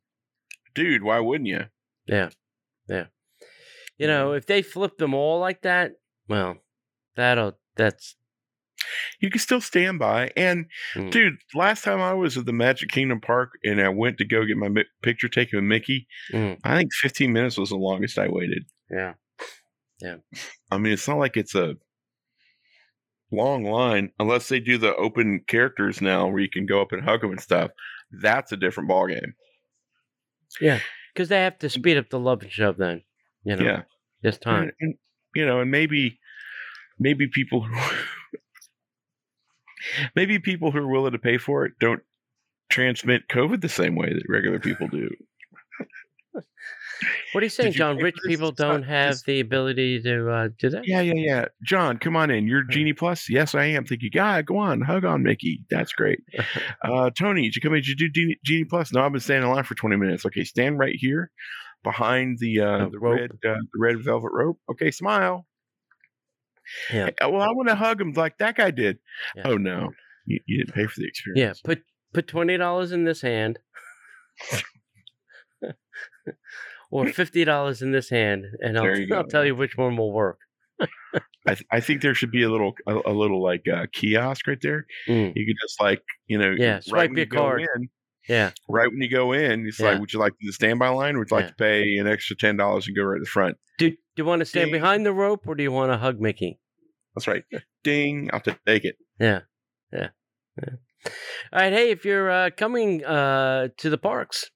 dude, 0.75 1.03
why 1.03 1.21
wouldn't 1.21 1.49
you? 1.49 1.65
Yeah, 2.07 2.31
yeah. 2.89 3.07
You 3.99 4.07
know, 4.07 4.33
if 4.33 4.47
they 4.47 4.63
flip 4.63 4.97
them 4.97 5.15
all 5.15 5.39
like 5.41 5.63
that, 5.63 5.93
well, 6.29 6.57
that'll 7.17 7.59
that's 7.77 8.17
You 9.21 9.31
can 9.31 9.41
still 9.41 9.61
stand 9.61 9.99
by. 9.99 10.31
And 10.37 10.67
mm, 10.95 11.11
dude, 11.11 11.37
last 11.55 11.85
time 11.85 12.01
I 12.01 12.15
was 12.15 12.39
at 12.39 12.47
the 12.47 12.53
Magic 12.53 12.89
Kingdom 12.89 13.21
Park 13.21 13.51
and 13.63 13.81
I 13.81 13.91
went 13.91 14.19
to 14.19 14.25
go 14.25 14.45
get 14.45 14.57
my 14.57 14.69
mi- 14.69 14.87
picture 15.03 15.29
taken 15.29 15.59
with 15.59 15.65
Mickey, 15.65 16.07
mm, 16.33 16.59
I 16.65 16.79
think 16.79 16.93
15 16.95 17.33
minutes 17.33 17.59
was 17.59 17.69
the 17.69 17.77
longest 17.77 18.19
I 18.19 18.29
waited. 18.29 18.65
Yeah, 18.91 19.15
yeah. 20.01 20.17
I 20.71 20.79
mean, 20.79 20.95
it's 20.95 21.07
not 21.07 21.19
like 21.19 21.37
it's 21.37 21.55
a 21.55 21.75
long 23.33 23.65
line 23.65 24.11
unless 24.19 24.49
they 24.49 24.61
do 24.61 24.77
the 24.79 24.95
open 24.97 25.41
characters 25.47 26.01
now 26.01 26.27
where 26.29 26.41
you 26.41 26.49
can 26.51 26.67
go 26.67 26.81
up 26.83 26.93
and 26.93 27.05
hug 27.05 27.21
them 27.21 27.31
and 27.31 27.41
stuff. 27.41 27.71
That's 28.11 28.51
a 28.53 28.57
different 28.57 28.89
ball 28.89 29.07
game. 29.07 29.35
yeah 30.61 30.81
Because 31.15 31.29
they 31.29 31.43
have 31.43 31.59
to 31.61 31.71
speed 31.71 31.97
up 31.97 32.11
the 32.11 32.19
love 32.19 32.43
and 32.43 32.51
shove 32.51 32.77
then. 32.77 33.03
You 33.45 33.57
know, 33.57 33.65
Yeah. 33.65 33.83
this 34.23 34.39
time. 34.39 34.65
And, 34.65 34.73
and, 34.81 34.95
you 35.35 35.47
know, 35.47 35.61
and 35.61 35.71
maybe 35.71 36.19
maybe 36.99 37.29
people 37.29 37.63
who 37.63 37.75
maybe 40.17 40.39
people 40.39 40.71
who 40.71 40.79
are 40.79 40.89
willing 40.89 41.13
to 41.13 41.19
pay 41.19 41.39
for 41.39 41.65
it 41.65 41.73
don't 41.81 42.03
transmit 42.69 43.29
COVID 43.29 43.61
the 43.61 43.69
same 43.69 43.97
way 43.97 44.13
that 44.13 44.23
regular 44.29 44.59
people 44.59 44.89
do. 44.89 45.11
What 47.33 47.43
are 47.43 47.47
you 47.47 47.51
saying, 47.51 47.73
John? 47.73 47.97
for 47.99 48.05
Rich 48.05 48.17
people 48.27 48.53
don't 48.53 48.83
have 48.83 49.13
just- 49.13 49.27
the 49.27 49.41
ability 49.41 50.03
to 50.03 50.31
uh, 50.31 50.49
do 50.59 50.71
that? 50.71 50.87
Yeah, 50.87 51.01
yeah, 51.01 51.15
yeah. 51.15 51.45
John, 51.65 51.99
come 51.99 52.17
on 52.17 52.31
in. 52.31 52.47
You're 52.47 52.63
Genie 52.65 52.93
Plus. 52.93 53.29
Yes, 53.31 53.55
I 53.55 53.65
am. 53.67 53.85
Thank 53.85 54.03
you. 54.03 54.11
God, 54.11 54.47
go 54.47 54.57
on, 54.59 54.81
hug 54.81 55.05
on 55.05 55.23
Mickey. 55.23 55.65
That's 55.71 55.93
great. 55.93 56.21
Uh, 56.83 57.11
Tony, 57.11 57.43
did 57.43 57.57
you 57.57 57.63
come 57.63 57.75
in? 57.75 57.83
Did 57.83 58.01
you 58.01 58.11
do 58.11 58.35
Genie, 58.45 58.65
Plus? 58.65 58.93
No, 58.93 59.03
I've 59.03 59.13
been 59.13 59.21
standing 59.21 59.49
in 59.49 59.55
line 59.55 59.65
for 59.65 59.75
20 59.75 59.97
minutes. 59.97 60.25
Okay, 60.27 60.45
stand 60.45 60.79
right 60.79 60.95
here 60.97 61.31
behind 61.85 62.39
the 62.39 62.61
uh, 62.61 62.79
The 62.85 62.91
the 62.91 62.99
red 62.99 63.31
uh, 63.33 63.37
the 63.73 63.79
red 63.79 64.03
velvet 64.03 64.31
rope. 64.33 64.59
Okay, 64.71 64.91
smile. 64.91 65.47
Yeah. 66.93 67.07
Hey, 67.07 67.13
well, 67.31 67.43
I 67.43 67.53
want 67.53 67.69
to 67.69 67.75
hug 67.75 68.01
him 68.01 68.13
like 68.13 68.39
that 68.39 68.57
guy 68.57 68.71
did. 68.71 68.99
Yeah. 69.37 69.43
Oh 69.47 69.57
no, 69.57 69.91
you, 70.27 70.41
you 70.47 70.59
didn't 70.59 70.75
pay 70.75 70.87
for 70.87 71.01
the 71.01 71.07
experience. 71.07 71.41
Yeah, 71.41 71.53
put 71.65 71.83
put 72.13 72.27
twenty 72.27 72.57
dollars 72.57 72.93
in 72.93 73.05
this 73.05 73.21
hand, 73.23 73.59
or 76.91 77.09
fifty 77.13 77.45
dollars 77.45 77.83
in 77.83 77.93
this 77.93 78.11
hand, 78.11 78.45
and 78.61 78.79
I'll, 78.79 79.17
I'll 79.17 79.25
tell 79.25 79.45
you 79.45 79.55
which 79.57 79.77
one 79.77 79.97
will 79.97 80.13
work. 80.13 80.39
I, 81.47 81.55
th- 81.55 81.67
I 81.71 81.81
think 81.81 82.01
there 82.03 82.15
should 82.15 82.31
be 82.31 82.43
a 82.43 82.51
little 82.51 82.73
a, 82.87 82.95
a 83.07 83.13
little 83.13 83.43
like 83.43 83.65
uh, 83.73 83.87
kiosk 83.93 84.47
right 84.47 84.59
there. 84.63 84.87
Mm, 85.09 85.33
You 85.35 85.47
could 85.47 85.57
just 85.63 85.81
like 85.81 86.03
you 86.27 86.39
know 86.39 86.55
Yeah, 86.57 86.75
right 86.75 86.85
swipe 86.85 87.11
when 87.11 87.17
your 87.17 87.27
card. 87.27 87.63
in, 87.63 87.89
yeah, 88.29 88.51
right 88.69 88.89
when 88.91 89.01
you 89.01 89.09
go 89.11 89.33
in, 89.33 89.67
it's 89.67 89.81
Yeah. 89.81 89.91
like, 89.91 90.01
would 90.01 90.13
you 90.13 90.19
like 90.21 90.33
the 90.41 90.53
standby 90.53 90.89
line, 90.89 91.17
or 91.17 91.21
would 91.21 91.31
you 91.31 91.37
like 91.37 91.45
Yeah. 91.47 91.51
to 91.51 91.55
pay 91.57 91.97
an 91.97 92.07
extra 92.07 92.37
ten 92.37 92.57
dollars 92.57 92.87
and 92.87 92.97
go 92.97 93.03
right 93.05 93.17
to 93.17 93.21
the 93.21 93.27
front? 93.27 93.57
do 93.79 93.91
do 93.91 93.97
you 94.17 94.25
want 94.25 94.41
to 94.41 94.47
stand 94.47 94.67
Ding. 94.67 94.81
behind 94.81 95.05
the 95.07 95.13
rope, 95.13 95.45
or 95.47 95.55
do 95.55 95.63
you 95.63 95.73
want 95.73 95.91
to 95.93 95.99
hug 95.99 96.21
Mickey? 96.21 96.61
That's 97.15 97.27
right. 97.27 97.45
Ding! 97.83 98.31
I'll 98.33 98.41
take 98.41 98.85
it. 98.85 98.97
Yeah, 99.19 99.41
yeah, 99.93 100.09
yeah. 100.63 100.75
All 101.53 101.61
right, 101.61 101.73
hey, 101.73 101.91
if 101.91 102.05
you're 102.05 102.31
uh, 102.31 102.51
coming 102.57 103.03
uh, 103.05 103.69
to 103.79 103.91
the 103.91 103.99
parks 103.99 104.51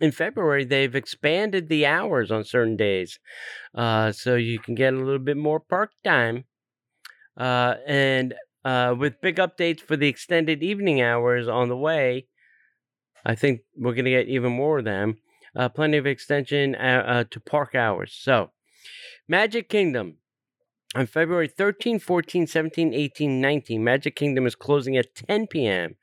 in 0.00 0.12
February, 0.12 0.64
they've 0.64 0.94
expanded 0.94 1.68
the 1.68 1.86
hours 1.86 2.30
on 2.30 2.44
certain 2.44 2.76
days, 2.76 3.18
uh, 3.74 4.12
so 4.12 4.34
you 4.34 4.58
can 4.58 4.74
get 4.74 4.94
a 4.94 4.98
little 4.98 5.18
bit 5.18 5.36
more 5.36 5.60
park 5.60 5.90
time. 6.02 6.44
Uh, 7.36 7.76
and 7.86 8.34
uh, 8.64 8.94
with 8.98 9.20
big 9.20 9.36
updates 9.36 9.80
for 9.80 9.96
the 9.96 10.08
extended 10.08 10.62
evening 10.62 11.00
hours 11.00 11.48
on 11.48 11.68
the 11.68 11.76
way, 11.76 12.26
I 13.24 13.34
think 13.34 13.60
we're 13.76 13.94
going 13.94 14.06
to 14.06 14.10
get 14.10 14.28
even 14.28 14.52
more 14.52 14.78
of 14.78 14.84
them. 14.84 15.18
Uh, 15.54 15.68
plenty 15.68 15.96
of 15.96 16.06
extension 16.06 16.74
uh, 16.76 17.04
uh, 17.06 17.24
to 17.30 17.40
park 17.40 17.74
hours. 17.74 18.16
So, 18.18 18.50
Magic 19.28 19.68
Kingdom 19.68 20.18
on 20.94 21.06
February 21.06 21.48
13, 21.48 21.98
14, 21.98 22.46
17, 22.46 22.94
18, 22.94 23.40
19, 23.40 23.82
Magic 23.82 24.16
Kingdom 24.16 24.46
is 24.46 24.54
closing 24.54 24.96
at 24.96 25.14
10 25.14 25.48
p.m. 25.48 25.96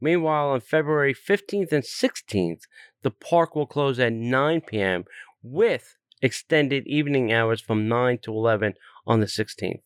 Meanwhile, 0.00 0.50
on 0.50 0.60
February 0.60 1.14
15th 1.14 1.72
and 1.72 1.82
16th, 1.82 2.62
the 3.04 3.10
park 3.10 3.54
will 3.54 3.66
close 3.66 4.00
at 4.00 4.12
9 4.12 4.62
p.m. 4.62 5.04
with 5.42 5.96
extended 6.20 6.86
evening 6.86 7.32
hours 7.32 7.60
from 7.60 7.86
9 7.86 8.18
to 8.22 8.32
11 8.32 8.74
on 9.06 9.20
the 9.20 9.26
16th. 9.26 9.82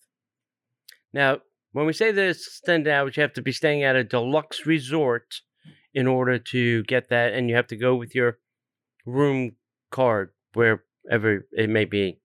Now, 1.12 1.38
when 1.72 1.84
we 1.84 1.92
say 1.92 2.12
this 2.12 2.46
extended 2.46 2.90
hours, 2.90 3.16
you 3.16 3.22
have 3.22 3.32
to 3.34 3.42
be 3.42 3.52
staying 3.52 3.82
at 3.82 3.96
a 3.96 4.04
deluxe 4.04 4.64
resort 4.64 5.42
in 5.92 6.06
order 6.06 6.38
to 6.38 6.84
get 6.84 7.08
that, 7.10 7.34
and 7.34 7.50
you 7.50 7.56
have 7.56 7.66
to 7.66 7.76
go 7.76 7.96
with 7.96 8.14
your 8.14 8.38
room 9.04 9.56
card 9.90 10.30
wherever 10.54 11.46
it 11.52 11.68
may 11.68 11.84
be. 11.84 12.20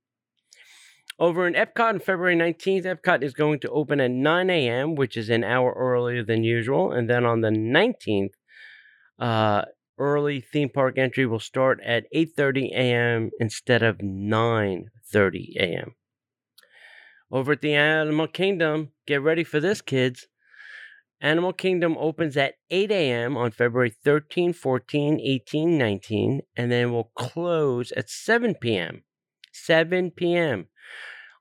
Over 1.19 1.47
in 1.47 1.53
Epcot 1.53 1.89
on 1.89 1.99
February 1.99 2.36
19th, 2.36 2.86
Epcot 2.86 3.23
is 3.23 3.34
going 3.34 3.60
to 3.62 3.69
open 3.69 3.99
at 3.99 4.12
9 4.12 4.49
a.m., 4.49 4.95
which 4.95 5.17
is 5.17 5.29
an 5.29 5.43
hour 5.43 5.73
earlier 5.75 6.23
than 6.23 6.43
usual. 6.43 6.91
And 6.91 7.10
then 7.10 7.25
on 7.25 7.41
the 7.41 7.49
19th, 7.49 8.34
uh, 9.19 9.63
early 9.97 10.41
theme 10.41 10.69
park 10.69 10.97
entry 10.97 11.25
will 11.25 11.39
start 11.39 11.79
at 11.84 12.06
8.30 12.13 12.71
a.m. 12.71 13.29
instead 13.39 13.84
of 13.84 13.97
9.30 13.97 15.56
a.m. 15.60 15.95
Over 17.32 17.53
at 17.53 17.62
the 17.62 17.73
Animal 17.73 18.27
Kingdom, 18.27 18.91
get 19.08 19.21
ready 19.21 19.43
for 19.43 19.60
this, 19.60 19.82
kids. 19.82 20.27
Animal 21.19 21.53
Kingdom 21.53 21.97
opens 21.97 22.36
at 22.36 22.56
8 22.69 22.91
a.m. 22.91 23.38
on 23.38 23.51
February 23.51 23.89
13, 23.89 24.53
14, 24.53 25.19
18, 25.21 25.77
19, 25.77 26.41
and 26.58 26.71
then 26.71 26.91
will 26.91 27.12
close 27.15 27.91
at 27.93 28.10
7 28.10 28.56
p.m. 28.56 29.03
7 29.53 30.12
p.m. 30.12 30.67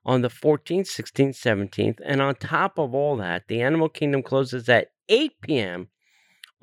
on 0.05 0.21
the 0.21 0.29
14th, 0.29 0.87
16th, 0.87 1.35
17th. 1.35 1.99
And 2.05 2.21
on 2.21 2.35
top 2.35 2.79
of 2.79 2.95
all 2.95 3.17
that, 3.17 3.47
the 3.47 3.61
Animal 3.61 3.89
Kingdom 3.89 4.23
closes 4.23 4.69
at 4.69 4.87
8 5.09 5.33
p.m. 5.41 5.89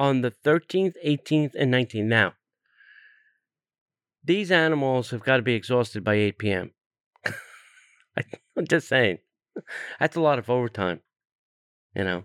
on 0.01 0.23
the 0.23 0.31
13th, 0.31 0.95
18th, 1.07 1.55
and 1.55 1.73
19th. 1.73 2.07
Now, 2.07 2.33
these 4.25 4.51
animals 4.51 5.11
have 5.11 5.23
got 5.23 5.37
to 5.37 5.43
be 5.43 5.55
exhausted 5.55 6.03
by 6.03 6.15
8 6.15 6.39
p.m. 6.39 6.71
I'm 8.57 8.67
just 8.67 8.89
saying. 8.89 9.19
That's 10.01 10.17
a 10.17 10.23
lot 10.23 10.39
of 10.39 10.49
overtime, 10.49 11.01
you 11.95 12.05
know. 12.05 12.25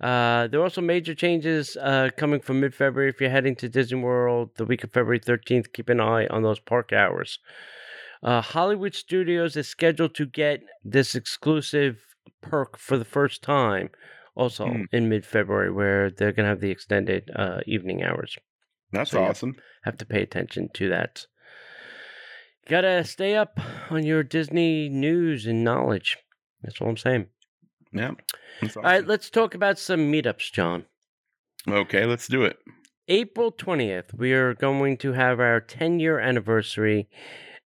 Uh, 0.00 0.46
there 0.46 0.60
are 0.60 0.64
also 0.64 0.80
major 0.80 1.14
changes 1.14 1.76
uh, 1.76 2.08
coming 2.16 2.40
from 2.40 2.60
mid 2.60 2.74
February. 2.74 3.10
If 3.10 3.20
you're 3.20 3.30
heading 3.30 3.56
to 3.56 3.68
Disney 3.68 4.00
World 4.00 4.50
the 4.56 4.64
week 4.64 4.82
of 4.82 4.92
February 4.92 5.20
13th, 5.20 5.74
keep 5.74 5.90
an 5.90 6.00
eye 6.00 6.26
on 6.28 6.42
those 6.42 6.60
park 6.60 6.90
hours. 6.92 7.38
Uh, 8.22 8.40
Hollywood 8.40 8.94
Studios 8.94 9.56
is 9.56 9.68
scheduled 9.68 10.14
to 10.14 10.24
get 10.24 10.62
this 10.82 11.14
exclusive 11.14 11.98
perk 12.40 12.78
for 12.78 12.96
the 12.96 13.04
first 13.04 13.42
time, 13.42 13.90
also 14.36 14.66
Hmm. 14.68 14.82
in 14.92 15.08
mid 15.08 15.26
February, 15.26 15.72
where 15.72 16.10
they're 16.10 16.32
going 16.32 16.44
to 16.44 16.50
have 16.50 16.60
the 16.60 16.70
extended 16.70 17.30
uh, 17.34 17.60
evening 17.66 18.02
hours. 18.04 18.36
That's 18.92 19.10
So, 19.10 19.24
awesome. 19.24 19.56
Have 19.82 19.96
to 19.98 20.06
pay 20.06 20.22
attention 20.22 20.68
to 20.74 20.88
that. 20.90 21.26
You 22.64 22.70
gotta 22.70 23.04
stay 23.04 23.34
up 23.36 23.58
on 23.90 24.04
your 24.04 24.22
Disney 24.22 24.88
news 24.88 25.46
and 25.46 25.62
knowledge. 25.64 26.18
That's 26.62 26.80
what 26.80 26.88
I'm 26.88 26.96
saying. 26.96 27.26
Yeah. 27.92 28.12
That's 28.60 28.76
All 28.76 28.82
right, 28.82 29.06
let's 29.06 29.30
talk 29.30 29.54
about 29.54 29.78
some 29.78 30.10
meetups, 30.12 30.52
John. 30.52 30.86
Okay, 31.68 32.04
let's 32.06 32.26
do 32.28 32.44
it. 32.44 32.58
April 33.08 33.52
20th, 33.52 34.12
we 34.14 34.32
are 34.32 34.54
going 34.54 34.96
to 34.98 35.12
have 35.12 35.38
our 35.38 35.60
10 35.60 36.00
year 36.00 36.18
anniversary, 36.18 37.08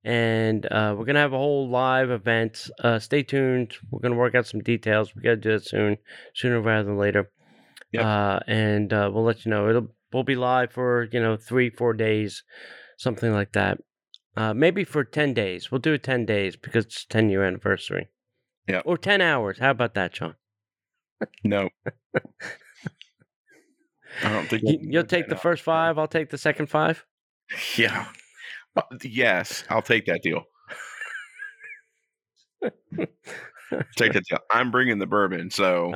and 0.05 0.67
uh, 0.67 0.95
we're 0.97 1.05
going 1.05 1.15
to 1.15 1.21
have 1.21 1.33
a 1.33 1.39
whole 1.39 1.69
live 1.69 2.11
event. 2.11 2.69
Uh, 2.83 2.99
stay 2.99 3.23
tuned. 3.23 3.75
We're 3.91 4.01
going 4.01 4.13
to 4.13 4.19
work 4.19 4.35
out 4.35 4.47
some 4.47 4.61
details. 4.61 5.15
We 5.15 5.23
got 5.23 5.31
to 5.31 5.37
do 5.37 5.51
it 5.51 5.67
soon, 5.67 5.99
sooner 6.35 6.61
rather 6.61 6.85
than 6.85 6.99
later. 6.99 7.31
Yep. 7.93 8.05
Uh, 8.05 8.41
and 8.47 8.93
uh, 8.93 9.11
we'll 9.13 9.25
let 9.25 9.45
you 9.45 9.51
know. 9.51 9.69
It'll 9.69 9.89
we'll 10.13 10.23
be 10.23 10.37
live 10.37 10.73
for 10.73 11.09
you 11.13 11.21
know 11.21 11.37
three, 11.37 11.71
four 11.71 11.93
days, 11.93 12.45
something 12.97 13.33
like 13.33 13.53
that. 13.53 13.79
Uh, 14.37 14.55
maybe 14.55 14.85
for 14.85 15.05
10 15.05 15.35
days. 15.35 15.71
We'll 15.71 15.81
do 15.81 15.95
it 15.95 16.03
10 16.03 16.25
days 16.25 16.57
because 16.57 16.87
it's 16.87 17.05
10 17.05 17.31
year 17.31 17.45
anniversary. 17.45 18.09
Yeah. 18.69 18.81
Or 18.85 18.97
10 18.97 19.21
hours. 19.21 19.59
How 19.59 19.71
about 19.71 19.95
that, 19.95 20.15
Sean? 20.15 20.37
No. 21.43 21.69
I 24.25 24.33
don't 24.33 24.49
think 24.49 24.63
You, 24.65 24.79
you'll 24.81 25.05
take 25.05 25.29
the 25.29 25.37
first 25.37 25.63
five. 25.63 25.99
I'll 25.99 26.09
take 26.09 26.31
the 26.31 26.39
second 26.39 26.67
five. 26.67 27.05
Yeah. 27.77 28.07
Uh, 28.77 28.83
yes, 29.03 29.65
I'll 29.69 29.83
take 29.83 30.07
that 30.07 30.21
deal. 30.23 30.45
take 33.97 34.13
that 34.13 34.25
deal. 34.29 34.39
I'm 34.51 34.71
bringing 34.71 34.99
the 34.99 35.07
bourbon, 35.07 35.51
so 35.51 35.93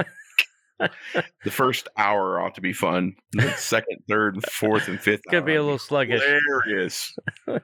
the 0.79 1.51
first 1.51 1.89
hour 1.97 2.41
ought 2.41 2.55
to 2.55 2.61
be 2.61 2.73
fun. 2.73 3.15
The 3.33 3.53
second, 3.53 3.99
third, 4.09 4.43
fourth, 4.51 4.89
and 4.89 5.01
fifth. 5.01 5.21
It's 5.25 5.31
going 5.31 5.43
to 5.43 5.47
be 5.47 5.55
a 5.55 5.63
little 5.63 5.79
sluggish. 5.79 6.23
hilarious. 6.23 7.15
All 7.49 7.59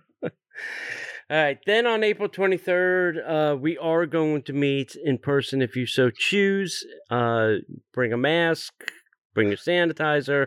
right. 1.31 1.59
Then 1.65 1.87
on 1.87 2.03
April 2.03 2.29
23rd, 2.29 3.53
uh, 3.55 3.57
we 3.57 3.79
are 3.79 4.07
going 4.07 4.43
to 4.43 4.53
meet 4.53 4.97
in 5.05 5.19
person 5.19 5.63
if 5.63 5.77
you 5.77 5.87
so 5.87 6.11
choose. 6.11 6.85
Uh, 7.09 7.55
bring 7.93 8.13
a 8.13 8.17
mask, 8.17 8.73
bring 9.35 9.49
your 9.49 9.57
sanitizer. 9.57 10.47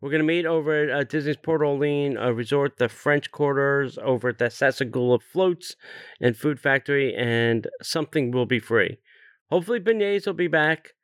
We're 0.00 0.10
going 0.10 0.20
to 0.22 0.26
meet 0.26 0.46
over 0.46 0.84
at 0.84 0.90
uh, 0.90 1.04
Disney's 1.04 1.36
Port 1.36 1.62
Orleans 1.62 2.16
uh, 2.20 2.32
Resort, 2.32 2.78
the 2.78 2.88
French 2.88 3.30
Quarters, 3.30 3.98
over 4.02 4.28
at 4.28 4.38
the 4.38 4.46
Sassagoula 4.46 5.20
Floats 5.22 5.74
and 6.20 6.36
Food 6.36 6.60
Factory, 6.60 7.14
and 7.14 7.66
something 7.82 8.30
will 8.30 8.46
be 8.46 8.60
free. 8.60 8.98
Hopefully, 9.50 9.80
beignets 9.80 10.26
will 10.26 10.34
be 10.34 10.46
back. 10.48 10.94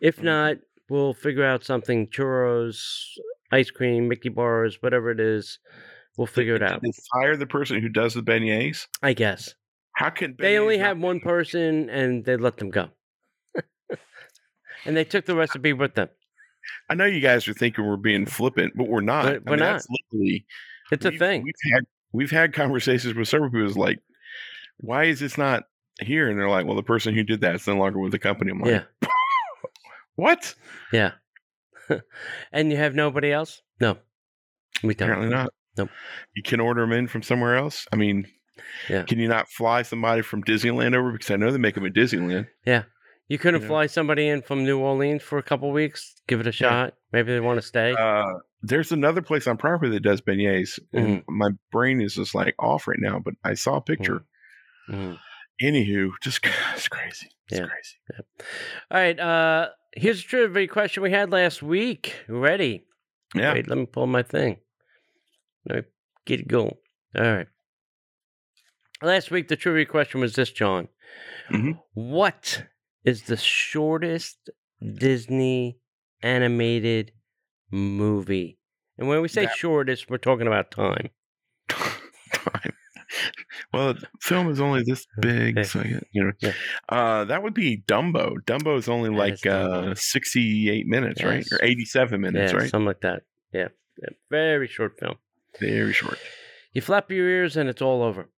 If 0.00 0.18
Mhm. 0.18 0.24
not, 0.24 0.56
we'll 0.88 1.14
figure 1.14 1.44
out 1.44 1.64
something 1.64 2.06
churros, 2.08 2.78
ice 3.50 3.70
cream, 3.70 4.08
Mickey 4.08 4.28
bars, 4.28 4.78
whatever 4.80 5.10
it 5.10 5.20
is. 5.20 5.58
We'll 6.16 6.26
figure 6.26 6.56
it 6.56 6.60
Did 6.60 6.70
out. 6.72 6.82
They 6.82 6.90
fire 7.12 7.36
the 7.36 7.46
person 7.46 7.80
who 7.80 7.88
does 7.88 8.14
the 8.14 8.22
beignets. 8.22 8.86
I 9.02 9.12
guess. 9.12 9.54
How 9.94 10.10
can 10.10 10.36
They 10.38 10.58
only 10.58 10.78
have 10.78 10.98
one 10.98 11.20
person 11.20 11.88
and 11.90 12.24
they 12.24 12.36
let 12.36 12.56
them 12.58 12.70
go. 12.70 12.90
and 14.84 14.96
they 14.96 15.04
took 15.04 15.26
the 15.26 15.34
recipe 15.34 15.72
with 15.72 15.94
them. 15.94 16.08
I 16.90 16.94
know 16.94 17.04
you 17.04 17.20
guys 17.20 17.46
are 17.48 17.54
thinking 17.54 17.86
we're 17.86 17.96
being 17.96 18.26
flippant, 18.26 18.72
but 18.76 18.88
we're 18.88 19.00
not. 19.00 19.24
We're- 19.24 19.40
I 19.46 19.50
mean, 19.50 19.58
That's 19.60 19.86
literally 20.12 20.46
It's 20.90 21.04
a 21.04 21.10
thing. 21.12 21.42
We've 21.42 21.72
had 21.74 21.84
we've 22.12 22.30
had 22.30 22.52
conversations 22.52 23.14
with 23.14 23.28
several 23.28 23.50
people. 23.50 23.66
Who's 23.66 23.76
like, 23.76 23.98
why 24.78 25.04
is 25.04 25.20
this 25.20 25.36
not 25.38 25.64
here? 26.00 26.28
And 26.30 26.38
they're 26.38 26.48
like, 26.48 26.66
well, 26.66 26.76
the 26.76 26.82
person 26.82 27.14
who 27.14 27.22
did 27.24 27.40
that 27.42 27.54
is 27.56 27.66
no 27.66 27.76
longer 27.76 27.98
with 27.98 28.12
the 28.12 28.18
company. 28.18 28.50
I'm 28.52 28.60
like, 28.60 28.70
Yeah. 29.02 29.08
what? 30.16 30.54
Yeah. 30.92 31.12
and 32.52 32.70
you 32.70 32.76
have 32.76 32.94
nobody 32.94 33.32
else? 33.32 33.62
No. 33.80 33.98
We 34.82 34.94
don't. 34.94 35.10
Apparently 35.10 35.28
not. 35.34 35.52
Nope. 35.76 35.90
You 36.34 36.42
can 36.42 36.60
order 36.60 36.80
them 36.82 36.92
in 36.92 37.06
from 37.08 37.22
somewhere 37.22 37.56
else. 37.56 37.86
I 37.92 37.96
mean, 37.96 38.26
Yeah. 38.88 39.02
can 39.04 39.18
you 39.18 39.28
not 39.28 39.48
fly 39.48 39.82
somebody 39.82 40.22
from 40.22 40.42
Disneyland 40.42 40.94
over? 40.96 41.12
Because 41.12 41.30
I 41.30 41.36
know 41.36 41.50
they 41.50 41.58
make 41.58 41.74
them 41.74 41.86
at 41.86 41.92
Disneyland. 41.94 42.48
You 43.28 43.38
couldn't 43.38 43.60
You 43.62 43.68
know? 43.68 43.72
fly 43.74 43.86
somebody 43.86 44.26
in 44.28 44.42
from 44.42 44.64
New 44.64 44.78
Orleans 44.78 45.22
for 45.22 45.38
a 45.38 45.42
couple 45.42 45.70
weeks, 45.70 46.14
give 46.26 46.40
it 46.40 46.46
a 46.46 46.52
shot. 46.52 46.94
Maybe 47.12 47.32
they 47.32 47.40
want 47.40 47.60
to 47.60 47.66
stay. 47.66 47.92
Uh, 47.98 48.24
there's 48.62 48.90
another 48.90 49.20
place 49.22 49.46
on 49.46 49.56
property 49.58 49.90
that 49.92 50.00
does 50.02 50.20
beignets, 50.20 50.78
and 50.92 51.18
Mm-hmm. 51.22 51.38
my 51.38 51.50
brain 51.70 52.00
is 52.00 52.14
just 52.14 52.34
like 52.34 52.54
off 52.58 52.88
right 52.88 52.98
now. 53.00 53.18
But 53.18 53.34
I 53.44 53.54
saw 53.54 53.76
a 53.76 53.80
picture. 53.82 54.24
Mm. 54.90 55.18
Anywho, 55.62 56.10
just 56.22 56.40
it's 56.74 56.88
crazy. 56.88 57.28
It's 57.50 57.60
Yeah. 57.60 57.66
crazy. 57.66 57.96
All 58.90 58.98
right. 58.98 59.18
Uh, 59.20 59.68
here's 59.94 60.20
a 60.20 60.24
trivia 60.24 60.66
question 60.68 61.02
we 61.02 61.10
had 61.10 61.30
last 61.30 61.62
week. 61.62 62.14
Ready? 62.28 62.86
Yeah. 63.34 63.52
Wait, 63.52 63.68
let 63.68 63.76
me 63.78 63.86
pull 63.86 64.06
my 64.06 64.22
thing. 64.22 64.56
Let 65.66 65.76
me 65.76 65.82
get 66.24 66.40
it 66.40 66.48
going. 66.48 66.76
All 67.16 67.22
right. 67.22 67.46
Last 69.02 69.30
week, 69.30 69.48
the 69.48 69.56
trivia 69.56 69.84
question 69.86 70.20
was 70.20 70.34
this, 70.34 70.50
John. 70.50 70.88
Mhm. 71.50 71.78
What 71.94 72.64
is 73.04 73.22
the 73.22 73.36
shortest 73.36 74.50
Disney 74.82 75.78
animated 76.22 77.12
movie? 77.70 78.58
And 78.98 79.08
when 79.08 79.22
we 79.22 79.28
say 79.28 79.44
That- 79.46 79.56
shortest, 79.56 80.10
we're 80.10 80.18
talking 80.18 80.46
about 80.46 80.70
time. 80.70 81.10
time. 81.68 82.72
Well, 83.72 83.94
the 83.94 84.06
film 84.20 84.50
is 84.50 84.60
only 84.60 84.82
this 84.84 85.06
big, 85.20 85.64
so 85.64 85.82
you 86.12 86.24
know, 86.24 86.32
Yeah. 86.40 86.52
uh, 86.88 87.24
that 87.24 87.42
would 87.42 87.54
be 87.54 87.82
Dumbo. 87.86 88.34
Dumbo 88.46 88.76
is 88.78 88.88
only 88.88 89.10
Yeah, 89.10 89.16
like 89.16 89.46
uh, 89.46 89.94
sixty-eight 89.94 90.86
minutes, 90.86 91.22
right, 91.22 91.46
or 91.52 91.58
eighty-seven 91.62 92.20
minutes, 92.20 92.52
yeah, 92.52 92.58
right? 92.58 92.70
something 92.70 92.86
like 92.86 93.00
that. 93.00 93.22
Yeah. 93.52 93.68
yeah. 94.02 94.08
Very 94.30 94.68
short 94.68 94.98
film. 94.98 95.16
Very 95.60 95.92
short. 95.92 96.18
You 96.72 96.82
flap 96.82 97.10
your 97.10 97.28
ears 97.28 97.56
and 97.56 97.68
it's 97.68 97.82
all 97.82 98.02
over. 98.02 98.28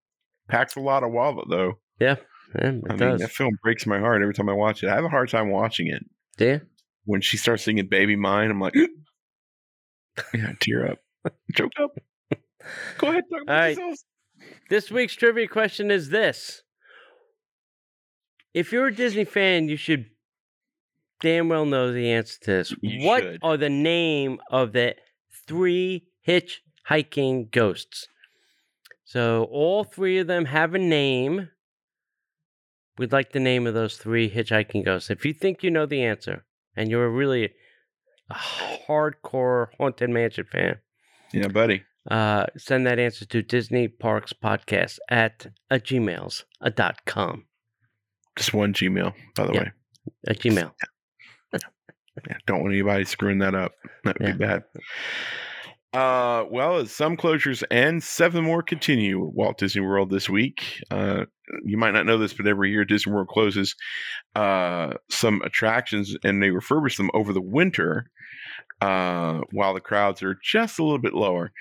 Packs 0.49 0.77
a 0.77 0.81
lot 0.81 1.03
of 1.05 1.11
wallet, 1.13 1.47
though. 1.51 1.75
Yeah, 2.01 2.17
it 2.55 2.85
I 2.91 2.97
mean, 2.97 3.17
that 3.19 3.31
film 3.31 3.59
breaks 3.63 3.87
my 3.87 3.99
heart 3.99 4.23
every 4.23 4.35
time 4.35 4.49
I 4.49 4.53
watch 4.53 4.83
it. 4.83 4.89
I 4.89 4.95
have 4.95 5.05
a 5.05 5.09
hard 5.09 5.29
time 5.29 5.51
watching 5.51 5.87
it. 5.89 6.05
Do 6.37 6.45
you? 6.47 6.61
When 7.05 7.21
she 7.21 7.37
starts 7.37 7.65
singing 7.65 7.87
"Baby 7.89 8.17
Mine," 8.17 8.51
I'm 8.51 8.61
like, 8.61 8.75
yeah, 10.35 10.53
tear 10.61 10.93
up, 10.93 10.99
choke 11.55 11.73
up. 11.81 11.91
Go 12.99 13.09
ahead, 13.09 13.25
talk 13.31 13.43
about 13.43 13.55
All 13.55 13.61
right. 13.61 13.77
yourselves. 13.77 14.05
This 14.69 14.91
week's 14.91 15.15
trivia 15.15 15.49
question 15.49 15.91
is 15.91 16.11
this. 16.11 16.63
If 18.55 18.73
you're 18.73 18.89
a 18.89 18.95
Disney 18.95 19.25
fan, 19.25 19.69
you 19.69 19.77
should 19.77 20.07
damn 21.21 21.49
well 21.49 21.67
know 21.67 21.93
the 21.93 22.11
answer 22.11 22.39
to 22.41 22.51
this. 22.51 22.75
You 22.81 23.07
what 23.07 23.23
should. 23.23 23.39
are 23.43 23.57
the 23.57 23.69
name 23.71 24.39
of 24.51 24.73
the 24.73 24.97
three 25.47 26.07
hitchhiking 26.27 27.51
ghosts? 27.51 28.09
So 29.05 29.49
all 29.51 29.85
three 29.85 30.19
of 30.19 30.27
them 30.27 30.45
have 30.47 30.75
a 30.75 30.79
name. 30.79 31.49
We'd 33.01 33.13
like 33.13 33.33
the 33.33 33.41
name 33.41 33.67
of 33.67 33.73
those 33.73 33.97
three 33.97 34.31
hitchhiking 34.31 34.85
ghosts. 34.85 35.09
If 35.09 35.25
you 35.25 35.33
think 35.33 35.63
you 35.63 35.71
know 35.71 35.87
the 35.87 36.05
answer, 36.05 36.45
and 36.77 36.91
you're 36.91 37.09
really 37.09 37.49
a 38.29 38.35
hardcore 38.35 39.69
Haunted 39.79 40.11
Mansion 40.11 40.45
fan, 40.53 40.81
Yeah, 41.33 41.49
buddy. 41.49 41.83
uh, 42.11 42.45
send 42.59 42.87
that 42.87 42.99
answer 42.99 43.25
to 43.25 43.41
Disney 43.41 43.89
Parks 43.89 44.35
Podcast 44.35 44.99
at 45.09 45.47
a 45.71 45.77
gmails 45.81 46.45
a 46.61 46.71
dot 46.71 47.07
com. 47.07 47.47
Just 48.37 48.53
one 48.53 48.75
Gmail, 48.75 49.15
by 49.35 49.47
the 49.47 49.53
Yeah. 49.55 49.61
way. 49.61 49.73
A 50.29 50.35
Gmail. 50.35 50.73
Yeah, 52.29 52.37
don't 52.47 52.61
want 52.61 52.75
anybody 52.75 53.05
screwing 53.07 53.39
that 53.39 53.55
up. 53.55 53.73
That 54.05 54.19
would 54.21 54.29
Yeah. 54.29 54.33
be 54.35 54.39
bad. 54.39 54.65
Uh, 55.95 56.45
well, 56.51 56.77
as 56.77 56.93
some 56.93 57.17
closures 57.17 57.63
and 57.71 58.03
seven 58.03 58.45
more 58.45 58.63
continue 58.63 59.27
at 59.27 59.33
Walt 59.33 59.57
Disney 59.57 59.81
World 59.81 60.11
this 60.11 60.29
week. 60.29 60.83
Uh, 60.91 61.25
you 61.65 61.77
might 61.77 61.93
not 61.93 62.07
know 62.07 62.19
this, 62.19 62.33
but 62.33 62.47
every 62.47 62.71
year 62.71 62.85
Disney 62.85 63.13
World 63.13 63.29
closes 63.29 63.75
uh, 64.35 64.95
some 65.11 65.43
attractions 65.43 66.17
and 66.25 66.43
they 66.43 66.49
refurbish 66.49 66.97
them 66.97 67.11
over 67.15 67.33
the 67.33 67.41
winter 67.41 68.11
uh, 68.81 69.41
while 69.53 69.75
the 69.75 69.81
crowds 69.81 70.23
are 70.23 70.37
just 70.43 70.79
a 70.79 70.83
little 70.83 70.99
bit 70.99 71.15
lower. 71.15 71.53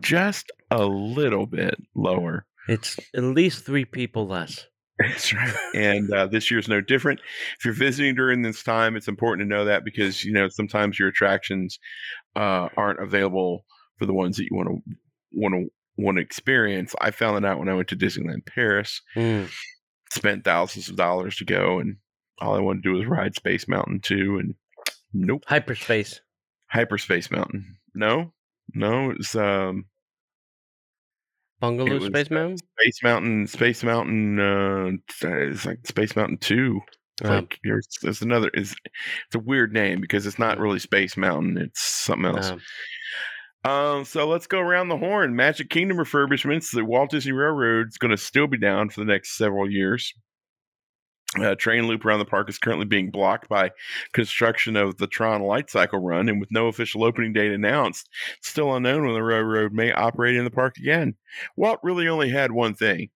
Just 0.00 0.52
a 0.70 0.84
little 0.84 1.46
bit 1.46 1.76
lower. 1.94 2.44
It's 2.68 2.98
at 3.14 3.22
least 3.22 3.64
three 3.64 3.84
people 3.84 4.26
less. 4.26 4.66
That's 4.98 5.32
right. 5.32 5.54
And 5.74 6.10
uh, 6.12 6.26
this 6.26 6.50
year's 6.50 6.68
no 6.68 6.80
different. 6.80 7.20
If 7.58 7.64
you're 7.64 7.74
visiting 7.74 8.14
during 8.14 8.42
this 8.42 8.62
time, 8.62 8.96
it's 8.96 9.08
important 9.08 9.46
to 9.46 9.54
know 9.54 9.64
that 9.66 9.84
because 9.84 10.24
you 10.24 10.32
know 10.32 10.48
sometimes 10.48 10.98
your 10.98 11.08
attractions 11.08 11.78
uh, 12.34 12.68
aren't 12.76 13.02
available 13.02 13.64
for 13.98 14.06
the 14.06 14.14
ones 14.14 14.36
that 14.36 14.44
you 14.44 14.56
want 14.56 14.68
to 14.68 14.94
want 15.32 15.54
to 15.54 15.70
to 15.98 16.16
experience. 16.18 16.94
I 17.00 17.10
found 17.10 17.36
that 17.36 17.48
out 17.48 17.58
when 17.58 17.68
I 17.68 17.74
went 17.74 17.88
to 17.88 17.96
Disneyland 17.96 18.46
Paris. 18.46 19.00
Mm. 19.14 19.50
Spent 20.10 20.44
thousands 20.44 20.88
of 20.88 20.96
dollars 20.96 21.36
to 21.36 21.44
go, 21.44 21.78
and 21.78 21.96
all 22.40 22.54
I 22.54 22.60
wanted 22.60 22.82
to 22.84 22.92
do 22.92 22.98
was 22.98 23.06
ride 23.06 23.34
Space 23.34 23.66
Mountain 23.68 24.00
too. 24.00 24.38
And 24.38 24.54
nope, 25.12 25.42
Hyperspace. 25.46 26.20
Hyperspace 26.68 27.30
Mountain. 27.30 27.76
No, 27.94 28.32
no, 28.74 29.10
it's 29.10 29.34
um, 29.34 29.86
Bungalow 31.60 31.96
It 31.96 32.02
Space 32.02 32.30
uh, 32.30 32.34
Mountain? 32.34 32.58
Space 32.58 33.02
Mountain. 33.02 33.46
Space 33.46 33.82
Mountain. 33.82 34.38
Uh, 34.40 34.90
it's 35.22 35.66
like 35.66 35.86
Space 35.86 36.14
Mountain 36.14 36.38
Two. 36.38 36.80
It's 37.20 37.28
Um, 37.30 37.36
like 37.36 37.58
there's, 37.64 37.88
there's 38.02 38.20
another 38.22 38.50
is 38.52 38.74
it's 39.26 39.34
a 39.34 39.38
weird 39.38 39.72
name 39.72 40.00
because 40.00 40.26
it's 40.26 40.38
not 40.38 40.58
really 40.58 40.78
Space 40.78 41.16
Mountain, 41.16 41.56
it's 41.56 41.80
something 41.82 42.26
else. 42.26 42.50
um, 42.50 42.60
Um, 43.66 44.04
so 44.04 44.28
let's 44.28 44.46
go 44.46 44.60
around 44.60 44.88
the 44.88 44.96
horn. 44.96 45.34
Magic 45.34 45.70
Kingdom 45.70 45.96
refurbishments. 45.96 46.70
The 46.70 46.84
Walt 46.84 47.10
Disney 47.10 47.32
Railroad 47.32 47.88
is 47.88 47.98
going 47.98 48.12
to 48.12 48.16
still 48.16 48.46
be 48.46 48.58
down 48.58 48.90
for 48.90 49.00
the 49.00 49.06
next 49.06 49.36
several 49.36 49.68
years. 49.68 50.14
Uh, 51.36 51.56
train 51.56 51.88
loop 51.88 52.04
around 52.04 52.20
the 52.20 52.24
park 52.24 52.48
is 52.48 52.58
currently 52.58 52.86
being 52.86 53.10
blocked 53.10 53.48
by 53.48 53.72
construction 54.12 54.76
of 54.76 54.96
the 54.98 55.08
Tron 55.08 55.42
Light 55.42 55.68
Cycle 55.68 55.98
Run, 55.98 56.28
and 56.28 56.40
with 56.40 56.52
no 56.52 56.68
official 56.68 57.02
opening 57.02 57.32
date 57.32 57.50
announced, 57.50 58.08
it's 58.38 58.48
still 58.48 58.74
unknown 58.74 59.04
when 59.04 59.14
the 59.14 59.22
railroad 59.22 59.72
may 59.72 59.92
operate 59.92 60.36
in 60.36 60.44
the 60.44 60.50
park 60.50 60.76
again. 60.78 61.16
Walt 61.56 61.80
really 61.82 62.06
only 62.06 62.30
had 62.30 62.52
one 62.52 62.74
thing. 62.74 63.08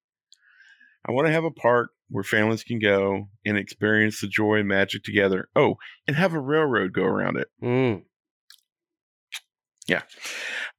I 1.06 1.12
want 1.12 1.28
to 1.28 1.32
have 1.32 1.44
a 1.44 1.52
park 1.52 1.90
where 2.10 2.24
families 2.24 2.64
can 2.64 2.80
go 2.80 3.28
and 3.46 3.56
experience 3.56 4.20
the 4.20 4.26
joy 4.26 4.56
and 4.56 4.68
magic 4.68 5.04
together. 5.04 5.48
Oh, 5.54 5.76
and 6.08 6.16
have 6.16 6.34
a 6.34 6.40
railroad 6.40 6.92
go 6.92 7.04
around 7.04 7.36
it. 7.36 7.48
mm. 7.62 8.02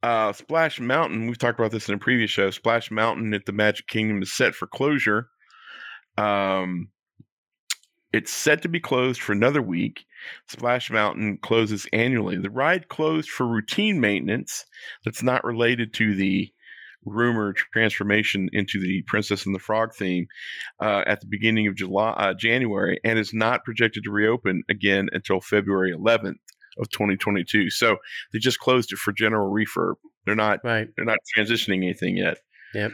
Uh, 0.03 0.33
Splash 0.33 0.79
Mountain, 0.79 1.27
we've 1.27 1.37
talked 1.37 1.59
about 1.59 1.71
this 1.71 1.89
in 1.89 1.95
a 1.95 1.99
previous 1.99 2.31
show. 2.31 2.49
Splash 2.49 2.89
Mountain 2.91 3.33
at 3.33 3.45
the 3.45 3.51
Magic 3.51 3.87
Kingdom 3.87 4.21
is 4.21 4.33
set 4.33 4.55
for 4.55 4.67
closure. 4.67 5.27
Um, 6.17 6.89
it's 8.13 8.31
set 8.31 8.61
to 8.63 8.69
be 8.69 8.79
closed 8.79 9.21
for 9.21 9.31
another 9.31 9.61
week. 9.61 10.05
Splash 10.49 10.91
Mountain 10.91 11.37
closes 11.41 11.87
annually. 11.93 12.37
The 12.37 12.49
ride 12.49 12.89
closed 12.89 13.29
for 13.29 13.47
routine 13.47 14.01
maintenance 14.01 14.65
that's 15.05 15.23
not 15.23 15.43
related 15.45 15.93
to 15.95 16.15
the 16.15 16.51
rumored 17.05 17.57
transformation 17.73 18.49
into 18.53 18.79
the 18.79 19.01
Princess 19.07 19.45
and 19.45 19.55
the 19.55 19.59
Frog 19.59 19.93
theme 19.95 20.27
uh, 20.79 21.03
at 21.07 21.21
the 21.21 21.27
beginning 21.27 21.67
of 21.67 21.75
July, 21.75 22.11
uh, 22.11 22.33
January, 22.33 22.99
and 23.03 23.17
is 23.17 23.33
not 23.33 23.63
projected 23.63 24.03
to 24.03 24.11
reopen 24.11 24.63
again 24.69 25.09
until 25.13 25.41
February 25.41 25.93
11th 25.93 26.35
of 26.77 26.89
2022. 26.89 27.69
So 27.69 27.97
they 28.33 28.39
just 28.39 28.59
closed 28.59 28.91
it 28.91 28.97
for 28.99 29.11
general 29.11 29.51
refurb. 29.51 29.95
They're 30.25 30.35
not 30.35 30.59
Right. 30.63 30.87
they're 30.95 31.05
not 31.05 31.19
transitioning 31.37 31.83
anything 31.83 32.17
yet. 32.17 32.37
Yep. 32.73 32.91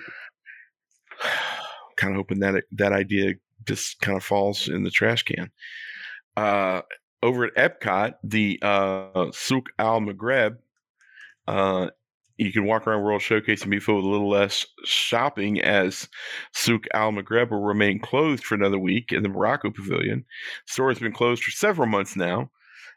kind 1.97 2.13
of 2.13 2.17
hoping 2.17 2.39
that 2.39 2.55
it, 2.55 2.65
that 2.71 2.93
idea 2.93 3.33
just 3.65 3.99
kind 4.01 4.17
of 4.17 4.23
falls 4.23 4.67
in 4.67 4.83
the 4.83 4.91
trash 4.91 5.23
can. 5.23 5.51
Uh, 6.35 6.81
over 7.23 7.45
at 7.45 7.55
Epcot, 7.55 8.13
the 8.23 8.59
uh, 8.61 9.31
Souk 9.31 9.65
Al 9.79 9.99
Maghreb, 10.01 10.57
uh, 11.47 11.89
you 12.37 12.51
can 12.51 12.65
walk 12.65 12.85
around 12.85 13.03
World 13.03 13.23
Showcase 13.23 13.63
and 13.63 13.71
be 13.71 13.79
filled 13.79 13.97
with 13.97 14.05
a 14.05 14.09
little 14.09 14.29
less 14.29 14.63
shopping 14.85 15.59
as 15.59 16.07
Souk 16.53 16.85
Al 16.93 17.11
Maghreb 17.11 17.49
will 17.49 17.63
remain 17.63 17.99
closed 17.99 18.43
for 18.45 18.53
another 18.53 18.77
week 18.77 19.11
in 19.11 19.23
the 19.23 19.29
Morocco 19.29 19.71
Pavilion. 19.71 20.23
The 20.67 20.71
store 20.71 20.89
has 20.89 20.99
been 20.99 21.13
closed 21.13 21.43
for 21.43 21.49
several 21.51 21.87
months 21.87 22.15
now, 22.15 22.51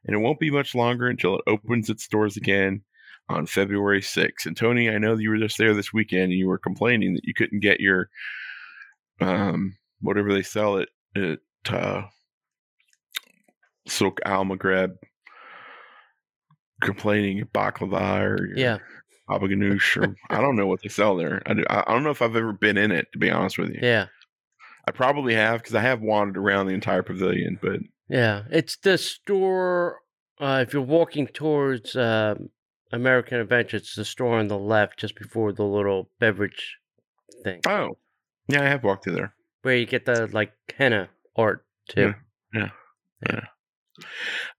and 0.05 0.15
it 0.15 0.19
won't 0.19 0.41
be 0.41 0.51
much 0.51 0.75
longer 0.75 1.07
until 1.09 1.37
it 1.37 1.43
opens 1.47 1.91
its 1.91 2.09
doors 2.09 2.37
again 2.37 2.83
on 3.29 3.47
February 3.47 4.01
6th. 4.01 4.47
And 4.47 4.57
Tony, 4.57 4.91
I 4.91 4.99
know 4.99 5.17
you 5.17 5.31
were 5.31 5.39
just 5.39 5.59
there 5.59 5.75
this 5.75 5.93
weekend 5.93 6.25
and 6.25 6.33
you 6.33 6.49
were 6.49 6.59
complaining 6.59 7.15
that 7.15 7.25
you 7.25 7.35
couldn't 7.35 7.61
get 7.61 7.81
your 7.81 8.09
um 9.21 9.77
whatever 10.01 10.33
they 10.33 10.43
sell 10.43 10.79
it 10.79 10.89
at 11.15 11.39
uh 11.73 12.03
Souk 13.87 14.21
Al 14.25 14.45
Maghreb 14.45 14.97
complaining 16.83 17.45
baklava 17.53 18.21
or 18.23 18.47
your 18.47 18.59
Yeah. 18.59 18.79
baba 19.29 19.47
ganoush 19.49 19.97
or 19.97 20.17
I 20.31 20.41
don't 20.41 20.57
know 20.57 20.67
what 20.67 20.81
they 20.83 20.89
sell 20.89 21.17
there. 21.17 21.43
I, 21.47 21.55
do, 21.55 21.65
I 21.69 21.85
I 21.87 21.93
don't 21.93 22.03
know 22.03 22.11
if 22.11 22.23
I've 22.23 22.37
ever 22.37 22.53
been 22.53 22.79
in 22.79 22.91
it 22.91 23.09
to 23.13 23.19
be 23.19 23.31
honest 23.31 23.59
with 23.59 23.71
you. 23.71 23.81
Yeah. 23.83 24.07
I 24.89 24.93
probably 24.93 25.35
have 25.35 25.61
because 25.61 25.75
I 25.75 25.83
have 25.83 26.01
wandered 26.01 26.39
around 26.39 26.67
the 26.67 26.75
entire 26.75 27.03
pavilion, 27.03 27.59
but 27.61 27.81
Yeah. 28.11 28.43
It's 28.51 28.77
the 28.77 28.99
store. 28.99 30.01
Uh, 30.39 30.65
if 30.67 30.73
you're 30.75 30.83
walking 30.83 31.27
towards 31.27 31.97
um 31.97 32.51
American 32.93 33.39
Adventure, 33.39 33.77
it's 33.77 33.95
the 33.95 34.05
store 34.05 34.39
on 34.39 34.49
the 34.49 34.59
left, 34.59 34.99
just 34.99 35.15
before 35.15 35.53
the 35.53 35.65
little 35.65 36.11
beverage 36.19 36.77
thing, 37.45 37.61
oh, 37.69 37.97
yeah, 38.49 38.63
I 38.63 38.69
have 38.69 38.83
walked 38.83 39.05
through 39.05 39.15
there. 39.15 39.35
where 39.63 39.77
you 39.77 39.87
get 39.87 40.07
the 40.07 40.29
like 40.33 40.53
henna 40.77 41.09
art 41.37 41.65
too. 41.89 42.15
Yeah, 42.53 42.69
yeah. 43.29 43.31
yeah. 43.31 44.05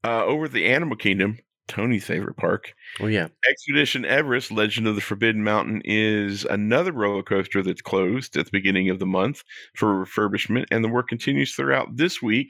Uh, 0.03 0.23
over 0.25 0.45
at 0.45 0.53
the 0.53 0.65
Animal 0.67 0.95
Kingdom, 0.95 1.39
Tony's 1.71 2.05
favorite 2.05 2.35
park, 2.37 2.73
Oh 2.99 3.07
yeah. 3.07 3.29
Expedition 3.49 4.03
Everest 4.05 4.51
Legend 4.51 4.87
of 4.87 4.95
the 4.95 5.01
Forbidden 5.01 5.43
Mountain 5.43 5.81
is 5.85 6.43
another 6.45 6.91
roller 6.91 7.23
coaster 7.23 7.63
that's 7.63 7.81
closed 7.81 8.35
at 8.35 8.45
the 8.45 8.51
beginning 8.51 8.89
of 8.89 8.99
the 8.99 9.05
month 9.05 9.43
for 9.75 10.05
refurbishment, 10.05 10.65
and 10.69 10.83
the 10.83 10.89
work 10.89 11.07
continues 11.07 11.55
throughout 11.55 11.95
this 11.95 12.21
week. 12.21 12.49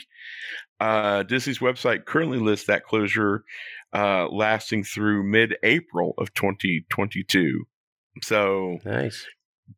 Uh, 0.80 1.22
Disney's 1.24 1.59
website 1.59 2.05
currently 2.05 2.39
lists 2.39 2.65
that 2.65 2.84
closure 2.84 3.43
uh, 3.93 4.28
lasting 4.30 4.84
through 4.84 5.24
mid 5.24 5.55
April 5.63 6.15
of 6.17 6.34
2022. 6.34 7.63
So 8.24 8.80
Nice. 8.84 9.26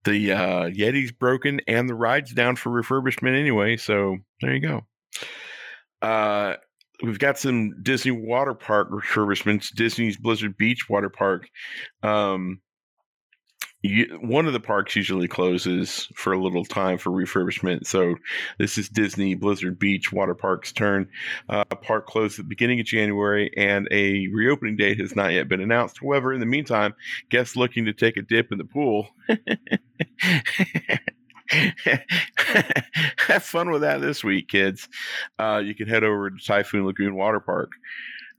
the 0.06 0.32
uh, 0.32 0.64
Yeti's 0.70 1.12
broken 1.12 1.60
and 1.68 1.90
the 1.90 1.96
ride's 1.96 2.32
down 2.34 2.56
for 2.56 2.70
refurbishment 2.72 3.38
anyway. 3.38 3.76
So 3.78 4.18
there 4.42 4.54
you 4.56 4.62
go. 4.62 4.86
Uh, 6.02 6.56
we've 7.04 7.20
got 7.20 7.38
some 7.38 7.84
Disney 7.84 8.12
water 8.12 8.54
park 8.54 8.90
refurbishments. 8.90 9.74
Disney's 9.76 10.18
Blizzard 10.18 10.58
Beach 10.58 10.90
water 10.90 11.10
park. 11.10 11.50
Um, 12.02 12.62
you, 13.86 14.18
one 14.22 14.48
of 14.48 14.54
the 14.54 14.62
parks 14.62 14.96
usually 14.96 15.28
closes 15.28 16.08
for 16.16 16.32
a 16.32 16.42
little 16.42 16.64
time 16.64 16.98
for 16.98 17.10
refurbishment. 17.10 17.86
So 17.86 18.16
this 18.58 18.78
is 18.78 18.88
Disney 18.88 19.36
Blizzard 19.36 19.78
Beach 19.78 20.14
water 20.14 20.34
park's 20.34 20.72
turn. 20.72 21.10
Uh, 21.50 21.66
park 21.66 22.08
closed 22.08 22.40
at 22.40 22.46
the 22.46 22.50
beginning 22.50 22.80
of 22.80 22.86
January, 22.86 23.52
and 23.58 23.90
a 23.92 24.30
reopening 24.30 24.78
date 24.78 25.02
has 25.02 25.18
not 25.18 25.34
yet 25.34 25.50
been 25.50 25.60
announced. 25.60 26.00
However, 26.02 26.34
in 26.34 26.40
the 26.40 26.46
meantime, 26.46 26.96
guests 27.30 27.58
looking 27.58 27.84
to 27.86 27.94
take 27.94 28.16
a 28.16 28.22
dip 28.22 28.54
in 28.54 28.58
the 28.58 28.64
pool. 28.64 29.10
Have 33.28 33.44
fun 33.44 33.70
with 33.72 33.82
that 33.82 34.02
this 34.02 34.24
week, 34.24 34.48
kids. 34.50 34.88
Uh, 35.40 35.62
you 35.64 35.76
can 35.76 35.88
head 35.88 36.04
over 36.04 36.30
to 36.30 36.38
Typhoon 36.46 36.86
Lagoon 36.86 37.16
Water 37.16 37.40
Park, 37.40 37.72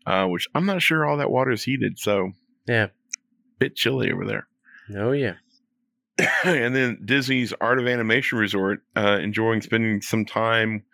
uh, 0.07 0.27
which 0.27 0.47
I'm 0.55 0.67
not 0.67 0.83
sure 0.83 1.07
all 1.07 1.17
that 1.19 1.31
water 1.31 1.51
is 1.53 1.65
heated, 1.65 1.99
so 1.99 2.33
Yeah. 2.67 2.89
bit 3.59 3.77
chilly 3.77 4.11
over 4.13 4.25
there. 4.27 4.47
Oh 4.97 5.13
yeah. 5.13 5.35
and 6.45 6.75
then 6.77 7.01
Disney's 7.05 7.53
Art 7.61 7.79
of 7.81 7.87
Animation 7.89 8.39
Resort, 8.39 8.81
uh, 8.97 9.19
enjoying 9.21 9.63
spending 9.63 10.01
some 10.01 10.25
time 10.25 10.85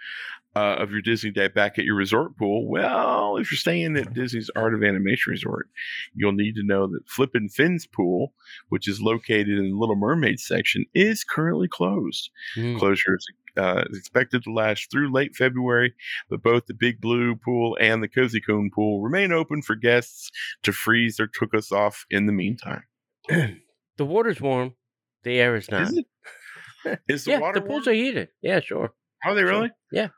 uh, 0.57 0.77
of 0.79 0.91
your 0.91 1.01
Disney 1.01 1.31
day 1.31 1.49
back 1.49 1.79
at 1.79 1.85
your 1.85 1.95
resort 1.95 2.37
pool. 2.37 2.69
Well, 2.69 3.37
if 3.37 3.51
you're 3.51 3.59
staying 3.59 3.97
at 3.97 4.13
Disney's 4.13 4.51
Art 4.57 4.75
of 4.75 4.83
Animation 4.83 5.31
Resort, 5.31 5.69
you'll 6.15 6.33
need 6.33 6.55
to 6.57 6.65
know 6.65 6.87
that 6.89 7.09
Flippin' 7.09 7.49
Fins 7.49 7.87
pool, 7.87 8.33
which 8.69 8.89
is 8.89 9.01
located 9.01 9.49
in 9.49 9.71
the 9.71 9.77
Little 9.77 9.97
Mermaid 9.97 10.41
section, 10.41 10.85
is 10.95 11.25
currently 11.25 11.69
closed. 11.69 12.31
Mm. 12.57 12.79
Closure 12.79 13.17
is 13.17 13.27
uh, 13.57 13.85
is 13.91 13.99
expected 13.99 14.45
to 14.45 14.53
last 14.53 14.91
through 14.91 15.13
late 15.13 15.35
February, 15.35 15.93
but 16.29 16.43
both 16.43 16.67
the 16.67 16.75
Big 16.75 17.01
Blue 17.01 17.35
pool 17.35 17.77
and 17.81 18.03
the 18.03 18.09
Cozy 18.09 18.41
Cone 18.41 18.71
pool 18.73 19.03
remain 19.03 19.33
open 19.33 19.61
for 19.61 19.75
guests 19.75 20.31
to 20.63 20.73
freeze 20.73 21.17
their 21.17 21.27
took 21.27 21.53
us 21.55 21.73
off 21.73 22.07
in 22.11 22.27
the 22.27 22.33
meantime. 22.33 22.85
The 23.97 24.07
water's 24.07 24.41
warm. 24.41 24.77
The 25.25 25.39
air 25.39 25.57
is 25.57 25.71
not. 25.71 25.83
Is 25.83 25.99
it? 25.99 27.01
Is 27.09 27.25
the 27.27 27.33
yeah, 27.33 27.41
water 27.41 27.61
the 27.61 27.67
pools 27.67 27.85
warm? 27.85 27.95
are 27.95 27.99
heated. 27.99 28.29
Yeah, 28.41 28.61
sure. 28.61 28.95
Are 29.27 29.35
they 29.35 29.45
really? 29.45 29.71
Yeah. 29.93 30.09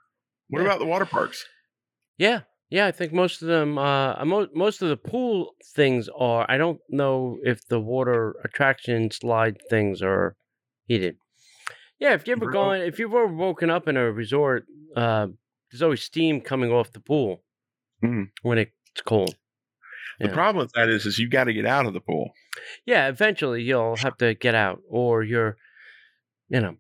What 0.53 0.61
Yeah. 0.61 0.67
about 0.67 0.81
the 0.81 0.87
water 0.87 1.07
parks? 1.07 1.47
Yeah, 2.19 2.43
yeah. 2.69 2.87
I 2.87 2.93
think 2.93 3.13
most 3.15 3.41
of 3.41 3.49
them, 3.49 3.79
uh, 3.79 4.23
mo- 4.25 4.51
most 4.55 4.83
of 4.83 4.91
the 4.91 4.99
pool 4.99 5.55
things 5.75 6.11
are. 6.11 6.45
I 6.51 6.59
don't 6.59 6.79
know 6.91 7.39
if 7.43 7.67
the 7.69 7.81
water 7.81 8.37
attraction 8.45 9.11
slide 9.11 9.59
things 9.71 10.03
are 10.03 10.37
heated. 10.89 11.17
Yeah, 12.01 12.13
if 12.15 12.27
you 12.27 12.35
ever 12.35 12.51
gone, 12.51 12.81
if 12.83 12.99
you've 12.99 13.13
ever 13.15 13.27
woken 13.29 13.71
up 13.71 13.89
in 13.89 13.97
a 13.97 14.13
resort, 14.13 14.67
uh, 14.95 15.29
there's 15.71 15.83
always 15.83 16.03
steam 16.03 16.41
coming 16.43 16.71
off 16.71 16.93
the 16.93 17.01
pool 17.01 17.43
Mhm. 18.05 18.31
when 18.43 18.59
it's 18.59 19.01
cold. 19.07 19.37
The 20.21 20.29
Yeah. 20.29 20.35
problem 20.35 20.63
with 20.65 20.73
that 20.75 20.89
is, 20.91 21.07
is 21.07 21.19
you've 21.19 21.31
got 21.31 21.45
to 21.45 21.55
get 21.55 21.67
out 21.67 21.87
of 21.87 21.95
the 21.95 22.01
pool. 22.01 22.35
Yeah, 22.87 23.09
eventually 23.09 23.63
you'll 23.63 23.97
have 23.97 24.19
to 24.19 24.35
get 24.35 24.55
out, 24.55 24.83
or 24.89 25.23
you're, 25.25 25.57
you 26.49 26.61
know. 26.61 26.77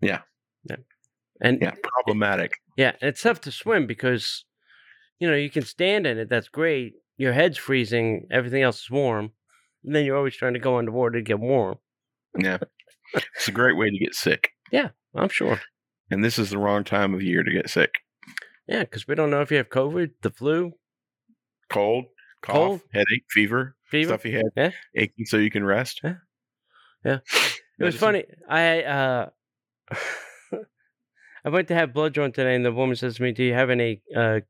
Yeah. 0.00 0.22
Yeah. 0.64 0.76
And 1.40 1.60
Yeah, 1.62 1.74
problematic. 1.82 2.52
Yeah, 2.76 2.92
and 3.00 3.08
it's 3.08 3.22
tough 3.22 3.40
to 3.42 3.52
swim 3.52 3.86
because, 3.86 4.44
you 5.18 5.28
know, 5.28 5.36
you 5.36 5.50
can 5.50 5.64
stand 5.64 6.06
in 6.06 6.18
it. 6.18 6.28
That's 6.28 6.48
great. 6.48 6.94
Your 7.18 7.32
head's 7.32 7.58
freezing. 7.58 8.26
Everything 8.30 8.62
else 8.62 8.82
is 8.82 8.90
warm. 8.90 9.32
And 9.84 9.94
then 9.94 10.04
you're 10.04 10.16
always 10.16 10.36
trying 10.36 10.54
to 10.54 10.58
go 10.60 10.78
underwater 10.78 11.18
to 11.18 11.22
get 11.22 11.38
warm. 11.40 11.76
Yeah, 12.38 12.58
it's 13.36 13.48
a 13.48 13.52
great 13.52 13.76
way 13.76 13.90
to 13.90 13.98
get 13.98 14.14
sick, 14.14 14.50
Yeah, 14.70 14.88
I'm 15.14 15.28
sure. 15.28 15.60
and 16.10 16.24
this 16.24 16.38
is 16.38 16.48
the 16.50 16.56
wrong 16.58 16.82
time 16.84 17.12
of 17.14 17.20
year 17.22 17.42
to 17.42 17.50
get 17.52 17.68
sick. 17.68 17.96
Yeah, 18.66 18.80
because 18.84 19.06
we 19.06 19.14
don't 19.14 19.28
know 19.30 19.42
if 19.42 19.50
you 19.50 19.58
have 19.58 19.68
COVID, 19.68 20.12
the 20.22 20.30
flu, 20.30 20.72
Cold, 21.68 22.06
cough, 22.40 22.54
Cold. 22.54 22.80
headache, 22.94 23.24
fever, 23.28 23.76
fever. 23.84 24.08
stuffy 24.10 24.32
head, 24.32 24.46
Yeah. 24.56 24.70
aching 24.96 25.26
so 25.26 25.36
you 25.36 25.50
can 25.50 25.62
rest. 25.64 26.00
Yeah. 26.02 26.14
Yeah. 27.04 27.18
It 27.78 27.84
was 27.84 27.96
funny. 27.96 28.24
I 28.48 28.82
uh, 28.84 29.28
I 31.44 31.50
went 31.50 31.68
to 31.68 31.74
have 31.74 31.92
blood 31.92 32.14
drawn 32.14 32.32
today, 32.32 32.54
and 32.54 32.64
the 32.64 32.72
woman 32.72 32.96
says 32.96 33.16
to 33.16 33.22
me, 33.22 33.32
"Do 33.32 33.42
you 33.44 33.54
have 33.54 33.70
any 33.70 34.02
uh, 34.16 34.40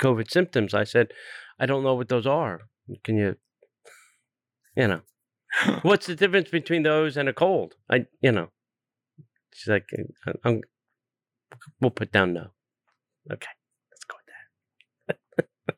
COVID 0.00 0.30
symptoms?" 0.30 0.74
I 0.74 0.84
said, 0.84 1.12
"I 1.58 1.66
don't 1.66 1.82
know 1.82 1.94
what 1.94 2.08
those 2.08 2.26
are. 2.26 2.62
Can 3.04 3.16
you, 3.18 3.36
you 4.76 4.88
know, 4.88 5.00
what's 5.82 6.06
the 6.06 6.14
difference 6.14 6.50
between 6.50 6.82
those 6.82 7.16
and 7.16 7.28
a 7.28 7.32
cold? 7.32 7.74
I, 7.90 8.06
you 8.20 8.32
know." 8.32 8.50
She's 9.52 9.68
like, 9.68 9.88
"I- 10.26 10.32
I'm, 10.44 10.62
"We'll 11.80 11.90
put 11.90 12.12
down 12.12 12.32
no." 12.34 12.50
Okay, 13.32 13.50
let's 13.90 14.04
go 14.04 14.16
with 14.18 15.16
that. 15.36 15.76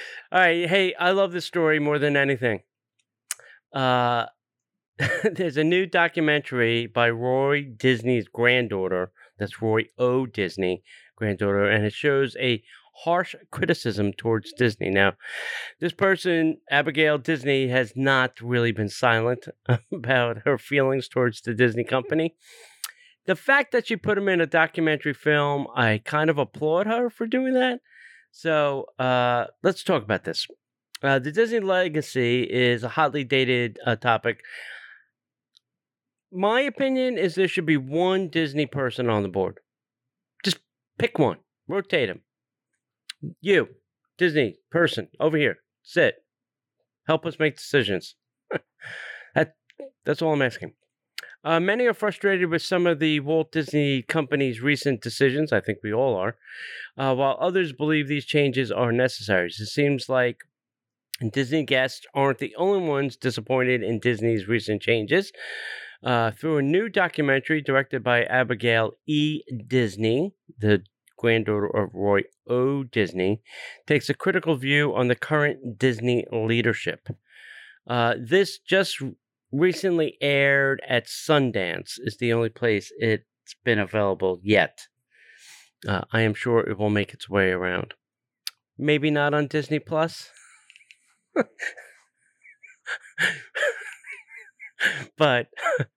All 0.32 0.40
right, 0.40 0.68
hey, 0.68 0.94
I 0.94 1.12
love 1.12 1.32
this 1.32 1.44
story 1.44 1.78
more 1.78 1.98
than 1.98 2.16
anything. 2.16 2.62
Uh, 3.72 4.26
there's 5.32 5.56
a 5.56 5.64
new 5.64 5.86
documentary 5.86 6.86
by 6.86 7.10
Roy 7.10 7.62
Disney's 7.64 8.28
granddaughter. 8.28 9.10
That's 9.38 9.60
Roy 9.60 9.86
O. 9.98 10.26
Disney, 10.26 10.82
granddaughter, 11.16 11.68
and 11.68 11.84
it 11.84 11.92
shows 11.92 12.36
a 12.38 12.62
harsh 13.04 13.34
criticism 13.50 14.12
towards 14.12 14.52
Disney. 14.52 14.90
Now, 14.90 15.14
this 15.80 15.92
person, 15.92 16.58
Abigail 16.70 17.18
Disney, 17.18 17.68
has 17.68 17.92
not 17.96 18.40
really 18.40 18.70
been 18.70 18.88
silent 18.88 19.46
about 19.92 20.42
her 20.44 20.58
feelings 20.58 21.08
towards 21.08 21.40
the 21.40 21.54
Disney 21.54 21.84
company. 21.84 22.36
the 23.26 23.34
fact 23.34 23.72
that 23.72 23.86
she 23.86 23.96
put 23.96 24.18
him 24.18 24.28
in 24.28 24.40
a 24.40 24.46
documentary 24.46 25.14
film, 25.14 25.66
I 25.74 26.02
kind 26.04 26.30
of 26.30 26.38
applaud 26.38 26.86
her 26.86 27.10
for 27.10 27.26
doing 27.26 27.54
that. 27.54 27.80
So 28.30 28.86
uh, 28.98 29.46
let's 29.62 29.82
talk 29.82 30.02
about 30.02 30.24
this. 30.24 30.46
Uh, 31.02 31.18
the 31.18 31.32
Disney 31.32 31.60
legacy 31.60 32.44
is 32.44 32.84
a 32.84 32.90
hotly 32.90 33.24
dated 33.24 33.78
uh, 33.84 33.96
topic. 33.96 34.42
My 36.34 36.60
opinion 36.62 37.16
is 37.16 37.34
there 37.34 37.46
should 37.46 37.66
be 37.66 37.76
one 37.76 38.28
Disney 38.28 38.66
person 38.66 39.08
on 39.08 39.22
the 39.22 39.28
board. 39.28 39.60
Just 40.44 40.58
pick 40.98 41.18
one, 41.18 41.38
rotate 41.68 42.08
him. 42.08 42.22
You, 43.40 43.68
Disney 44.18 44.56
person, 44.70 45.08
over 45.20 45.36
here, 45.36 45.58
sit, 45.82 46.16
help 47.06 47.24
us 47.24 47.38
make 47.38 47.56
decisions. 47.56 48.16
that, 49.34 49.54
that's 50.04 50.22
all 50.22 50.32
I'm 50.32 50.42
asking. 50.42 50.74
Uh, 51.44 51.60
many 51.60 51.84
are 51.84 51.94
frustrated 51.94 52.50
with 52.50 52.62
some 52.62 52.86
of 52.86 52.98
the 52.98 53.20
Walt 53.20 53.52
Disney 53.52 54.02
Company's 54.02 54.60
recent 54.60 55.02
decisions. 55.02 55.52
I 55.52 55.60
think 55.60 55.78
we 55.84 55.92
all 55.92 56.16
are. 56.16 56.36
Uh, 56.96 57.14
while 57.14 57.36
others 57.38 57.72
believe 57.72 58.08
these 58.08 58.24
changes 58.24 58.72
are 58.72 58.92
necessary. 58.92 59.48
It 59.48 59.66
seems 59.66 60.08
like 60.08 60.38
Disney 61.32 61.64
guests 61.64 62.06
aren't 62.14 62.38
the 62.38 62.54
only 62.56 62.88
ones 62.88 63.16
disappointed 63.16 63.82
in 63.82 64.00
Disney's 64.00 64.48
recent 64.48 64.82
changes. 64.82 65.32
Uh, 66.04 66.30
through 66.32 66.58
a 66.58 66.62
new 66.62 66.88
documentary 66.90 67.62
directed 67.62 68.04
by 68.04 68.24
Abigail 68.24 68.92
E. 69.06 69.40
Disney, 69.66 70.34
the 70.58 70.82
granddaughter 71.18 71.74
of 71.74 71.94
Roy 71.94 72.24
O. 72.46 72.82
Disney, 72.84 73.40
takes 73.86 74.10
a 74.10 74.14
critical 74.14 74.56
view 74.56 74.94
on 74.94 75.08
the 75.08 75.14
current 75.14 75.78
Disney 75.78 76.26
leadership. 76.30 77.08
Uh, 77.86 78.16
this 78.20 78.58
just 78.58 79.00
recently 79.50 80.18
aired 80.20 80.82
at 80.86 81.06
Sundance, 81.06 81.94
is 81.98 82.18
the 82.18 82.34
only 82.34 82.50
place 82.50 82.92
it's 82.98 83.24
been 83.64 83.78
available 83.78 84.38
yet. 84.42 84.80
Uh, 85.88 86.02
I 86.12 86.20
am 86.20 86.34
sure 86.34 86.60
it 86.60 86.78
will 86.78 86.90
make 86.90 87.14
its 87.14 87.30
way 87.30 87.50
around. 87.50 87.94
Maybe 88.76 89.10
not 89.10 89.32
on 89.32 89.46
Disney 89.46 89.78
Plus. 89.78 90.28
but 95.16 95.48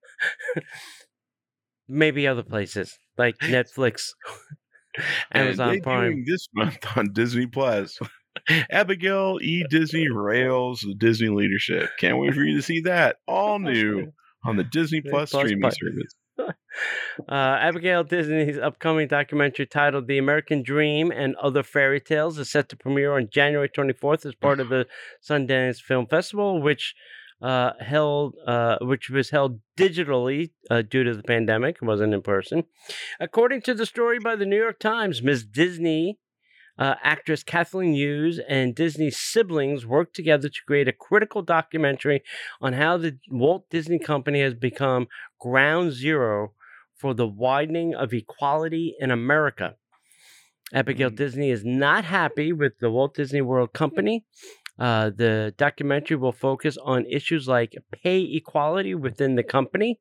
maybe 1.87 2.27
other 2.27 2.43
places 2.43 2.97
like 3.17 3.37
Netflix, 3.39 4.09
Amazon 5.31 5.75
and 5.75 5.83
Prime. 5.83 6.23
this 6.27 6.47
month 6.53 6.77
on 6.95 7.13
Disney 7.13 7.47
Plus. 7.47 7.97
Abigail 8.69 9.39
E. 9.41 9.63
Disney 9.69 10.09
rails 10.09 10.81
the 10.81 10.93
Disney 10.93 11.29
leadership. 11.29 11.89
Can't 11.99 12.17
wait 12.17 12.33
for 12.33 12.43
you 12.43 12.55
to 12.55 12.61
see 12.61 12.81
that. 12.81 13.17
All 13.27 13.59
new 13.59 14.11
on 14.45 14.57
the 14.57 14.63
Disney 14.63 15.01
Plus, 15.01 15.31
Plus 15.31 15.45
streaming 15.45 15.61
Plus. 15.61 15.75
service. 15.79 16.13
Uh, 17.27 17.33
Abigail 17.33 18.03
Disney's 18.03 18.59
upcoming 18.59 19.07
documentary 19.07 19.65
titled 19.65 20.07
The 20.07 20.19
American 20.19 20.61
Dream 20.61 21.11
and 21.11 21.35
Other 21.37 21.63
Fairy 21.63 21.99
Tales 21.99 22.37
is 22.37 22.51
set 22.51 22.69
to 22.69 22.77
premiere 22.77 23.17
on 23.17 23.27
January 23.31 23.67
24th 23.67 24.23
as 24.23 24.35
part 24.35 24.59
of 24.59 24.69
the 24.69 24.85
Sundance 25.27 25.81
Film 25.81 26.05
Festival, 26.05 26.61
which 26.61 26.93
uh, 27.41 27.71
held 27.79 28.35
uh, 28.45 28.77
which 28.81 29.09
was 29.09 29.29
held 29.29 29.59
digitally 29.77 30.51
uh, 30.69 30.81
due 30.81 31.03
to 31.03 31.13
the 31.13 31.23
pandemic. 31.23 31.77
Wasn't 31.81 32.13
in 32.13 32.21
person. 32.21 32.63
According 33.19 33.61
to 33.63 33.73
the 33.73 33.85
story 33.85 34.19
by 34.19 34.35
the 34.35 34.45
New 34.45 34.57
York 34.57 34.79
Times, 34.79 35.21
Ms. 35.21 35.45
Disney 35.45 36.19
uh, 36.77 36.95
actress 37.03 37.43
Kathleen 37.43 37.93
Hughes 37.93 38.39
and 38.47 38.75
Disney's 38.75 39.17
siblings 39.17 39.85
worked 39.85 40.15
together 40.15 40.49
to 40.49 40.61
create 40.65 40.87
a 40.87 40.93
critical 40.93 41.41
documentary 41.41 42.21
on 42.61 42.73
how 42.73 42.97
the 42.97 43.17
Walt 43.29 43.65
Disney 43.69 43.99
Company 43.99 44.41
has 44.41 44.53
become 44.53 45.07
ground 45.39 45.93
zero 45.93 46.53
for 46.95 47.13
the 47.13 47.27
widening 47.27 47.95
of 47.95 48.13
equality 48.13 48.95
in 48.99 49.11
America. 49.11 49.75
Abigail 50.73 51.09
Mm. 51.09 51.15
Disney 51.15 51.49
is 51.49 51.63
not 51.63 52.03
happy 52.05 52.51
with 52.51 52.79
the 52.79 52.91
Walt 52.91 53.15
Disney 53.15 53.41
World 53.41 53.73
Company. 53.73 54.25
Uh, 54.79 55.09
the 55.09 55.53
documentary 55.57 56.17
will 56.17 56.31
focus 56.31 56.77
on 56.83 57.05
issues 57.05 57.47
like 57.47 57.75
pay 57.91 58.19
equality 58.19 58.93
within 58.93 59.35
the 59.35 59.43
company, 59.43 59.99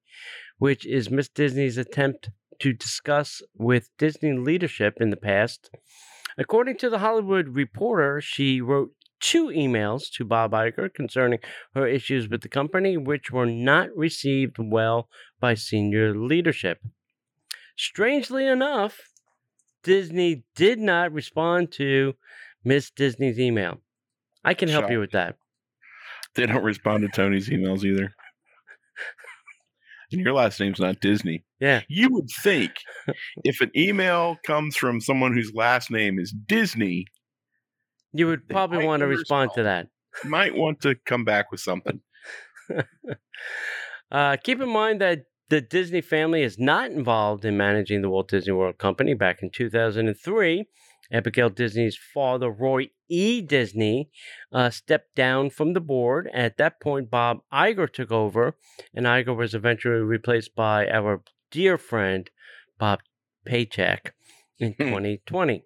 which 0.59 0.87
is 0.87 1.11
Miss 1.11 1.29
Disney's 1.29 1.79
attempt 1.79 2.31
to 2.61 2.73
discuss 2.73 3.43
with 3.55 3.91
Disney 3.99 4.33
leadership 4.33 4.95
in 5.01 5.11
the 5.11 5.17
past. 5.17 5.71
According 6.39 6.77
to 6.79 6.91
the 6.91 6.99
Hollywood 6.99 7.49
Reporter, 7.49 8.21
she 8.21 8.61
wrote 8.61 8.93
two 9.21 9.47
emails 9.47 10.11
to 10.13 10.25
Bob 10.25 10.53
Iger 10.53 10.93
concerning 10.93 11.39
her 11.75 11.87
issues 11.87 12.29
with 12.29 12.43
the 12.43 12.49
company, 12.49 12.97
which 12.97 13.31
were 13.31 13.47
not 13.47 13.89
received 13.97 14.57
well 14.59 15.09
by 15.41 15.55
senior 15.55 16.15
leadership. 16.15 16.81
Strangely 17.77 18.47
enough, 18.47 19.01
Disney 19.83 20.45
did 20.55 20.79
not 20.79 21.13
respond 21.13 21.73
to 21.73 22.15
Miss 22.65 22.91
Disney's 22.91 23.39
email. 23.39 23.81
I 24.47 24.55
can 24.55 24.69
help 24.69 24.91
you 24.91 25.01
with 25.01 25.11
that. 25.13 25.37
They 26.35 26.47
don't 26.47 26.63
respond 26.65 27.03
to 27.03 27.09
Tony's 27.09 27.49
emails 27.51 27.85
either. 27.85 28.15
And 30.13 30.21
your 30.21 30.35
last 30.35 30.61
name's 30.61 30.79
not 30.79 31.01
Disney. 31.01 31.45
Yeah. 31.61 31.83
You 31.89 32.11
would 32.13 32.29
think 32.43 32.73
if 33.45 33.61
an 33.61 33.71
email 33.77 34.37
comes 34.47 34.77
from 34.77 35.01
someone 35.01 35.35
whose 35.35 35.53
last 35.55 35.91
name 35.91 36.19
is 36.19 36.33
Disney, 36.33 37.07
You 38.13 38.29
would 38.29 38.49
probably 38.49 38.85
want 38.85 39.01
to 39.01 39.07
respond 39.07 39.51
to 39.57 39.65
that. 39.65 39.89
might 40.25 40.55
want 40.55 40.81
to 40.83 40.95
come 41.07 41.25
back 41.25 41.51
with 41.51 41.61
something. 41.61 42.01
Uh, 44.11 44.37
keep 44.37 44.61
in 44.61 44.69
mind 44.69 45.01
that 45.01 45.25
the 45.49 45.61
Disney 45.61 46.01
family 46.01 46.43
is 46.43 46.61
not 46.61 46.91
involved 46.93 47.45
in 47.45 47.57
managing 47.57 48.03
the 48.03 48.09
Walt 48.09 48.29
Disney 48.29 48.53
World 48.53 48.79
Company. 48.79 49.15
Back 49.15 49.43
in 49.43 49.51
2003, 49.51 50.65
Abigail 51.13 51.51
Disney's 51.51 51.99
father, 52.15 52.49
Roy 52.49 52.89
E. 53.09 53.41
Disney, 53.41 54.11
uh, 54.53 54.71
stepped 54.71 55.15
down 55.15 55.51
from 55.51 55.73
the 55.73 55.81
board. 55.81 56.29
At 56.33 56.57
that 56.59 56.81
point, 56.81 57.11
Bob 57.11 57.39
Iger 57.53 57.93
took 57.93 58.11
over, 58.11 58.57
and 58.95 59.07
Iger 59.07 59.37
was 59.37 59.55
eventually 59.55 60.01
replaced 60.01 60.55
by 60.55 60.89
our 60.89 61.23
dear 61.51 61.79
friend, 61.79 62.29
Bob 62.79 63.01
Paycheck, 63.45 64.15
in 64.59 64.73
Hmm. 64.79 64.85
2020. 64.85 65.65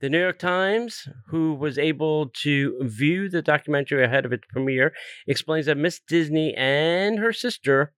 The 0.00 0.08
New 0.08 0.20
York 0.20 0.38
Times, 0.38 1.08
who 1.30 1.54
was 1.54 1.78
able 1.78 2.28
to 2.42 2.78
view 2.82 3.28
the 3.28 3.42
documentary 3.42 4.04
ahead 4.04 4.24
of 4.24 4.32
its 4.32 4.46
premiere, 4.48 4.94
explains 5.26 5.66
that 5.66 5.76
Miss 5.76 5.98
Disney 5.98 6.54
and 6.54 7.18
her 7.18 7.32
sister 7.32 7.92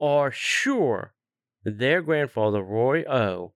are 0.00 0.30
sure 0.32 1.12
their 1.64 2.00
grandfather, 2.00 2.62
Roy 2.62 3.04
O., 3.04 3.52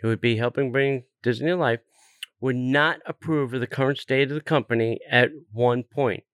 who 0.00 0.08
would 0.08 0.20
be 0.20 0.36
helping 0.36 0.72
bring 0.72 1.04
Disney 1.22 1.48
to 1.48 1.56
life, 1.56 1.80
would 2.40 2.56
not 2.56 3.00
approve 3.06 3.52
of 3.52 3.60
the 3.60 3.66
current 3.66 3.98
state 3.98 4.28
of 4.28 4.34
the 4.34 4.40
company 4.40 5.00
at 5.10 5.30
one 5.52 5.82
point. 5.82 6.24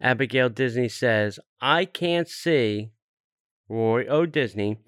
Abigail 0.00 0.48
Disney 0.48 0.88
says, 0.88 1.38
I 1.60 1.84
can't 1.84 2.28
see 2.28 2.90
Roy 3.68 4.06
O. 4.06 4.26
Disney 4.26 4.78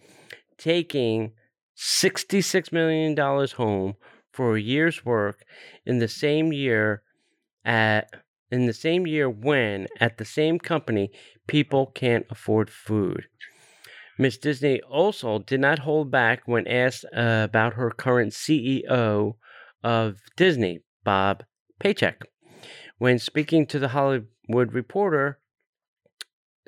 taking 0.56 1.32
$66 1.76 2.72
million 2.72 3.16
home 3.16 3.94
for 4.32 4.56
a 4.56 4.60
year's 4.60 5.04
work 5.04 5.44
in 5.86 5.98
the 5.98 6.08
same 6.08 6.52
year 6.52 7.02
at 7.64 8.10
in 8.50 8.66
the 8.66 8.72
same 8.72 9.06
year 9.06 9.28
when 9.28 9.86
at 10.00 10.16
the 10.16 10.24
same 10.24 10.58
company 10.58 11.10
people 11.46 11.86
can't 11.86 12.24
afford 12.30 12.70
food. 12.70 13.26
Miss 14.18 14.38
Disney 14.38 14.80
also 14.82 15.38
did 15.38 15.60
not 15.60 15.80
hold 15.80 16.10
back 16.10 16.42
when 16.46 16.66
asked 16.66 17.04
uh, 17.14 17.46
about 17.48 17.74
her 17.74 17.90
current 17.90 18.32
CEO 18.32 19.34
of 19.82 20.16
Disney, 20.36 20.80
Bob 21.04 21.44
Paycheck. 21.78 22.22
When 22.98 23.18
speaking 23.18 23.66
to 23.66 23.78
the 23.78 23.88
Hollywood 23.88 24.72
Reporter, 24.72 25.38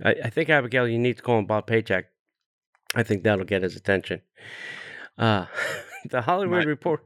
I, 0.04 0.14
I 0.24 0.30
think 0.30 0.48
Abigail, 0.48 0.86
you 0.88 0.98
need 0.98 1.16
to 1.16 1.22
call 1.22 1.38
him 1.38 1.46
Bob 1.46 1.66
Paycheck. 1.66 2.06
I 2.94 3.02
think 3.02 3.22
that'll 3.22 3.44
get 3.44 3.62
his 3.62 3.76
attention. 3.76 4.22
Uh, 5.18 5.46
the 6.10 6.22
Hollywood 6.22 6.58
Might- 6.58 6.66
Report. 6.66 7.04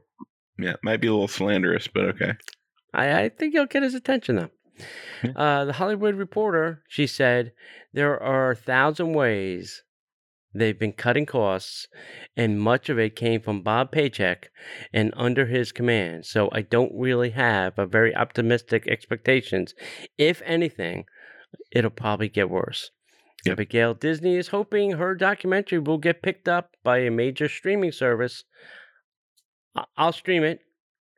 Yeah, 0.57 0.75
might 0.83 1.01
be 1.01 1.07
a 1.07 1.11
little 1.11 1.27
slanderous, 1.27 1.87
but 1.87 2.05
okay. 2.05 2.31
I, 2.93 3.23
I 3.23 3.29
think 3.29 3.53
he'll 3.53 3.65
get 3.65 3.83
his 3.83 3.93
attention 3.93 4.37
though. 4.37 4.49
Uh, 5.35 5.65
the 5.65 5.73
Hollywood 5.73 6.15
Reporter, 6.15 6.81
she 6.87 7.07
said, 7.07 7.51
there 7.93 8.21
are 8.21 8.51
a 8.51 8.55
thousand 8.55 9.13
ways 9.13 9.83
they've 10.55 10.77
been 10.77 10.93
cutting 10.93 11.25
costs, 11.25 11.87
and 12.35 12.59
much 12.59 12.89
of 12.89 12.97
it 12.97 13.15
came 13.15 13.41
from 13.41 13.61
Bob 13.61 13.91
Paycheck 13.91 14.49
and 14.93 15.13
under 15.15 15.45
his 15.45 15.71
command. 15.71 16.25
So 16.25 16.49
I 16.51 16.61
don't 16.61 16.91
really 16.95 17.31
have 17.31 17.77
a 17.77 17.85
very 17.85 18.15
optimistic 18.15 18.87
expectations. 18.87 19.73
If 20.17 20.41
anything, 20.45 21.05
it'll 21.71 21.91
probably 21.91 22.29
get 22.29 22.49
worse. 22.49 22.91
Yep. 23.45 23.53
Abigail 23.53 23.93
Disney 23.93 24.37
is 24.37 24.47
hoping 24.47 24.93
her 24.93 25.13
documentary 25.13 25.79
will 25.79 25.99
get 25.99 26.23
picked 26.23 26.47
up 26.47 26.71
by 26.83 26.99
a 26.99 27.11
major 27.11 27.47
streaming 27.47 27.91
service. 27.91 28.43
I'll 29.97 30.13
stream 30.13 30.43
it 30.43 30.61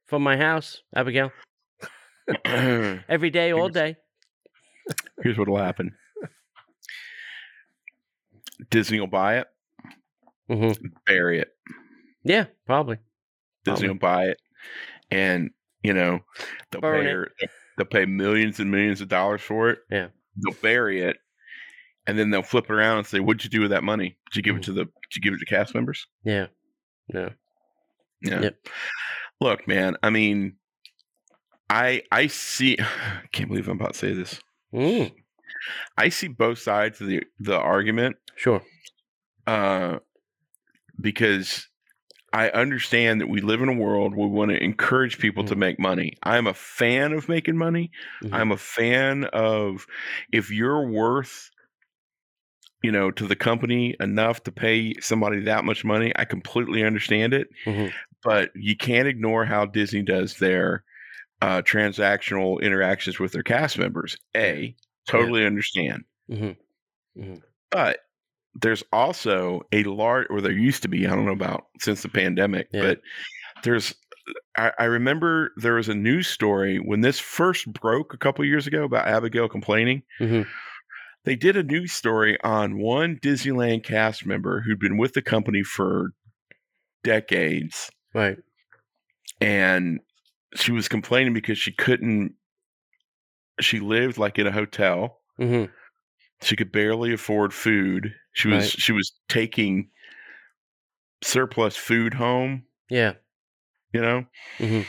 from 0.08 0.24
my 0.24 0.36
house, 0.36 0.82
Abigail, 0.96 1.32
every 2.46 3.30
day, 3.30 3.54
all 3.54 3.70
day. 3.70 3.96
Here's 5.22 5.38
what'll 5.38 5.58
happen. 5.58 5.96
Disney 8.70 9.00
will 9.00 9.08
buy 9.08 9.38
it. 9.40 9.48
hmm 10.50 10.72
bury 11.06 11.40
it. 11.40 11.50
Yeah, 12.24 12.46
probably. 12.66 12.98
Disney 13.66 13.88
Probably. 13.88 13.88
will 13.90 13.96
buy 14.00 14.24
it, 14.26 14.38
and 15.12 15.52
you 15.84 15.94
know 15.94 16.20
they'll 16.72 16.82
Burn 16.82 17.02
pay 17.04 17.10
it. 17.10 17.14
her, 17.14 17.32
they'll 17.78 17.86
pay 17.88 18.06
millions 18.06 18.60
and 18.60 18.72
millions 18.72 19.02
of 19.02 19.08
dollars 19.10 19.42
for 19.42 19.70
it. 19.70 19.80
Yeah. 19.92 20.08
they'll 20.44 20.56
bury 20.62 21.02
it, 21.02 21.18
and 22.06 22.18
then 22.18 22.30
they'll 22.30 22.44
flip 22.44 22.66
it 22.66 22.72
around 22.74 23.00
and 23.00 23.08
say, 23.08 23.20
"What'd 23.20 23.44
you 23.44 23.50
do 23.50 23.62
with 23.62 23.72
that 23.72 23.84
money? 23.84 24.18
Did 24.32 24.36
you 24.38 24.42
give 24.44 24.56
it 24.56 24.62
Mhm. 24.62 24.66
to 24.66 24.74
the? 24.74 24.86
Did 24.86 25.16
you 25.16 25.22
give 25.22 25.34
it 25.34 25.40
to 25.40 25.46
cast 25.46 25.74
members?" 25.76 26.06
Yeah. 26.24 26.48
No. 27.14 27.30
Yeah. 28.22 28.42
Yep. 28.42 28.68
Look, 29.42 29.68
man. 29.68 29.96
I 30.04 30.10
mean, 30.10 30.56
I 31.70 32.04
I 32.12 32.28
see. 32.28 32.78
I 32.80 33.28
can't 33.32 33.50
believe 33.50 33.68
I'm 33.68 33.80
about 33.80 33.94
to 33.94 34.00
say 34.00 34.14
this. 34.14 34.40
Mm, 34.74 35.14
I 35.98 36.10
see 36.10 36.28
both 36.28 36.60
sides 36.60 37.02
of 37.02 37.08
the 37.08 37.24
the 37.40 37.58
argument. 37.58 38.18
sure. 38.36 38.62
uh, 39.48 40.00
because 41.00 41.68
I 42.34 42.50
understand 42.50 43.22
that 43.22 43.28
we 43.30 43.40
live 43.42 43.62
in 43.62 43.70
a 43.70 43.74
world 43.74 44.16
where 44.16 44.28
we 44.28 44.34
want 44.34 44.52
to 44.52 44.62
encourage 44.62 45.18
people 45.20 45.44
to 45.46 45.56
Mhm. 45.56 45.60
make 45.60 45.80
money. 45.80 46.14
I'm 46.24 46.48
a 46.48 46.54
fan 46.54 47.14
of 47.14 47.30
making 47.30 47.58
money. 47.58 47.92
Mhm. 48.24 48.34
I'm 48.34 48.52
a 48.52 48.58
fan 48.58 49.26
of 49.26 49.86
if 50.32 50.52
you're 50.52 50.88
worth, 50.88 51.50
you 52.84 52.92
know, 52.92 53.10
to 53.12 53.26
the 53.26 53.36
company 53.36 53.96
enough 54.00 54.44
to 54.44 54.52
pay 54.52 54.94
somebody 55.00 55.40
that 55.42 55.64
much 55.66 55.84
money, 55.86 56.12
I 56.16 56.26
completely 56.26 56.84
understand 56.84 57.34
it. 57.34 57.48
Mhm. 57.66 57.94
But 58.24 58.52
you 58.56 58.76
can't 58.76 59.08
ignore 59.08 59.46
how 59.46 59.66
Disney 59.66 60.02
does 60.04 60.38
their 60.38 60.84
uh, 61.40 61.62
transactional 61.62 62.60
interactions 62.62 63.20
with 63.20 63.32
their 63.32 63.44
cast 63.44 63.78
members. 63.78 64.18
A, 64.36 64.76
totally 65.08 65.46
understand. 65.46 66.04
Mhm. 66.30 66.58
Mhm. 67.18 67.42
But 67.72 68.00
there's 68.60 68.84
also 68.92 69.62
a 69.72 69.84
large, 69.84 70.28
or 70.30 70.42
there 70.42 70.52
used 70.52 70.82
to 70.84 70.88
be, 70.88 71.06
I 71.08 71.16
don't 71.16 71.26
know 71.26 71.32
about 71.32 71.68
since 71.80 72.02
the 72.02 72.10
pandemic, 72.10 72.68
Yeah. 72.72 72.82
but 72.82 73.02
there's, 73.64 73.94
I, 74.58 74.72
I 74.80 74.84
remember 74.86 75.52
there 75.58 75.76
was 75.76 75.90
a 75.90 75.96
news 75.96 76.28
story 76.28 76.78
when 76.80 77.02
this 77.02 77.20
first 77.20 77.72
broke 77.74 78.14
a 78.14 78.18
couple 78.18 78.44
years 78.46 78.68
ago 78.68 78.84
about 78.84 79.08
Abigail 79.08 79.48
complaining. 79.48 80.04
Mhm. 80.20 80.48
They 81.24 81.36
did 81.36 81.56
a 81.58 81.64
news 81.64 81.92
story 81.94 82.38
on 82.44 82.78
one 82.80 83.18
Disneyland 83.22 83.84
cast 83.84 84.26
member 84.26 84.62
who'd 84.62 84.80
been 84.80 84.98
with 84.98 85.14
the 85.14 85.22
company 85.22 85.62
for 85.64 86.12
decades 87.04 87.90
Right. 88.14 88.38
and 89.42 90.00
she 90.56 90.72
was 90.72 90.88
complaining 90.88 91.34
because 91.34 91.58
she 91.58 91.72
couldn't, 91.74 92.34
she 93.62 93.80
lived 93.80 94.18
like 94.18 94.38
in 94.40 94.48
a 94.48 94.52
hotel. 94.52 95.20
Hmm 95.38 95.66
she 96.44 96.56
could 96.56 96.72
barely 96.72 97.12
afford 97.14 97.52
food. 97.52 98.14
She 98.34 98.48
was 98.48 98.66
Right. 98.66 98.70
she 98.70 98.92
was 98.92 99.12
taking 99.28 99.90
surplus 101.24 101.76
food 101.76 102.14
home. 102.14 102.64
Yeah. 102.90 103.14
you 103.94 104.02
know? 104.02 104.26
Hmm 104.58 104.82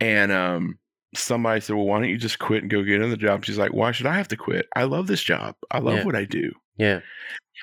and 0.00 0.32
um 0.32 0.78
somebody 1.14 1.60
said 1.60 1.76
well 1.76 1.86
why 1.86 1.98
don't 2.00 2.08
you 2.08 2.16
just 2.18 2.40
quit 2.40 2.62
and 2.62 2.70
go 2.70 2.82
get 2.82 3.00
another 3.00 3.16
job? 3.16 3.44
She's 3.44 3.58
like 3.58 3.72
why 3.72 3.90
should 3.92 4.06
i 4.06 4.16
have 4.16 4.28
to 4.28 4.36
quit? 4.36 4.66
I 4.76 4.84
love 4.84 5.06
this 5.08 5.22
job. 5.22 5.54
I 5.70 5.78
love 5.78 5.98
Yeah. 5.98 6.04
what 6.04 6.16
i 6.16 6.24
do. 6.24 6.52
Yeah. 6.76 7.00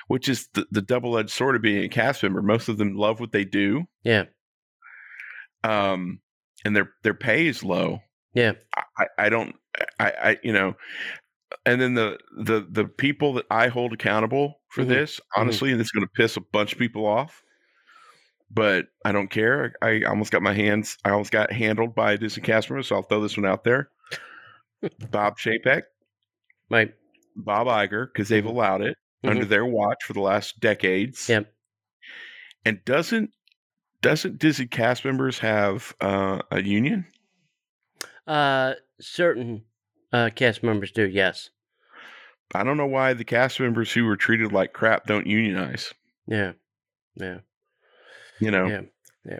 which 0.08 0.28
is 0.28 0.48
the, 0.54 0.66
the 0.70 0.80
double-edged 0.82 1.28
sword 1.30 1.56
of 1.56 1.62
being 1.62 1.84
a 1.84 1.88
cast 1.88 2.22
member. 2.22 2.40
Most 2.42 2.68
of 2.68 2.78
them 2.78 2.94
love 2.96 3.20
what 3.20 3.32
they 3.32 3.44
do. 3.44 3.84
Yeah. 4.02 4.24
um 5.64 6.20
and 6.64 6.74
their 6.76 6.90
their 7.02 7.14
pay 7.14 7.46
is 7.46 7.62
low. 7.64 8.00
Yeah. 8.34 8.52
I- 8.96 9.06
I 9.18 9.28
don't 9.28 9.54
I, 9.98 10.12
I 10.22 10.38
you 10.42 10.52
know 10.52 10.74
and 11.66 11.80
then 11.80 11.94
the 11.94 12.18
the 12.36 12.66
the 12.70 12.84
people 12.86 13.34
that 13.34 13.46
I 13.50 13.68
hold 13.68 13.92
accountable 13.92 14.60
for 14.68 14.84
Mhm. 14.84 14.88
this, 14.88 15.20
honestly, 15.36 15.70
and 15.72 15.80
it's 15.80 15.90
gonna 15.90 16.06
piss 16.06 16.36
a 16.36 16.40
bunch 16.40 16.72
of 16.72 16.78
people 16.78 17.06
off. 17.06 17.42
But 18.50 18.86
I 19.04 19.12
don't 19.12 19.28
care. 19.30 19.74
I 19.82 20.02
almost 20.02 20.30
got 20.32 20.42
my 20.42 20.52
hands 20.54 20.98
I 21.04 21.10
almost 21.10 21.30
got 21.32 21.52
handled 21.52 21.94
by 21.94 22.12
a 22.12 22.18
Disney 22.18 22.42
cast 22.42 22.68
member, 22.70 22.82
so 22.82 22.96
I'll 22.96 23.02
throw 23.02 23.20
this 23.22 23.36
one 23.36 23.46
out 23.46 23.64
there. 23.64 23.90
Bob 25.10 25.38
Chapek, 25.38 25.82
Right. 26.70 26.94
Bob 27.36 27.66
Iger, 27.66 28.08
because 28.12 28.28
they've 28.28 28.44
Mhm. 28.44 28.48
allowed 28.48 28.82
it 28.82 28.96
under 29.24 29.44
their 29.44 29.64
watch 29.64 30.02
for 30.04 30.12
the 30.14 30.20
last 30.20 30.58
decades. 30.60 31.28
Yep. 31.28 31.52
And 32.64 32.84
doesn't 32.84 33.30
doesn't 34.00 34.38
Disney 34.38 34.66
cast 34.66 35.04
members 35.04 35.38
have 35.38 35.94
uh, 36.00 36.40
a 36.50 36.60
union? 36.62 37.06
Uh, 38.26 38.74
certain 39.00 39.62
uh, 40.12 40.30
cast 40.34 40.62
members 40.62 40.92
do. 40.92 41.08
Yes. 41.08 41.50
I 42.54 42.64
don't 42.64 42.76
know 42.76 42.86
why 42.86 43.14
the 43.14 43.24
cast 43.24 43.58
members 43.60 43.92
who 43.92 44.04
were 44.04 44.16
treated 44.16 44.52
like 44.52 44.72
crap 44.72 45.06
don't 45.06 45.26
unionize. 45.26 45.92
Yeah. 46.26 46.52
Yeah. 47.16 47.38
You 48.40 48.50
know, 48.50 48.66
Yeah. 48.66 48.80
Yeah. 49.24 49.38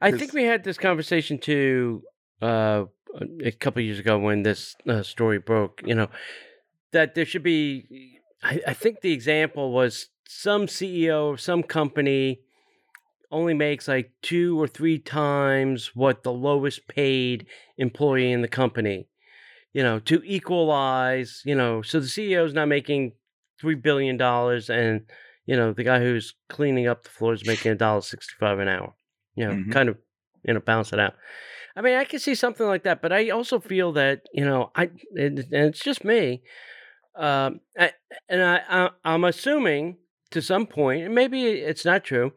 I 0.00 0.10
think 0.10 0.32
we 0.32 0.44
had 0.44 0.64
this 0.64 0.78
conversation 0.78 1.38
too 1.38 2.02
uh, 2.40 2.86
a 3.44 3.52
couple 3.52 3.82
years 3.82 4.00
ago 4.00 4.18
when 4.18 4.42
this 4.42 4.74
uh, 4.88 5.02
story 5.02 5.38
broke. 5.38 5.80
You 5.84 5.94
know 5.94 6.08
that 6.90 7.14
there 7.14 7.24
should 7.24 7.44
be. 7.44 8.18
I, 8.42 8.60
I 8.68 8.74
think 8.74 9.00
the 9.00 9.12
example 9.12 9.72
was 9.72 10.08
some 10.26 10.66
CEO 10.66 11.34
of 11.34 11.40
some 11.40 11.62
company 11.62 12.40
only 13.32 13.54
makes 13.54 13.88
like 13.88 14.12
two 14.22 14.60
or 14.60 14.68
three 14.68 14.98
times 14.98 15.92
what 15.94 16.22
the 16.22 16.32
lowest 16.32 16.86
paid 16.88 17.46
employee 17.78 18.30
in 18.32 18.42
the 18.42 18.48
company. 18.48 19.08
You 19.72 19.82
know, 19.82 19.98
to 20.00 20.22
equalize. 20.24 21.42
You 21.44 21.54
know, 21.54 21.82
so 21.82 22.00
the 22.00 22.06
CEO 22.08 22.44
is 22.44 22.54
not 22.54 22.68
making 22.68 23.12
three 23.60 23.74
billion 23.74 24.16
dollars, 24.16 24.70
and 24.70 25.02
you 25.46 25.56
know 25.56 25.72
the 25.72 25.84
guy 25.84 26.00
who's 26.00 26.34
cleaning 26.48 26.86
up 26.86 27.04
the 27.04 27.10
floor 27.10 27.32
is 27.32 27.46
making 27.46 27.72
a 27.72 27.76
dollar 27.76 28.02
sixty-five 28.02 28.58
an 28.58 28.68
hour. 28.68 28.94
You 29.34 29.46
know, 29.46 29.54
Mhm. 29.54 29.72
kind 29.72 29.88
of, 29.88 29.96
you 30.44 30.52
know, 30.54 30.60
balance 30.60 30.92
it 30.92 31.00
out. 31.00 31.14
I 31.74 31.80
mean, 31.80 31.96
I 31.96 32.04
can 32.04 32.18
see 32.20 32.34
something 32.34 32.66
like 32.66 32.82
that, 32.84 33.00
but 33.00 33.12
I 33.12 33.30
also 33.30 33.58
feel 33.60 33.92
that 33.92 34.22
you 34.34 34.44
know, 34.44 34.70
I 34.76 34.90
and, 35.16 35.38
and 35.38 35.66
it's 35.68 35.80
just 35.80 36.04
me, 36.04 36.42
um, 37.16 37.60
I, 37.78 37.92
and 38.28 38.42
I, 38.42 38.60
I 38.68 38.90
I'm 39.04 39.24
assuming 39.24 39.98
to 40.30 40.42
some 40.42 40.66
point, 40.66 41.02
and 41.04 41.14
maybe 41.14 41.44
it's 41.46 41.84
not 41.84 42.04
true, 42.04 42.32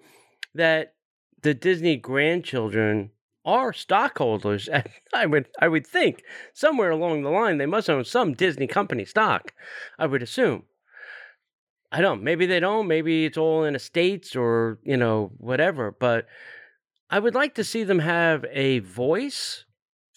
that 0.56 0.95
the 1.41 1.53
Disney 1.53 1.97
grandchildren 1.97 3.12
are 3.45 3.74
stockholders. 3.74 4.68
I 5.14 5.26
would 5.26 5.47
I 5.60 5.68
would 5.68 5.86
think 5.86 6.24
somewhere 6.53 6.91
along 6.91 7.22
the 7.24 7.30
line 7.30 7.58
they 7.58 7.66
must 7.68 7.89
own 7.89 8.06
some 8.06 8.34
Disney 8.34 8.68
company 8.68 9.06
stock. 9.06 9.53
I 9.99 10.08
would 10.08 10.24
assume. 10.24 10.64
I 11.91 12.01
don't. 12.01 12.24
Maybe 12.24 12.45
they 12.45 12.60
don't. 12.60 12.88
Maybe 12.88 13.26
it's 13.26 13.38
all 13.38 13.64
in 13.64 13.76
estates 13.76 14.36
or 14.36 14.80
you 14.84 14.97
know 14.97 15.32
whatever. 15.38 15.91
But 15.91 16.28
I 17.10 17.20
would 17.20 17.36
like 17.36 17.56
to 17.56 17.64
see 17.64 17.84
them 17.84 17.99
have 17.99 18.45
a 18.51 18.80
voice, 18.80 19.66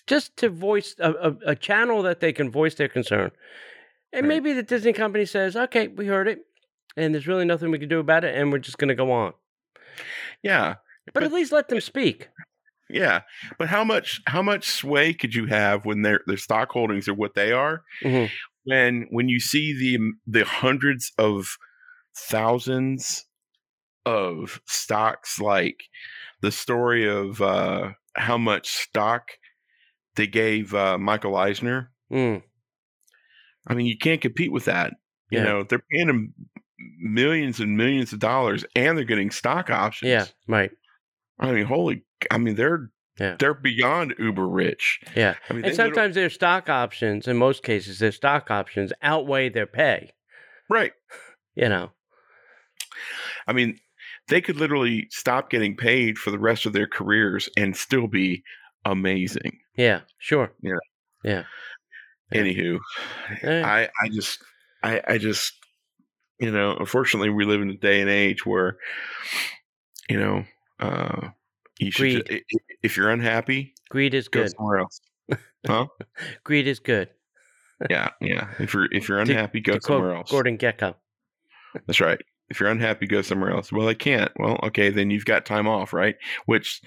just 0.06 0.36
to 0.38 0.48
voice 0.48 0.96
a, 0.98 1.12
a, 1.12 1.36
a 1.48 1.56
channel 1.56 2.02
that 2.02 2.20
they 2.20 2.32
can 2.32 2.50
voice 2.50 2.74
their 2.74 2.88
concern. 2.88 3.30
And 4.12 4.24
Right. 4.24 4.36
maybe 4.42 4.54
the 4.54 4.62
Disney 4.62 4.92
company 4.92 5.26
says, 5.26 5.54
"Okay, 5.56 5.88
we 5.88 6.06
heard 6.06 6.28
it, 6.28 6.46
and 6.96 7.14
there's 7.14 7.28
really 7.28 7.44
nothing 7.44 7.70
we 7.70 7.78
can 7.78 7.88
do 7.88 8.00
about 8.00 8.24
it, 8.24 8.34
and 8.34 8.50
we're 8.50 8.58
just 8.58 8.78
going 8.78 8.88
to 8.88 8.94
go 8.94 9.12
on." 9.12 9.34
Yeah, 10.42 10.74
But, 11.06 11.14
But- 11.14 11.22
at 11.24 11.32
least 11.32 11.52
let 11.52 11.68
them 11.68 11.80
speak. 11.80 12.28
yeah. 12.90 13.22
But 13.58 13.68
how 13.68 13.84
much 13.84 14.20
how 14.26 14.42
much 14.42 14.68
sway 14.68 15.12
could 15.14 15.34
you 15.34 15.46
have 15.46 15.84
when 15.84 16.02
their 16.02 16.20
their 16.26 16.36
stock 16.36 16.70
holdings 16.72 17.08
are 17.08 17.14
what 17.14 17.34
they 17.34 17.52
are? 17.52 17.82
Mhm. 18.02 18.30
When 18.64 19.06
when 19.10 19.28
you 19.28 19.40
see 19.40 19.72
the 19.72 19.98
the 20.26 20.44
hundreds 20.44 21.12
of 21.18 21.56
thousands 22.16 23.24
of 24.06 24.60
stocks, 24.66 25.38
like 25.40 25.82
the 26.40 26.52
story 26.52 27.06
of 27.08 27.40
uh, 27.42 27.90
how 28.16 28.38
much 28.38 28.68
stock 28.68 29.28
they 30.16 30.26
gave 30.26 30.74
uh, 30.74 30.98
Michael 30.98 31.36
Eisner. 31.36 31.90
Mm. 32.12 32.42
I 33.66 33.74
mean, 33.74 33.86
you 33.86 33.98
can't 33.98 34.20
compete 34.20 34.52
with 34.52 34.64
that. 34.66 34.94
You 35.30 35.38
Yeah. 35.38 35.44
know, 35.44 35.62
they're 35.64 35.82
paying 35.92 36.08
him 36.08 36.34
millions 36.98 37.60
and 37.60 37.76
millions 37.76 38.12
of 38.12 38.18
dollars, 38.18 38.64
and 38.76 38.96
they're 38.96 39.04
getting 39.04 39.30
stock 39.30 39.70
options. 39.70 40.08
Yeah, 40.10 40.26
right. 40.46 40.70
I 41.38 41.52
mean, 41.52 41.64
holy! 41.66 42.04
I 42.30 42.38
mean, 42.38 42.54
they're 42.56 42.90
Yeah. 43.20 43.36
they're 43.38 43.54
beyond 43.54 44.14
uber 44.18 44.46
rich. 44.48 45.00
Yeah. 45.16 45.34
I 45.48 45.52
mean, 45.52 45.64
And 45.64 45.74
sometimes 45.74 46.14
their 46.14 46.30
stock 46.30 46.68
options, 46.68 47.26
in 47.26 47.36
most 47.36 47.62
cases, 47.64 47.98
their 47.98 48.12
stock 48.12 48.50
options 48.50 48.92
outweigh 49.02 49.48
their 49.48 49.66
pay. 49.66 50.12
right. 50.70 50.92
You 51.56 51.68
know. 51.68 51.90
I 53.46 53.52
mean, 53.52 53.78
they 54.28 54.40
could 54.40 54.56
literally 54.56 55.06
stop 55.10 55.50
getting 55.50 55.76
paid 55.76 56.18
for 56.18 56.30
the 56.30 56.38
rest 56.38 56.66
of 56.66 56.72
their 56.72 56.86
careers 56.86 57.48
and 57.56 57.76
still 57.76 58.06
be 58.06 58.42
amazing. 58.84 59.58
Yeah. 59.76 60.00
Sure. 60.18 60.52
Yeah. 60.62 60.72
Yeah. 61.24 61.44
Yeah. 62.30 62.40
Anywho, 62.42 62.78
Eh. 63.42 63.62
I 63.64 63.88
I 64.02 64.08
just 64.10 64.38
I 64.82 65.00
I 65.08 65.18
just 65.18 65.54
you 66.38 66.50
know, 66.50 66.76
unfortunately, 66.78 67.30
we 67.30 67.44
live 67.44 67.60
in 67.62 67.70
a 67.70 67.76
day 67.76 68.00
and 68.00 68.10
age 68.10 68.44
where 68.46 68.76
you 70.08 70.18
know 70.18 70.44
uh, 70.80 71.28
you 71.78 71.90
should 71.90 72.00
Greed. 72.02 72.26
ju- 72.26 72.34
i- 72.36 72.36
i- 72.56 72.74
if 72.82 72.96
you're 72.96 73.10
unhappy, 73.10 73.74
Greed 73.90 74.14
is 74.14 74.28
go 74.28 74.42
good. 74.42 74.52
somewhere 74.56 74.78
else. 74.78 75.00
huh? 75.66 75.86
Greed 76.44 76.66
is 76.66 76.78
good. 76.78 77.08
Yeah, 77.90 78.10
yeah. 78.20 78.48
If 78.58 78.74
you're 78.74 78.88
if 78.92 79.08
you're 79.08 79.18
To- 79.24 79.30
unhappy, 79.32 79.60
go 79.60 79.74
to 79.74 79.80
somewhere 79.82 80.14
else. 80.14 80.30
Gordon 80.30 80.58
Gekko. 80.58 80.94
That's 81.86 82.00
right. 82.00 82.20
If 82.50 82.60
you're 82.60 82.70
unhappy, 82.70 83.06
go 83.06 83.20
somewhere 83.20 83.50
else. 83.50 83.70
Well, 83.70 83.86
I 83.88 83.92
can't. 83.94 84.32
Well, 84.38 84.58
okay, 84.62 84.88
then 84.88 85.10
you've 85.10 85.26
got 85.26 85.44
time 85.44 85.68
off, 85.68 85.92
right? 85.92 86.16
Which, 86.46 86.80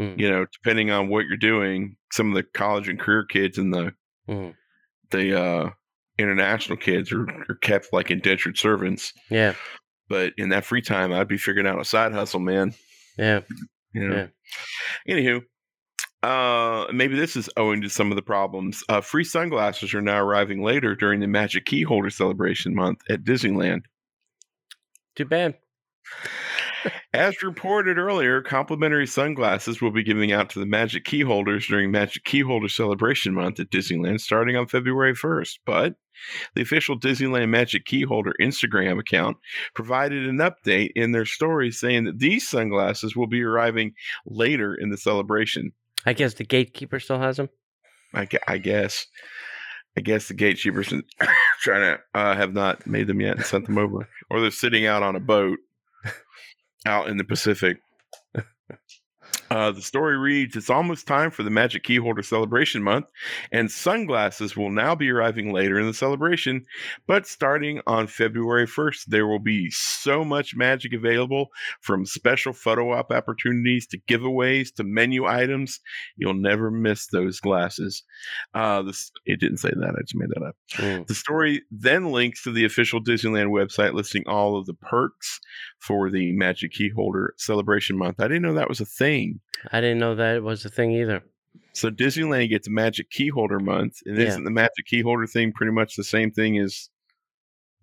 Mm. 0.00 0.18
you 0.18 0.28
know, 0.28 0.44
depending 0.52 0.90
on 0.90 1.08
what 1.08 1.26
you're 1.26 1.36
doing, 1.36 1.94
some 2.12 2.30
of 2.30 2.34
the 2.34 2.42
college 2.42 2.88
and 2.88 2.98
career 2.98 3.24
kids 3.24 3.56
and 3.56 3.72
the 3.72 3.92
Mm. 4.28 4.54
the 5.12 5.40
uh, 5.40 5.70
international 6.18 6.76
kids 6.76 7.12
are, 7.12 7.26
are 7.48 7.58
kept 7.62 7.88
like 7.92 8.10
indentured 8.10 8.58
servants. 8.58 9.12
Yeah. 9.30 9.54
But 10.08 10.32
in 10.36 10.50
that 10.50 10.64
free 10.64 10.82
time, 10.82 11.12
I'd 11.12 11.28
be 11.28 11.38
figuring 11.38 11.66
out 11.66 11.80
a 11.80 11.84
side 11.84 12.12
hustle, 12.12 12.40
man. 12.40 12.74
Yeah. 13.18 13.40
You 13.92 14.08
know? 14.08 14.28
Anywho, 15.08 15.42
uh, 16.22 16.90
maybe 16.92 17.16
this 17.16 17.36
is 17.36 17.48
owing 17.56 17.82
to 17.82 17.88
some 17.88 18.10
of 18.10 18.16
the 18.16 18.22
problems. 18.22 18.82
Uh, 18.88 19.00
free 19.00 19.24
sunglasses 19.24 19.94
are 19.94 20.00
now 20.00 20.20
arriving 20.20 20.62
later 20.62 20.94
during 20.94 21.20
the 21.20 21.26
Magic 21.26 21.64
Key 21.64 21.82
Holder 21.82 22.10
celebration 22.10 22.74
month 22.74 23.00
at 23.08 23.24
Disneyland. 23.24 23.82
Too 25.16 25.26
bad. 25.26 25.54
As 27.12 27.42
reported 27.42 27.98
earlier, 27.98 28.42
complimentary 28.42 29.06
sunglasses 29.06 29.80
will 29.80 29.90
be 29.90 30.02
giving 30.02 30.32
out 30.32 30.50
to 30.50 30.58
the 30.58 30.66
Magic 30.66 31.04
Key 31.04 31.20
holders 31.20 31.66
during 31.66 31.90
Magic 31.90 32.24
Key 32.24 32.40
Holder 32.40 32.68
Celebration 32.68 33.34
Month 33.34 33.60
at 33.60 33.70
Disneyland 33.70 34.20
starting 34.20 34.56
on 34.56 34.66
February 34.66 35.14
1st. 35.14 35.58
But 35.64 35.94
the 36.54 36.62
official 36.62 36.98
Disneyland 36.98 37.48
Magic 37.48 37.84
Key 37.84 38.02
Holder 38.02 38.32
Instagram 38.40 38.98
account 38.98 39.36
provided 39.74 40.28
an 40.28 40.38
update 40.38 40.90
in 40.94 41.12
their 41.12 41.26
story 41.26 41.70
saying 41.70 42.04
that 42.04 42.18
these 42.18 42.48
sunglasses 42.48 43.16
will 43.16 43.26
be 43.26 43.42
arriving 43.42 43.94
later 44.26 44.74
in 44.74 44.90
the 44.90 44.98
celebration. 44.98 45.72
I 46.06 46.12
guess 46.12 46.34
the 46.34 46.44
gatekeeper 46.44 47.00
still 47.00 47.18
has 47.18 47.36
them. 47.36 47.48
I, 48.12 48.28
I 48.46 48.58
guess. 48.58 49.06
I 49.96 50.00
guess 50.00 50.26
the 50.26 50.34
gatekeepers 50.34 50.88
trying 51.60 51.96
to 51.96 52.00
uh, 52.14 52.34
have 52.34 52.52
not 52.52 52.86
made 52.86 53.06
them 53.06 53.20
yet 53.20 53.36
and 53.36 53.44
sent 53.44 53.66
them 53.66 53.78
over, 53.78 54.08
or 54.28 54.40
they're 54.40 54.50
sitting 54.50 54.86
out 54.86 55.04
on 55.04 55.14
a 55.14 55.20
boat 55.20 55.58
out 56.86 57.08
in 57.08 57.16
the 57.16 57.24
Pacific. 57.24 57.78
Uh, 59.50 59.70
the 59.70 59.82
story 59.82 60.16
reads 60.16 60.56
It's 60.56 60.70
almost 60.70 61.06
time 61.06 61.30
for 61.30 61.42
the 61.42 61.50
Magic 61.50 61.84
Key 61.84 61.96
Holder 61.96 62.22
Celebration 62.22 62.82
Month, 62.82 63.06
and 63.52 63.70
sunglasses 63.70 64.56
will 64.56 64.70
now 64.70 64.94
be 64.94 65.10
arriving 65.10 65.52
later 65.52 65.78
in 65.78 65.86
the 65.86 65.94
celebration. 65.94 66.64
But 67.06 67.26
starting 67.26 67.80
on 67.86 68.06
February 68.06 68.66
1st, 68.66 69.06
there 69.06 69.26
will 69.26 69.38
be 69.38 69.70
so 69.70 70.24
much 70.24 70.56
magic 70.56 70.92
available 70.92 71.48
from 71.80 72.06
special 72.06 72.52
photo 72.52 72.92
op 72.92 73.12
opportunities 73.12 73.86
to 73.88 73.98
giveaways 74.08 74.74
to 74.74 74.84
menu 74.84 75.26
items. 75.26 75.80
You'll 76.16 76.34
never 76.34 76.70
miss 76.70 77.06
those 77.08 77.38
glasses. 77.38 78.02
Uh, 78.54 78.82
this, 78.82 79.10
it 79.26 79.40
didn't 79.40 79.58
say 79.58 79.70
that, 79.70 79.94
I 79.96 80.00
just 80.02 80.16
made 80.16 80.30
that 80.30 80.46
up. 80.46 80.56
Mm. 80.72 81.06
The 81.06 81.14
story 81.14 81.62
then 81.70 82.10
links 82.10 82.42
to 82.44 82.52
the 82.52 82.64
official 82.64 83.02
Disneyland 83.02 83.50
website 83.50 83.94
listing 83.94 84.24
all 84.26 84.58
of 84.58 84.66
the 84.66 84.74
perks 84.74 85.40
for 85.86 86.10
the 86.10 86.32
Magic 86.32 86.72
Key 86.72 86.90
Holder 86.90 87.34
Celebration 87.36 87.96
Month. 87.98 88.20
I 88.20 88.28
didn't 88.28 88.42
know 88.42 88.54
that 88.54 88.68
was 88.68 88.80
a 88.80 88.86
thing. 88.86 89.40
I 89.72 89.80
didn't 89.80 89.98
know 89.98 90.14
that 90.14 90.42
was 90.42 90.64
a 90.64 90.70
thing 90.70 90.92
either. 90.92 91.22
So 91.72 91.90
Disneyland 91.90 92.48
gets 92.50 92.68
Magic 92.68 93.10
Key 93.10 93.28
Holder 93.28 93.60
Month, 93.60 93.98
and 94.06 94.16
Yeah. 94.16 94.28
isn't 94.28 94.44
the 94.44 94.50
Magic 94.50 94.86
Key 94.86 95.02
Holder 95.02 95.26
thing 95.26 95.52
pretty 95.52 95.72
much 95.72 95.96
the 95.96 96.04
same 96.04 96.30
thing 96.30 96.58
as 96.58 96.88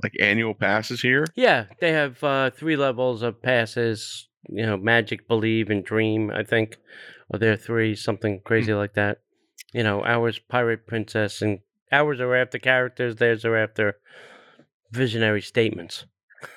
like 0.01 0.13
annual 0.19 0.53
passes 0.55 1.01
here? 1.01 1.25
Yeah, 1.35 1.65
they 1.79 1.91
have 1.91 2.23
uh, 2.23 2.49
three 2.49 2.75
levels 2.75 3.21
of 3.21 3.41
passes. 3.41 4.27
You 4.49 4.65
know, 4.65 4.75
magic, 4.77 5.27
believe, 5.27 5.69
and 5.69 5.85
dream. 5.85 6.31
I 6.31 6.43
think, 6.43 6.77
or 7.29 7.37
there 7.37 7.53
are 7.53 7.57
three, 7.57 7.95
something 7.95 8.41
crazy 8.43 8.73
like 8.73 8.93
that. 8.95 9.19
You 9.73 9.83
know, 9.83 10.03
ours 10.03 10.39
pirate 10.49 10.87
princess, 10.87 11.41
and 11.43 11.59
ours 11.91 12.19
are 12.19 12.35
after 12.35 12.57
characters. 12.57 13.17
Theirs 13.17 13.45
are 13.45 13.55
after 13.55 13.97
visionary 14.91 15.41
statements. 15.41 16.05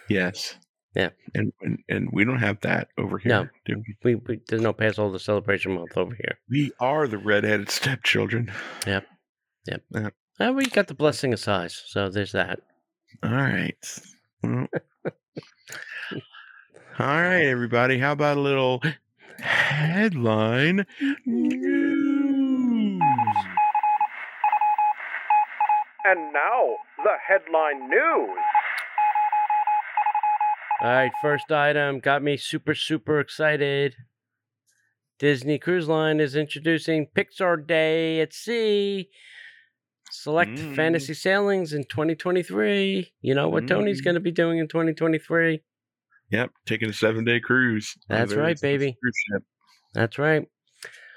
Yes. 0.09 0.57
Yeah. 0.95 1.11
And 1.35 1.53
and, 1.61 1.79
and 1.89 2.09
we 2.13 2.25
don't 2.25 2.39
have 2.39 2.61
that 2.61 2.89
over 2.99 3.19
here. 3.19 3.31
No. 3.31 3.49
do 3.67 3.83
we? 4.05 4.15
We, 4.15 4.21
we 4.27 4.41
there's 4.49 4.63
no 4.63 4.73
pass 4.73 4.97
holder 4.97 5.19
celebration 5.19 5.73
month 5.75 5.97
over 5.97 6.15
here. 6.15 6.39
we 6.49 6.73
are 6.81 7.09
the 7.09 7.19
redheaded 7.19 7.71
stepchildren. 7.71 8.53
Yep, 8.87 9.07
Uh, 10.41 10.53
we 10.53 10.67
got 10.67 10.87
the 10.89 10.95
blessing 10.95 11.33
of 11.33 11.41
size, 11.41 11.83
so 11.87 12.09
there's 12.11 12.33
that. 12.33 12.61
All 13.23 13.31
right. 13.33 13.77
Well, 14.43 14.67
all 16.99 17.07
right, 17.23 17.45
everybody. 17.47 17.99
How 17.99 18.13
about 18.13 18.37
a 18.37 18.41
little 18.41 18.83
headline 19.41 20.87
news? 21.27 23.01
And 26.07 26.33
now, 26.35 26.77
the 27.03 27.15
headline 27.27 27.89
news. 27.89 28.39
All 30.85 30.91
right, 30.91 31.13
first 31.23 31.51
item 31.51 31.99
got 31.99 32.23
me 32.23 32.37
super, 32.37 32.75
super 32.75 33.19
excited. 33.19 33.95
Disney 35.19 35.59
Cruise 35.59 35.89
Line 35.89 36.21
is 36.21 36.37
introducing 36.37 37.07
Pixar 37.17 37.67
Day 37.67 38.21
at 38.21 38.35
Sea. 38.35 39.09
Select 40.11 40.59
Mm. 40.59 40.77
fantasy 40.77 41.15
sailings 41.15 41.73
in 41.73 41.85
2023. 41.85 43.15
You 43.23 43.35
know 43.35 43.49
what 43.49 43.67
Tony's 43.67 44.03
Mm. 44.03 44.05
going 44.05 44.15
to 44.17 44.21
be 44.21 44.31
doing 44.31 44.59
in 44.59 44.69
2023? 44.69 45.63
Yep, 46.31 46.51
taking 46.67 46.91
a 46.91 46.93
seven 46.93 47.25
day 47.25 47.41
cruise. 47.41 47.97
That's 48.07 48.35
right, 48.35 48.61
baby. 48.61 48.99
That's 49.95 50.19
right. 50.19 50.47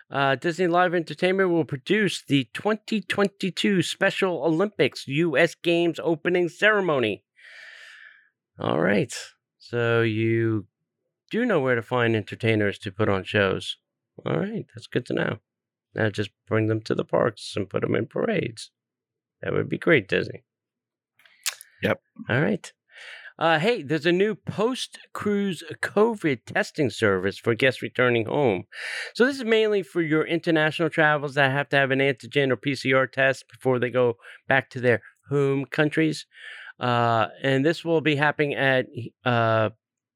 Uh, 0.09 0.35
Disney 0.35 0.67
Live 0.67 0.93
Entertainment 0.93 1.49
will 1.49 1.65
produce 1.65 2.23
the 2.23 2.45
2022 2.53 3.81
Special 3.81 4.45
Olympics 4.45 5.09
U.S. 5.09 5.55
Games 5.55 5.99
opening 6.01 6.47
ceremony. 6.47 7.25
All 8.57 8.79
right. 8.79 9.13
So 9.69 10.01
you 10.01 10.65
do 11.29 11.45
know 11.45 11.59
where 11.59 11.75
to 11.75 11.81
find 11.81 12.15
entertainers 12.15 12.79
to 12.79 12.91
put 12.91 13.09
on 13.09 13.25
shows. 13.25 13.75
All 14.25 14.37
right. 14.37 14.65
That's 14.73 14.87
good 14.87 15.05
to 15.07 15.13
know. 15.13 15.37
Now 15.93 16.09
just 16.09 16.29
bring 16.47 16.67
them 16.67 16.81
to 16.83 16.95
the 16.95 17.03
parks 17.03 17.53
and 17.57 17.69
put 17.69 17.81
them 17.81 17.95
in 17.95 18.07
parades. 18.07 18.71
That 19.41 19.51
would 19.51 19.67
be 19.67 19.77
great, 19.77 20.07
Disney. 20.07 20.45
Yep. 21.83 21.99
All 22.29 22.41
right. 22.41 22.71
Uh, 23.37 23.59
hey, 23.59 23.83
there's 23.83 24.05
a 24.05 24.11
new 24.11 24.33
post 24.33 24.97
cruise 25.13 25.63
COVID 25.83 26.39
testing 26.45 26.89
service 26.89 27.37
for 27.37 27.53
guests 27.53 27.83
returning 27.83 28.25
home. 28.25 28.63
So, 29.13 29.25
this 29.25 29.35
is 29.35 29.43
mainly 29.43 29.83
for 29.83 30.01
your 30.01 30.25
international 30.25 30.89
travels 30.89 31.35
that 31.35 31.51
have 31.51 31.69
to 31.69 31.75
have 31.75 31.91
an 31.91 31.99
antigen 31.99 32.51
or 32.51 32.57
PCR 32.57 33.11
test 33.11 33.45
before 33.47 33.77
they 33.77 33.91
go 33.91 34.15
back 34.47 34.71
to 34.71 34.79
their 34.79 35.01
home 35.29 35.65
countries. 35.65 36.25
Uh, 36.79 37.27
and 37.41 37.65
this 37.65 37.83
will 37.83 38.01
be 38.01 38.15
happening 38.15 38.53
at 38.53 38.87
uh, 39.25 39.69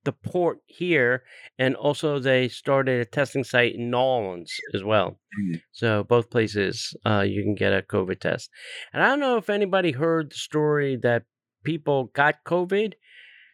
the 0.04 0.12
port 0.12 0.60
here. 0.66 1.24
And 1.58 1.76
also, 1.76 2.20
they 2.20 2.48
started 2.48 3.02
a 3.02 3.06
testing 3.06 3.44
site 3.44 3.76
in 3.76 3.92
New 3.92 3.98
Orleans 3.98 4.54
as 4.74 4.84
well. 4.84 5.20
Mm. 5.40 5.62
So, 5.72 6.04
both 6.04 6.30
places 6.30 6.96
uh, 7.06 7.22
you 7.22 7.44
can 7.44 7.56
get 7.56 7.74
a 7.74 7.82
COVID 7.82 8.20
test. 8.20 8.50
And 8.94 9.04
I 9.04 9.08
don't 9.08 9.20
know 9.20 9.38
if 9.38 9.50
anybody 9.50 9.92
heard 9.92 10.32
the 10.32 10.36
story 10.36 10.98
that 11.04 11.24
people 11.64 12.06
got 12.14 12.44
COVID 12.46 12.94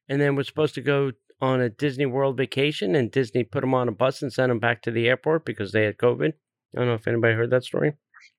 and 0.09 0.21
then 0.21 0.35
were 0.35 0.43
supposed 0.43 0.75
to 0.75 0.81
go 0.81 1.11
on 1.41 1.61
a 1.61 1.69
Disney 1.69 2.05
World 2.05 2.37
vacation, 2.37 2.95
and 2.95 3.11
Disney 3.11 3.43
put 3.43 3.61
them 3.61 3.73
on 3.73 3.87
a 3.87 3.91
bus 3.91 4.21
and 4.21 4.33
sent 4.33 4.49
them 4.49 4.59
back 4.59 4.81
to 4.83 4.91
the 4.91 5.07
airport 5.07 5.45
because 5.45 5.71
they 5.71 5.83
had 5.83 5.97
COVID. 5.97 6.29
I 6.29 6.79
don't 6.79 6.87
know 6.87 6.95
if 6.95 7.07
anybody 7.07 7.35
heard 7.35 7.51
that 7.51 7.63
story. 7.63 7.93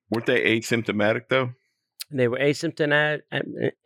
Weren't 0.09 0.25
they 0.25 0.59
asymptomatic 0.59 1.29
though? 1.29 1.51
They 2.11 2.27
were 2.27 2.39
asymptomatic, 2.39 3.21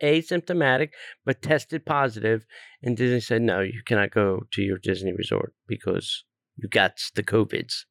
asymptomatic, 0.02 0.90
but 1.24 1.42
tested 1.42 1.84
positive, 1.84 2.46
and 2.82 2.96
Disney 2.96 3.20
said, 3.20 3.42
"No, 3.42 3.60
you 3.60 3.82
cannot 3.84 4.12
go 4.12 4.46
to 4.52 4.62
your 4.62 4.78
Disney 4.78 5.12
resort 5.12 5.54
because 5.66 6.24
you 6.56 6.68
got 6.68 6.98
the 7.14 7.22
COVIDs." 7.22 7.84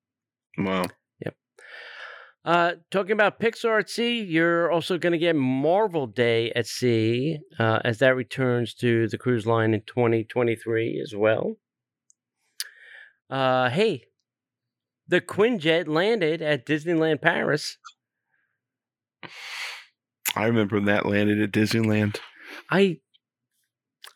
Wow. 0.58 0.86
Yep. 1.24 1.36
Uh, 2.46 2.72
talking 2.92 3.12
about 3.12 3.40
Pixar 3.40 3.80
at 3.80 3.90
Sea, 3.90 4.22
you're 4.22 4.72
also 4.72 4.98
going 4.98 5.14
to 5.14 5.20
get 5.20 5.36
Marvel 5.36 6.08
Day 6.08 6.52
at 6.54 6.66
Sea 6.66 7.40
uh, 7.60 7.80
as 7.86 8.00
that 8.00 8.16
returns 8.16 8.74
to 8.76 9.08
the 9.08 9.18
cruise 9.18 9.46
line 9.46 9.74
in 9.74 9.82
2023 9.86 11.00
as 11.02 11.16
well. 11.16 11.58
Uh, 13.30 13.70
hey, 13.70 14.06
the 15.08 15.22
Quinjet 15.22 15.88
landed 15.88 16.42
at 16.42 16.66
Disneyland 16.66 17.22
Paris. 17.22 17.78
I 20.36 20.46
remember 20.46 20.78
when 20.78 20.86
that 20.86 21.06
landed 21.06 21.42
at 21.42 21.52
Disneyland. 21.52 22.20
I, 22.70 23.00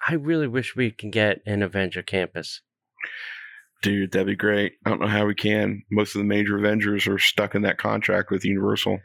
I 0.07 0.13
really 0.13 0.47
wish 0.47 0.75
we 0.75 0.91
can 0.91 1.11
get 1.11 1.39
an 1.45 1.61
Avenger 1.61 2.01
campus. 2.01 2.61
Dude, 3.83 4.11
that'd 4.11 4.27
be 4.27 4.35
great. 4.35 4.73
I 4.85 4.89
don't 4.89 5.01
know 5.01 5.07
how 5.07 5.25
we 5.25 5.35
can. 5.35 5.83
Most 5.91 6.15
of 6.15 6.19
the 6.19 6.27
major 6.27 6.57
Avengers 6.57 7.07
are 7.07 7.19
stuck 7.19 7.53
in 7.53 7.61
that 7.61 7.77
contract 7.77 8.31
with 8.31 8.43
Universal. 8.43 8.99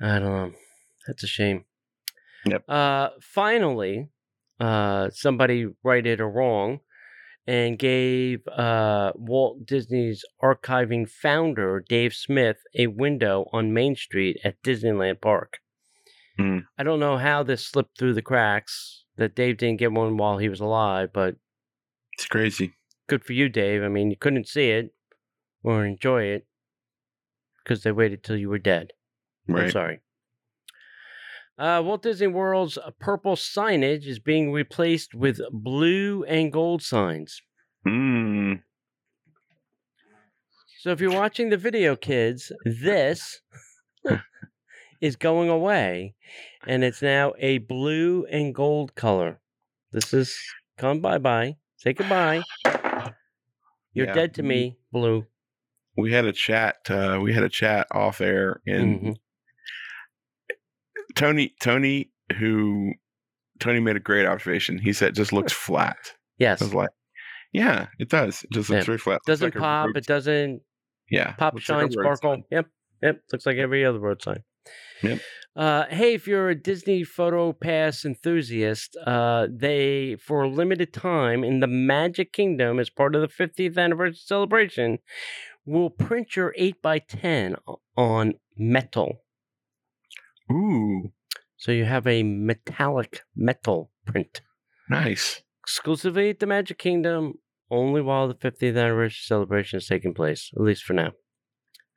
I 0.00 0.18
don't 0.18 0.32
know. 0.32 0.52
That's 1.06 1.22
a 1.22 1.26
shame. 1.26 1.66
Yep. 2.46 2.68
Uh, 2.68 3.10
finally, 3.20 4.08
uh, 4.58 5.10
somebody 5.12 5.66
righted 5.82 6.20
a 6.20 6.24
wrong 6.24 6.80
and 7.46 7.78
gave 7.78 8.46
uh, 8.48 9.12
Walt 9.14 9.66
Disney's 9.66 10.24
archiving 10.42 11.08
founder, 11.08 11.84
Dave 11.86 12.14
Smith, 12.14 12.56
a 12.74 12.86
window 12.86 13.48
on 13.52 13.74
Main 13.74 13.96
Street 13.96 14.38
at 14.42 14.62
Disneyland 14.62 15.20
Park. 15.20 15.58
Hmm. 16.36 16.58
I 16.78 16.82
don't 16.82 17.00
know 17.00 17.16
how 17.16 17.42
this 17.42 17.64
slipped 17.64 17.98
through 17.98 18.14
the 18.14 18.22
cracks 18.22 19.04
that 19.16 19.36
Dave 19.36 19.58
didn't 19.58 19.78
get 19.78 19.92
one 19.92 20.16
while 20.16 20.38
he 20.38 20.48
was 20.48 20.60
alive, 20.60 21.10
but 21.12 21.36
It's 22.14 22.26
crazy. 22.26 22.74
Good 23.06 23.24
for 23.24 23.32
you, 23.32 23.48
Dave. 23.48 23.82
I 23.82 23.88
mean, 23.88 24.10
you 24.10 24.16
couldn't 24.16 24.48
see 24.48 24.70
it 24.70 24.94
or 25.62 25.84
enjoy 25.84 26.24
it 26.24 26.46
because 27.62 27.82
they 27.82 27.92
waited 27.92 28.22
till 28.22 28.36
you 28.36 28.48
were 28.48 28.58
dead. 28.58 28.92
I'm 29.48 29.70
sorry. 29.70 30.00
Uh, 31.56 31.80
Walt 31.84 32.02
Disney 32.02 32.26
World's 32.26 32.78
purple 32.98 33.36
signage 33.36 34.06
is 34.06 34.18
being 34.18 34.52
replaced 34.52 35.14
with 35.14 35.40
blue 35.52 36.24
and 36.24 36.52
gold 36.52 36.82
signs. 36.82 37.40
Mm. 37.86 38.62
So 40.80 40.90
if 40.90 41.00
you're 41.00 41.12
watching 41.12 41.50
the 41.50 41.56
video, 41.56 41.94
kids, 41.94 42.50
this 42.64 43.40
is 45.04 45.16
going 45.16 45.50
away, 45.50 46.14
and 46.66 46.82
it's 46.82 47.02
now 47.02 47.34
a 47.38 47.58
blue 47.58 48.24
and 48.30 48.54
gold 48.54 48.94
color. 48.94 49.38
This 49.92 50.14
is 50.14 50.34
come 50.78 51.00
bye 51.00 51.18
bye. 51.18 51.56
Say 51.76 51.92
goodbye. 51.92 52.42
You're 53.92 54.06
Yeah. 54.06 54.14
dead 54.14 54.34
to 54.34 54.42
me, 54.42 54.78
blue. 54.92 55.26
We 55.96 56.12
had 56.12 56.24
a 56.24 56.32
chat. 56.32 56.76
Uh, 56.88 57.20
we 57.22 57.32
had 57.34 57.44
a 57.44 57.48
chat 57.48 57.86
off 57.92 58.20
air, 58.20 58.60
and 58.66 59.00
Mhm. 59.00 59.16
Tony, 61.14 61.54
Tony, 61.60 62.10
who 62.38 62.92
Tony 63.60 63.80
made 63.80 63.96
a 63.96 64.00
great 64.00 64.26
observation. 64.26 64.78
He 64.78 64.92
said, 64.92 65.10
it 65.10 65.14
"Just 65.14 65.32
looks 65.32 65.52
flat." 65.52 65.98
Yes, 66.38 66.60
I 66.60 66.64
was 66.64 66.74
like, 66.74 66.90
"Yeah, 67.52 67.86
it 67.98 68.08
does. 68.08 68.42
It 68.42 68.50
just 68.52 68.68
looks 68.70 68.82
Yeah. 68.82 68.86
very 68.86 68.98
flat. 68.98 69.20
Doesn't 69.26 69.54
like 69.54 69.60
pop. 69.60 69.86
road- 69.86 69.96
It 69.96 70.06
doesn't 70.06 70.62
yeah, 71.10 71.32
pop, 71.34 71.54
looks 71.54 71.68
like 71.68 71.80
shine, 71.82 71.90
sparkle. 71.92 72.30
sign. 72.36 72.44
Yep, 72.50 72.66
yep. 73.02 73.22
Looks 73.32 73.46
like 73.46 73.58
every 73.58 73.84
other 73.84 74.00
road 74.00 74.20
sign. 74.22 74.42
Yep. 75.02 75.20
Uh, 75.56 75.84
hey, 75.88 76.14
if 76.14 76.26
you're 76.26 76.48
a 76.48 76.54
Disney 76.60 77.04
Photo 77.04 77.52
Pass 77.52 78.04
enthusiast, 78.04 78.96
uh, 79.06 79.46
they 79.48 80.16
for 80.16 80.42
a 80.42 80.48
limited 80.48 80.92
time 80.92 81.44
in 81.44 81.60
the 81.60 81.68
Magic 81.68 82.32
Kingdom, 82.32 82.80
as 82.80 82.90
part 82.90 83.14
of 83.14 83.20
the 83.20 83.28
50th 83.28 83.78
anniversary 83.78 84.16
celebration, 84.24 84.98
will 85.64 85.90
print 85.90 86.34
your 86.34 86.52
8x10 86.58 87.56
on 87.96 88.34
metal. 88.56 89.20
Ooh, 90.50 91.12
So 91.56 91.72
you 91.72 91.84
have 91.84 92.06
a 92.06 92.22
metallic 92.22 93.22
metal 93.34 93.90
print 94.04 94.42
nice. 94.90 95.42
exclusively 95.62 96.30
at 96.30 96.40
the 96.40 96.46
Magic 96.46 96.78
Kingdom, 96.78 97.34
only 97.70 98.02
while 98.02 98.28
the 98.28 98.34
50th 98.34 98.76
anniversary 98.76 99.22
celebration 99.22 99.78
is 99.78 99.86
taking 99.86 100.12
place, 100.14 100.50
at 100.54 100.60
least 100.62 100.84
for 100.84 100.92
now. 100.92 101.12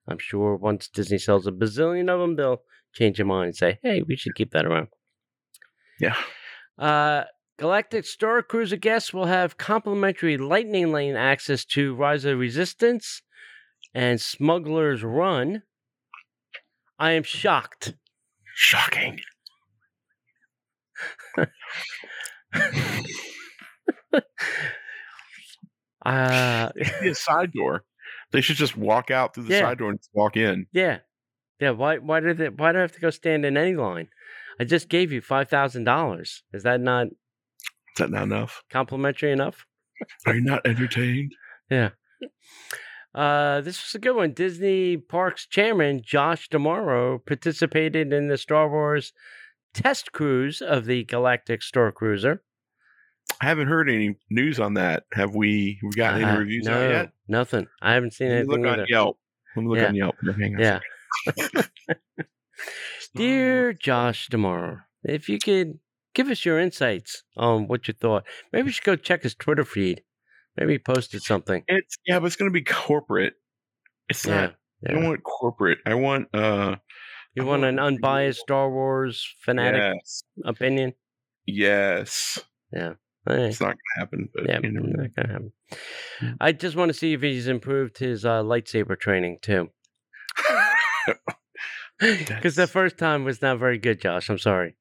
I'm 0.07 0.19
sure 0.19 0.55
once 0.55 0.87
Disney 0.87 1.17
sells 1.17 1.47
a 1.47 1.51
bazillion 1.51 2.09
of 2.09 2.19
them, 2.19 2.35
they'll 2.35 2.61
change 2.93 3.17
their 3.17 3.25
mind 3.25 3.47
and 3.47 3.55
say, 3.55 3.79
hey, 3.83 4.01
we 4.07 4.15
should 4.15 4.35
keep 4.35 4.51
that 4.51 4.65
around. 4.65 4.87
Yeah. 5.99 6.15
Uh, 6.77 7.23
Galactic 7.57 8.05
Star 8.05 8.41
Cruiser 8.43 8.77
guests 8.77 9.13
will 9.13 9.25
have 9.25 9.57
complimentary 9.57 10.37
Lightning 10.37 10.91
Lane 10.91 11.15
access 11.15 11.65
to 11.65 11.95
Rise 11.95 12.23
of 12.23 12.37
Resistance 12.37 13.21
and 13.93 14.21
Smuggler's 14.21 15.03
Run. 15.03 15.63
I 16.99 17.11
am 17.11 17.23
shocked. 17.23 17.95
Shocking. 18.55 19.19
Uh, 26.05 26.69
a 27.01 27.13
side 27.13 27.51
door. 27.51 27.83
They 28.31 28.41
should 28.41 28.55
just 28.57 28.75
walk 28.77 29.09
out 29.11 29.33
through 29.33 29.43
the 29.45 29.53
Yeah. 29.53 29.61
side 29.61 29.77
door 29.77 29.89
and 29.91 29.99
walk 30.13 30.35
in. 30.37 30.67
Yeah, 30.73 30.99
yeah. 31.59 31.71
Why? 31.71 31.97
Why 31.97 32.19
do 32.19 32.33
they 32.33 32.49
Why 32.49 32.71
do 32.71 32.79
I 32.79 32.81
have 32.81 32.91
to 32.93 32.99
go 32.99 33.09
stand 33.09 33.45
in 33.45 33.55
any 33.57 33.75
line? 33.75 34.09
I 34.59 34.63
just 34.65 34.89
gave 34.89 35.11
you 35.11 35.21
five 35.21 35.49
thousand 35.49 35.83
dollars. 35.85 36.43
Is 36.53 36.63
that 36.63 36.81
not 36.81 37.07
Is 37.07 37.13
that 37.99 38.09
not 38.11 38.23
enough? 38.23 38.63
complimentary 38.69 39.31
enough? 39.31 39.65
Are 40.25 40.35
you 40.35 40.41
not 40.41 40.65
entertained? 40.67 41.33
Yeah. 41.69 41.89
Uh, 43.15 43.61
this 43.61 43.83
was 43.83 43.95
a 43.95 43.99
good 43.99 44.15
one. 44.15 44.31
Disney 44.33 44.97
Parks 44.97 45.47
chairman 45.47 46.01
Josh 46.03 46.49
D'Amaro 46.49 47.25
participated 47.25 48.13
in 48.13 48.27
the 48.27 48.37
Star 48.37 48.69
Wars 48.69 49.11
test 49.73 50.11
cruise 50.11 50.61
of 50.61 50.85
the 50.85 51.03
Galactic 51.05 51.61
Star 51.63 51.91
Cruiser. 51.91 52.43
I 53.39 53.45
haven't 53.45 53.67
heard 53.67 53.89
any 53.89 54.17
news 54.29 54.59
on 54.59 54.73
that. 54.75 55.03
Have 55.13 55.35
we? 55.35 55.79
We 55.83 55.89
got 55.91 56.15
Uh, 56.15 56.25
any 56.27 56.37
reviews 56.39 56.65
no, 56.65 56.73
out 56.85 56.89
yet? 56.89 57.11
Nothing. 57.27 57.67
I 57.81 57.93
haven't 57.93 58.13
seen 58.13 58.29
Let 58.29 58.33
me 58.33 58.39
anything 58.39 58.61
look 58.63 58.71
either. 58.73 58.81
on 58.83 58.87
Yelp. 58.89 59.19
Let 59.55 59.63
me 59.63 59.69
look 59.69 59.77
Yeah. 59.79 59.87
on 59.87 59.95
Yelp. 59.95 60.15
Hang 60.39 60.55
on 60.55 60.61
Yeah. 60.61 60.79
Dear 63.15 63.73
Josh 63.79 64.27
D'Amaro, 64.29 64.79
if 65.03 65.29
you 65.29 65.37
could 65.39 65.79
give 66.13 66.29
us 66.29 66.45
your 66.45 66.59
insights 66.59 67.23
on 67.35 67.67
what 67.67 67.87
you 67.87 67.93
thought, 67.93 68.23
maybe 68.51 68.67
you 68.67 68.71
should 68.71 68.83
go 68.83 68.95
check 68.95 69.23
his 69.23 69.35
Twitter 69.35 69.63
feed. 69.63 70.03
Maybe 70.57 70.73
he 70.73 70.79
posted 70.79 71.21
something. 71.21 71.63
It's 71.67 71.97
yeah, 72.05 72.19
but 72.19 72.25
it's 72.27 72.35
going 72.35 72.49
to 72.49 72.53
be 72.53 72.63
corporate. 72.63 73.33
It's 74.09 74.25
Yeah. 74.25 74.41
not. 74.41 74.55
I 74.87 74.93
don't 74.93 75.05
want 75.05 75.23
corporate. 75.23 75.79
I 75.85 75.93
want 75.95 76.33
uh. 76.33 76.75
You 77.35 77.43
I 77.43 77.45
want 77.45 77.65
an 77.65 77.75
want 77.75 77.95
unbiased 77.95 78.39
Star 78.39 78.69
Wars 78.71 79.27
fanatic 79.41 79.79
Yes. 79.95 80.23
opinion? 80.43 80.93
Yes. 81.45 82.39
Yeah. 82.73 82.93
It's 83.29 83.59
not 83.59 83.67
going 83.67 83.77
to 83.77 83.99
happen. 83.99 84.29
But 84.33 84.47
yeah, 84.47 84.59
you 84.63 84.71
know. 84.71 84.81
not 84.81 85.15
gonna 85.15 85.31
happen. 85.31 85.53
Mm. 86.21 86.37
I 86.39 86.51
just 86.51 86.75
want 86.75 86.89
to 86.89 86.93
see 86.93 87.13
if 87.13 87.21
he's 87.21 87.47
improved 87.47 87.97
his 87.97 88.25
uh, 88.25 88.43
lightsaber 88.43 88.99
training 88.99 89.39
too. 89.41 89.69
Because 92.27 92.55
the 92.55 92.67
first 92.67 92.97
time 92.97 93.23
was 93.23 93.41
not 93.41 93.59
very 93.59 93.77
good, 93.77 93.99
Josh. 94.01 94.29
I'm 94.29 94.37
sorry. 94.37 94.75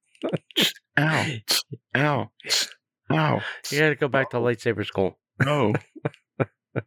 Ow. 0.98 1.26
Ow. 1.96 2.30
Ow. 3.10 3.40
You 3.70 3.78
got 3.78 3.88
to 3.88 3.94
go 3.94 4.08
back 4.08 4.30
to 4.30 4.36
lightsaber 4.36 4.84
school. 4.84 5.18
No. 5.42 5.72
All 6.42 6.82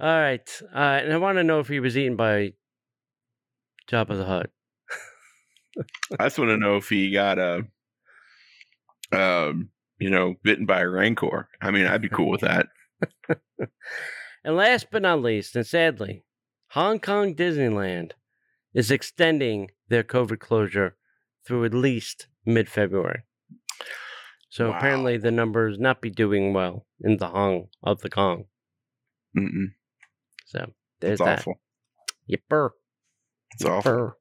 right. 0.00 0.62
Uh, 0.74 1.00
and 1.02 1.12
I 1.12 1.16
want 1.16 1.38
to 1.38 1.44
know 1.44 1.60
if 1.60 1.68
he 1.68 1.80
was 1.80 1.96
eaten 1.96 2.16
by 2.16 2.52
Jabba 3.90 4.16
the 4.18 4.24
Hutt. 4.24 4.50
I 6.18 6.24
just 6.24 6.38
want 6.38 6.50
to 6.50 6.58
know 6.58 6.76
if 6.76 6.88
he 6.88 7.10
got 7.10 7.38
a, 7.38 7.64
um, 9.12 9.70
you 9.98 10.10
know, 10.10 10.34
bitten 10.42 10.66
by 10.66 10.80
a 10.80 10.88
rancor. 10.88 11.48
I 11.60 11.70
mean, 11.70 11.86
I'd 11.86 12.02
be 12.02 12.08
cool 12.08 12.30
with 12.30 12.40
that. 12.42 12.66
And 14.46 14.56
last 14.56 14.88
but 14.90 15.00
not 15.00 15.22
least, 15.22 15.56
and 15.56 15.66
sadly, 15.66 16.22
Hong 16.72 16.98
Kong 17.00 17.34
Disneyland 17.34 18.12
is 18.74 18.90
extending 18.90 19.70
their 19.88 20.02
COVID 20.02 20.38
closure 20.38 20.96
through 21.46 21.64
at 21.64 21.72
least 21.72 22.26
mid 22.44 22.68
February. 22.68 23.22
So 24.50 24.70
Wow. 24.70 24.76
apparently 24.76 25.16
the 25.16 25.30
numbers 25.30 25.78
not 25.78 26.02
be 26.02 26.10
doing 26.10 26.52
well 26.52 26.86
in 27.00 27.16
the 27.16 27.28
Hong 27.28 27.68
of 27.82 28.02
the 28.02 28.10
Kong. 28.10 28.44
Mm-mm. 29.34 29.68
So 30.44 30.72
there's 31.00 31.20
It's 31.20 31.24
that. 31.26 31.38
awful. 31.38 31.60
Yipper. 32.30 32.70
It's 33.54 33.64
awful. 33.64 34.12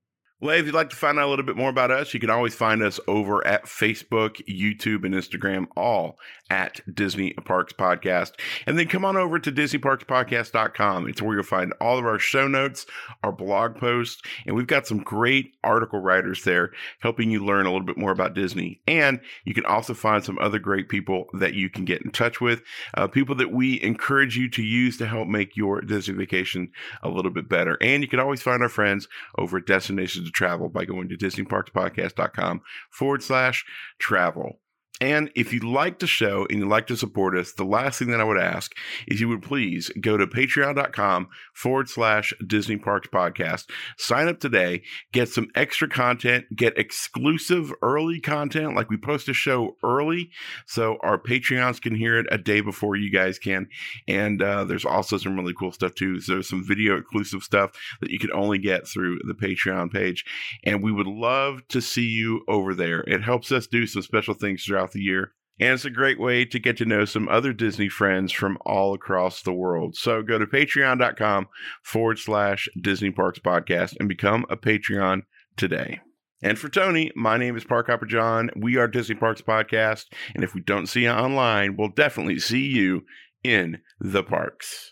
Well, 0.43 0.59
if 0.59 0.65
you'd 0.65 0.75
like 0.75 0.89
to 0.89 0.97
find 0.97 1.17
out 1.17 1.25
a 1.25 1.29
little 1.29 1.45
bit 1.45 1.55
more 1.55 1.69
about 1.69 1.89
us, 1.89 2.13
you 2.13 2.19
can 2.19 2.29
always 2.29 2.53
find 2.53 2.83
us 2.83 2.99
over 3.07 3.47
at 3.47 3.63
Facebook, 3.63 4.45
YouTube, 4.45 5.05
and 5.05 5.15
Instagram, 5.15 5.67
all 5.77 6.19
at 6.49 6.81
Disney 6.93 7.31
Parks 7.31 7.71
Podcast. 7.71 8.33
And 8.67 8.77
then 8.77 8.89
come 8.89 9.05
on 9.05 9.15
over 9.15 9.39
to 9.39 9.51
DisneyParksPodcast.com. 9.53 11.07
It's 11.07 11.21
where 11.21 11.35
you'll 11.35 11.43
find 11.43 11.71
all 11.79 11.97
of 11.97 12.05
our 12.05 12.19
show 12.19 12.49
notes, 12.49 12.85
our 13.23 13.31
blog 13.31 13.77
posts, 13.77 14.21
and 14.45 14.53
we've 14.53 14.67
got 14.67 14.85
some 14.85 14.97
great 14.97 15.53
article 15.63 15.99
writers 15.99 16.43
there 16.43 16.71
helping 16.99 17.31
you 17.31 17.45
learn 17.45 17.65
a 17.65 17.71
little 17.71 17.87
bit 17.87 17.97
more 17.97 18.11
about 18.11 18.33
Disney. 18.33 18.81
And 18.85 19.21
you 19.45 19.53
can 19.53 19.65
also 19.65 19.93
find 19.93 20.25
some 20.25 20.37
other 20.39 20.59
great 20.59 20.89
people 20.89 21.27
that 21.39 21.53
you 21.53 21.69
can 21.69 21.85
get 21.85 22.01
in 22.01 22.11
touch 22.11 22.41
with, 22.41 22.63
uh, 22.95 23.07
people 23.07 23.35
that 23.35 23.53
we 23.53 23.81
encourage 23.81 24.35
you 24.35 24.49
to 24.49 24.61
use 24.61 24.97
to 24.97 25.07
help 25.07 25.29
make 25.29 25.55
your 25.55 25.79
Disney 25.79 26.15
vacation 26.15 26.69
a 27.01 27.07
little 27.07 27.31
bit 27.31 27.47
better. 27.47 27.77
And 27.79 28.03
you 28.03 28.09
can 28.09 28.19
always 28.19 28.41
find 28.41 28.61
our 28.61 28.67
friends 28.67 29.07
over 29.37 29.59
at 29.59 29.65
Destinations 29.65 30.32
Travel 30.33 30.69
by 30.69 30.85
going 30.85 31.09
to 31.09 31.17
DisneyParksPodcast.com 31.17 32.61
forward 32.91 33.23
slash 33.23 33.65
travel. 33.99 34.59
And 35.03 35.29
if 35.35 35.51
you 35.51 35.59
like 35.59 35.99
the 35.99 36.07
show 36.07 36.47
and 36.49 36.59
you'd 36.59 36.69
like 36.69 36.87
to 36.87 36.95
support 36.95 37.37
us, 37.37 37.51
the 37.51 37.65
last 37.65 37.99
thing 37.99 38.09
that 38.11 38.21
I 38.21 38.23
would 38.23 38.39
ask 38.39 38.73
is 39.05 39.19
you 39.19 39.27
would 39.27 39.41
please 39.41 39.91
go 39.99 40.15
to 40.15 40.25
patreon.com 40.25 41.27
forward 41.53 41.89
slash 41.89 42.31
Disney 42.47 42.77
Parks 42.77 43.09
Podcast. 43.11 43.65
Sign 43.97 44.29
up 44.29 44.39
today, 44.39 44.81
get 45.11 45.27
some 45.27 45.49
extra 45.55 45.89
content, 45.89 46.45
get 46.55 46.77
exclusive 46.77 47.73
early 47.81 48.21
content, 48.21 48.77
like 48.77 48.89
we 48.89 48.95
post 48.95 49.27
a 49.27 49.33
show 49.33 49.75
early 49.83 50.29
so 50.65 50.95
our 51.01 51.17
Patreons 51.17 51.81
can 51.81 51.95
hear 51.95 52.17
it 52.17 52.27
a 52.31 52.37
day 52.37 52.61
before 52.61 52.95
you 52.95 53.11
guys 53.11 53.37
can. 53.37 53.67
And 54.07 54.41
uh, 54.41 54.63
there's 54.63 54.85
also 54.85 55.17
some 55.17 55.35
really 55.37 55.53
cool 55.53 55.73
stuff 55.73 55.95
too. 55.95 56.21
So 56.21 56.35
there's 56.35 56.47
some 56.47 56.65
video 56.65 56.95
exclusive 56.95 57.43
stuff 57.43 57.71
that 57.99 58.09
you 58.09 58.19
can 58.19 58.31
only 58.31 58.57
get 58.57 58.87
through 58.87 59.19
the 59.27 59.33
Patreon 59.33 59.91
page. 59.91 60.23
And 60.63 60.81
we 60.81 60.93
would 60.93 61.07
love 61.07 61.67
to 61.67 61.81
see 61.81 62.07
you 62.07 62.45
over 62.47 62.73
there. 62.73 63.01
It 63.01 63.21
helps 63.21 63.51
us 63.51 63.67
do 63.67 63.85
some 63.85 64.01
special 64.01 64.33
things 64.33 64.63
throughout 64.63 64.92
the 64.93 65.01
year. 65.01 65.33
And 65.59 65.73
it's 65.73 65.85
a 65.85 65.91
great 65.91 66.19
way 66.19 66.45
to 66.45 66.59
get 66.59 66.77
to 66.77 66.85
know 66.85 67.05
some 67.05 67.29
other 67.29 67.53
Disney 67.53 67.87
friends 67.87 68.31
from 68.31 68.57
all 68.65 68.93
across 68.93 69.41
the 69.41 69.53
world. 69.53 69.95
So 69.95 70.23
go 70.23 70.39
to 70.39 70.47
patreon.com 70.47 71.47
forward 71.83 72.17
slash 72.17 72.67
Disney 72.79 73.11
Parks 73.11 73.39
Podcast 73.39 73.95
and 73.99 74.09
become 74.09 74.45
a 74.49 74.57
Patreon 74.57 75.21
today. 75.55 75.99
And 76.41 76.57
for 76.59 76.69
Tony, 76.69 77.11
my 77.15 77.37
name 77.37 77.55
is 77.55 77.63
Park 77.63 77.87
Hopper 77.87 78.05
John. 78.05 78.49
We 78.55 78.77
are 78.77 78.87
Disney 78.87 79.15
Parks 79.15 79.41
Podcast. 79.41 80.05
And 80.33 80.43
if 80.43 80.53
we 80.53 80.61
don't 80.61 80.87
see 80.87 81.03
you 81.03 81.09
online, 81.09 81.77
we'll 81.77 81.89
definitely 81.89 82.39
see 82.39 82.65
you 82.65 83.03
in 83.43 83.79
the 83.99 84.23
parks. 84.23 84.91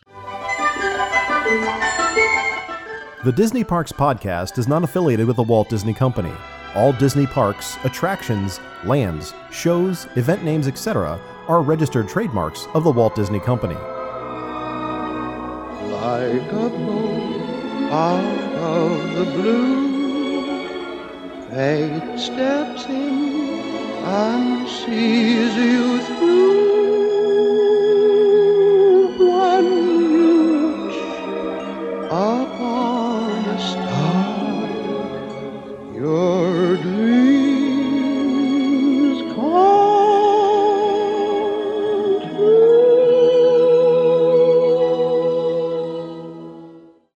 The 3.23 3.33
Disney 3.35 3.63
Parks 3.63 3.91
Podcast 3.91 4.57
is 4.57 4.67
not 4.67 4.83
affiliated 4.83 5.27
with 5.27 5.35
the 5.35 5.43
Walt 5.43 5.69
Disney 5.69 5.93
Company. 5.93 6.33
All 6.75 6.93
Disney 6.93 7.27
parks, 7.27 7.77
attractions, 7.83 8.59
lands, 8.83 9.33
shows, 9.51 10.07
event 10.15 10.43
names, 10.43 10.67
etc., 10.67 11.19
are 11.47 11.61
registered 11.61 12.07
trademarks 12.07 12.67
of 12.73 12.83
the 12.83 12.91
Walt 12.91 13.15
Disney 13.15 13.39
Company. 13.39 13.77
like 16.01 16.51
a 16.51 16.69
out 17.91 18.53
of 18.55 19.15
the 19.15 19.25
blue. 19.25 19.71
Fate 21.49 22.17
steps 22.17 22.85
in 22.85 23.51
and 24.05 24.67
sees 24.67 25.55
you 25.55 25.99
through. 25.99 26.60